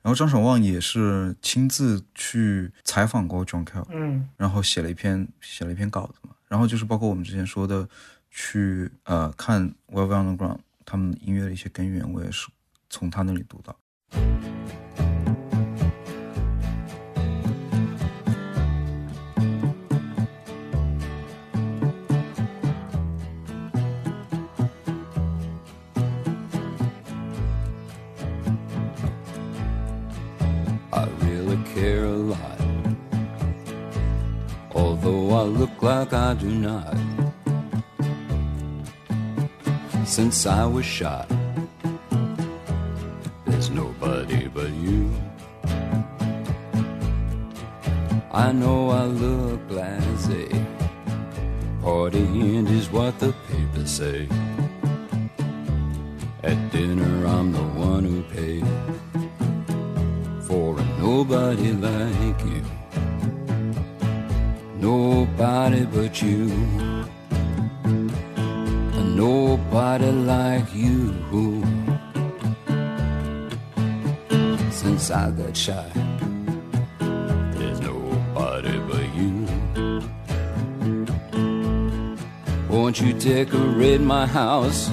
[0.02, 4.30] 然后张守望也是亲自去采访过 John Kell，嗯。
[4.38, 7.86] 然后写了一篇写了一篇稿子嘛，然后就是包括我们之前说的
[8.32, 12.48] 去呃看 Well Underground 他们音乐的一些根源，我也是
[12.90, 13.78] 从他那里读到。
[30.92, 32.60] I really care a lot.
[34.74, 36.98] Although I look like I do not.
[40.06, 41.30] Since I was shot,
[44.58, 45.08] but you.
[48.32, 50.48] I know I look lazy.
[51.82, 52.16] blasé.
[52.56, 54.28] end is what the papers say.
[56.44, 58.74] At dinner, I'm the one who pays
[60.48, 62.64] for a nobody like you.
[64.90, 66.42] Nobody but you.
[69.00, 71.67] A nobody like you.
[74.98, 75.94] Since I got shot,
[77.54, 79.46] there's nobody but you.
[82.68, 84.90] Won't you decorate my house?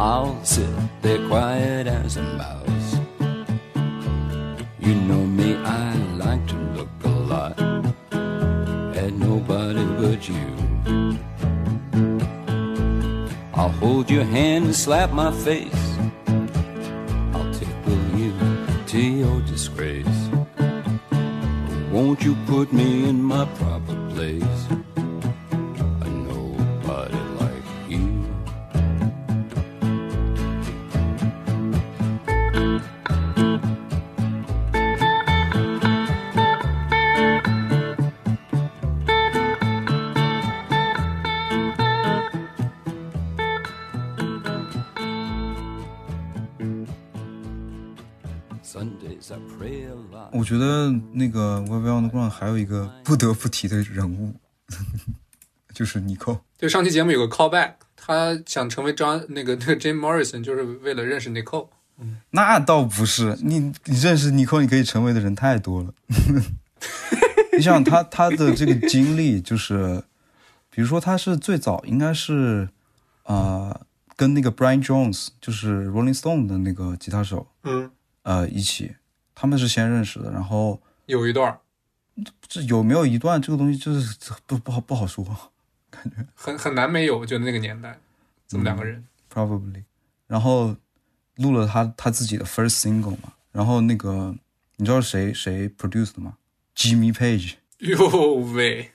[0.00, 0.70] I'll sit
[1.02, 2.96] there quiet as a mouse.
[4.80, 7.60] You know me, I like to look a lot
[8.96, 11.18] at nobody but you.
[13.52, 15.81] I'll hold your hand and slap my face.
[19.02, 20.30] To your disgrace.
[21.90, 24.81] Won't you put me in my proper place?
[51.14, 54.34] 那个 e b Underground 还有一个不得不提的人物，
[55.72, 56.40] 就是尼寇。
[56.58, 61.68] 就，上期节目有个 callback，他想成为张那个那个 Jim Morrison，就是为了认识 Nicole。
[62.30, 65.94] 那倒不是，你你认识尼寇，你可以成为的人太多了。
[67.56, 70.02] 你想他他的这个经历，就是
[70.70, 72.68] 比如说他是最早应该是
[73.24, 73.34] 啊、
[73.70, 73.80] 呃
[74.14, 77.90] 跟那个 Brian Jones，就是 Rolling Stone 的那个吉他手，嗯，
[78.22, 78.94] 呃一起，
[79.34, 81.60] 他们是先认识的，然后有一段儿
[82.42, 85.24] 这有没有一段这个东西就是不不好不好说
[85.90, 87.98] 感觉很很难没有，就那个年代，
[88.46, 89.04] 这么两个人。
[89.32, 89.84] ，probably，
[90.26, 90.76] 然后
[91.36, 94.34] 录了他他自己的 first single 嘛，然后那个
[94.76, 96.36] 你知道谁谁 produce 的吗
[96.76, 97.54] ？Jimmy Page。
[97.78, 98.92] 哟喂，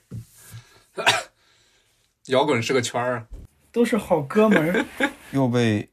[2.26, 3.26] 摇滚是个圈儿啊！
[3.70, 4.84] 都是好哥们儿。
[5.32, 5.90] 又被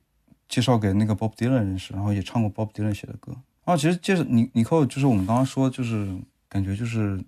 [0.47, 3.35] 介绍给那个 Bob Dylan 认识，然后也唱过 Bob Dylan 写的歌。
[3.65, 6.07] 然后其实就是尼尼寇，就是我们刚刚说，就是
[6.47, 7.19] 感觉就是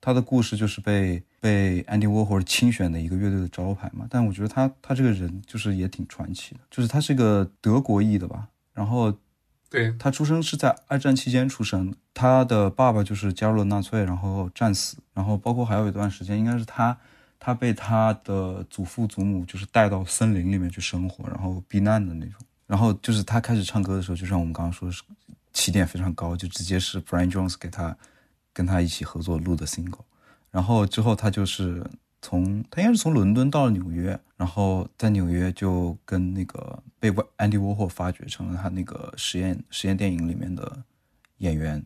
[0.00, 4.06] 他的故事就是被被 Andy Warhol 亲选的一个乐队的招牌嘛。
[4.10, 9.16] 但我觉得他他这个人就是也挺传奇的，就是他是个德国裔的吧，然后
[9.70, 16.96] 对他出生是在二战期间出生，他的爸爸就是加入了纳粹，然后战死，然后包括还有一段时间应该是他。
[17.40, 22.34] 他被他的祖父祖母就是带到森林里面去生活，然后避难的那种。
[22.66, 25.04] 然后就是他开始唱歌的时候，就像我们刚刚说的是
[25.58, 27.96] 起点非常高，就直接是 Brian Jones 给他
[28.52, 30.04] 跟他一起合作录的 single。
[30.52, 31.84] 然后之后他就是
[32.22, 40.84] 从他应该是从伦敦到了纽约，然后在纽约就跟那个被 Andy Warhol 发掘成了他那个实验实验电影里面的
[41.38, 41.84] 演员。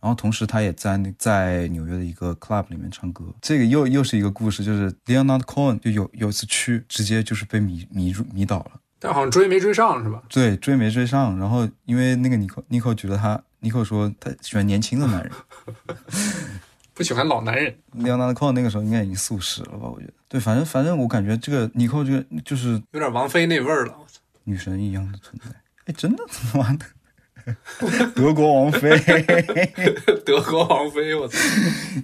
[0.00, 3.24] 然后同时，他也在那在纽约的一个 club 里面唱歌。
[3.40, 8.72] 这个又又是一个故事，就是 Leonard Cohen 就有有一次去，直接就是被迷迷住迷倒了。
[9.04, 10.22] 但好像追没追上是吧？
[10.30, 11.38] 对，追没追上。
[11.38, 15.30] 然后因为那个尼克尼克觉得他尼克说他喜欢年轻的男人，
[16.94, 17.76] 不喜欢老男人。
[17.98, 19.90] Cohen 那个时候应该已经四五十了吧？
[19.90, 20.12] 我觉得。
[20.26, 23.94] 对，反正反正我感觉这个尼寇这个就是有点王菲那味儿了。
[24.44, 25.54] 女神一样的存在。
[25.84, 26.86] 哎，真的他妈的。
[28.16, 28.88] 德国王妃，
[30.24, 31.38] 德国王妃，我操！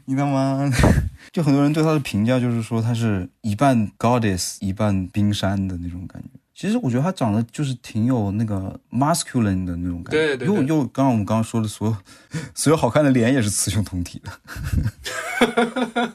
[0.05, 0.71] 你他妈！
[1.33, 6.29] 就很多人对她的评价就是说她是一半 goddess 一半冰山的那种感觉。
[6.61, 10.19] 其实我觉得他长得就是挺有那个 masculine 的那种感觉。
[10.19, 11.97] 对对对又又刚刚我们刚刚说的所有
[12.55, 16.13] 所有好看的脸也是雌雄同体的。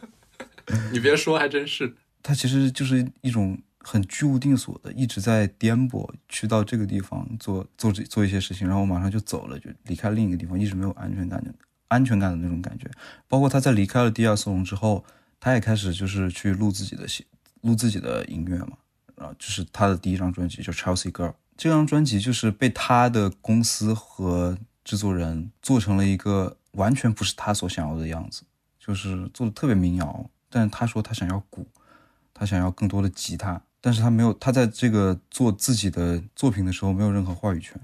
[0.94, 1.96] 你别说，还真是。
[2.22, 11.52] 他其实就是一种很居无定所的，一直在颠簸，去到这个地方做做这做一些事情，然后马上就走了，就离开另一个地方，一直没有安全感的
[11.88, 12.88] 安全感的那种感觉。
[13.28, 15.04] 包括他在离开了第二斯隆之后，
[15.40, 17.26] 他也开始就是去录自己的戏，
[17.62, 18.78] 录自己的音乐嘛，
[19.16, 28.44] 然后就是他的第一张专辑叫《Chelsea Girl》，这张专辑就是被他的公司和制作人做成了一个完全不是他所想要的样子，
[28.80, 31.68] 就是做的特别民谣，但是他说他想要鼓。
[32.38, 37.80] 他想要更多的吉他，但是他没有，他在这个做自己的作品的时候没有任何话语权，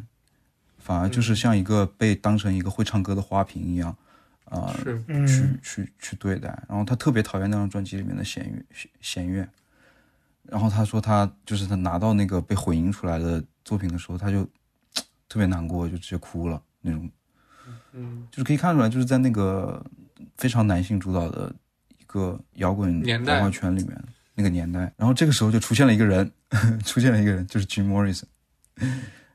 [0.78, 3.96] 反而就是像一个被当成一个会唱歌的花瓶一样，
[4.44, 4.76] 啊、
[5.26, 6.50] 去去去对待。
[6.68, 9.48] 然后他特别讨厌那张专辑里面的弦乐弦弦乐，
[10.44, 14.48] 然后他说他就是他拿到那个被混音出来的作品的时候，他就
[15.30, 17.10] 特别难过，就直接哭了那种。
[17.94, 19.84] 嗯，就是可以看出来，就是在那个
[20.38, 21.54] 非常男性主导的
[22.00, 24.04] 一个摇滚文化圈里面
[24.34, 26.32] 那个年代，然后这个时候就出现了一个人，
[26.86, 28.24] 出现了一个人，就是 Jim Morrison，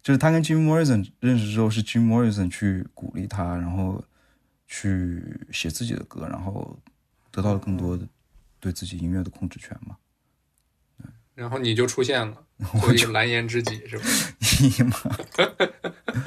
[0.03, 4.03] 就是他跟 Jim Morrison 认识之后，是 Jim Morrison 去鼓励他，然后
[4.67, 5.23] 去
[5.53, 6.79] 写自己的歌，然后
[7.31, 8.07] 得到了更多的
[8.59, 9.97] 对自己音乐的控制权嘛。
[11.37, 12.37] 然后你就出现了，
[12.83, 14.05] 我一个蓝颜知己，是吧？
[14.61, 14.97] 你妈！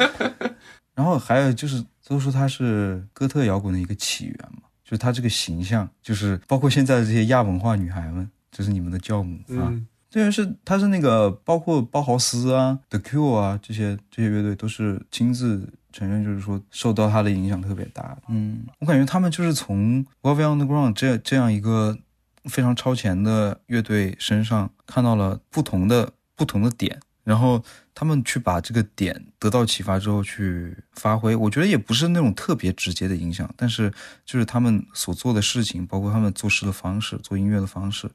[0.95, 9.67] 然后还有就是，都说他是哥特摇滚的一个起源嘛，就是他这个形象，就是包括现在的这些亚文化女孩们，这是你们的教母啊。
[9.67, 18.17] 嗯这个是他是那个包括包豪斯啊、The Cure 啊这些这些乐队都是亲自承认，就是说受到他的影响特别大。
[18.27, 21.95] 嗯，我感觉他们就是从 Velvet Underground 这这样一个
[22.45, 27.61] 非常超前的乐队身上看到了不同的不同的点，然后
[27.93, 31.35] 他们去把这个点得到启发之后去发挥。
[31.35, 33.91] 我觉得也不是那种特别直接的影响，但是
[34.25, 38.09] 就是他们所做的事情，包括他们做事的方式、做音乐的方式，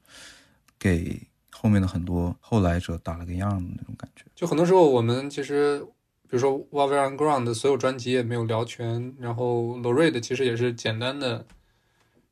[0.79, 1.21] 给
[1.51, 4.25] 后面的很多后来者打了个样的那种感觉。
[4.35, 5.79] 就很多时候我们其实，
[6.23, 11.45] 比如说 w a v e Underground 的所有专辑也没有聊全，然后 l o r e 的其实也是简单的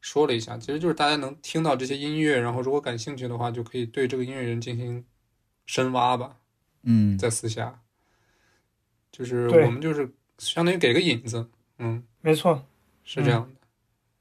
[0.04, 5.02] 说了一下，其实就是大家能听到这些音乐，然后如果感兴趣的话，就可以对这个音乐人进行
[5.66, 6.36] 深挖吧，
[6.84, 7.80] 嗯，在私下，
[9.14, 11.50] 就是我们就是相当于给个引子，
[11.80, 12.66] 嗯，没错，
[13.06, 13.50] 是这样的。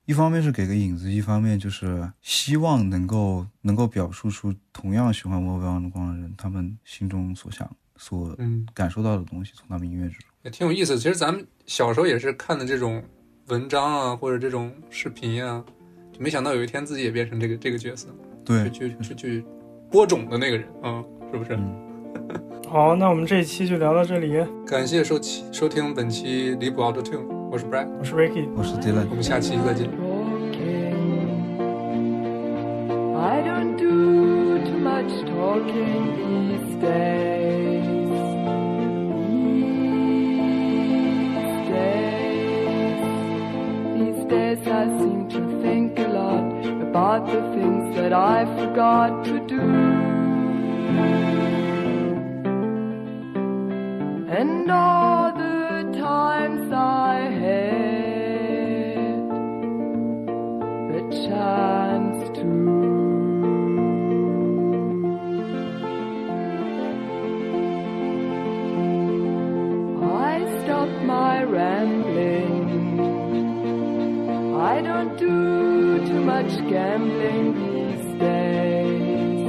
[0.05, 10.29] 一方面是给个引子，一方面就是希望能够能够表述出同样喜欢 Velvet Underground 的人，他们心中所想、所嗯感受到的东西，从他们音乐之中。
[10.45, 10.97] 也挺有意思。
[10.97, 13.03] 其实咱们小时候也是看的这种
[13.53, 15.63] 文章啊，或者这种视频啊，
[16.11, 18.09] 就没想到有一天自己也变成这个这个角色，
[18.43, 19.45] 对，去去去
[19.91, 21.59] 播种的那个人啊、是不是？
[22.67, 24.43] 好，那我们这一期就聊到这里。
[24.67, 29.87] 感谢收期收听本期离谱 Auto Tune，我是 Brad，我是 Ricky，我是 Dylan，我们下期再见。
[33.15, 38.02] I don't do too much talking these days.
[44.73, 49.61] I seem to think a lot about the things that I forgot to do.
[54.41, 57.72] And all the times I had
[76.43, 79.43] much gambling these days.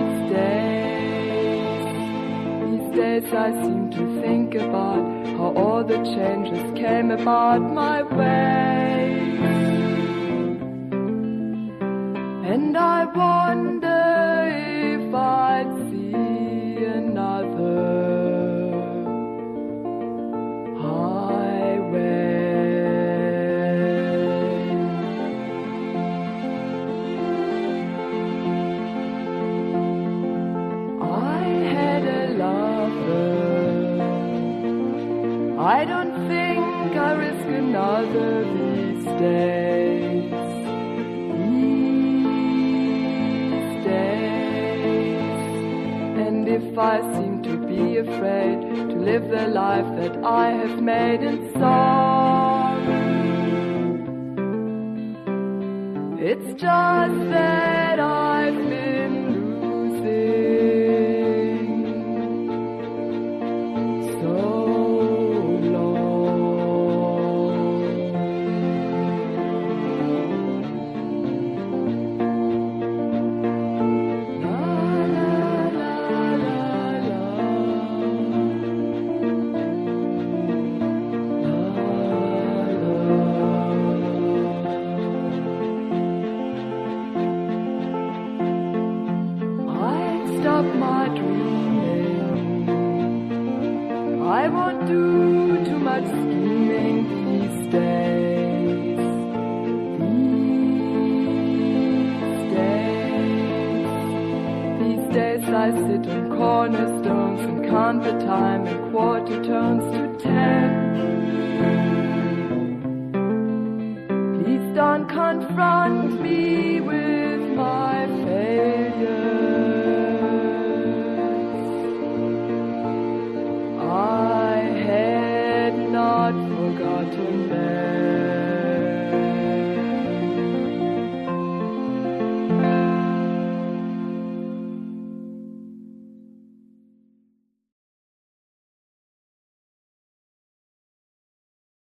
[0.00, 1.84] These days,
[2.66, 5.04] these days I seem to think about
[5.36, 9.38] how all the changes came about my way.
[12.52, 13.79] And I wonder
[46.80, 52.80] I seem to be afraid to live the life that I have made in song.
[56.18, 58.89] It's just that I've been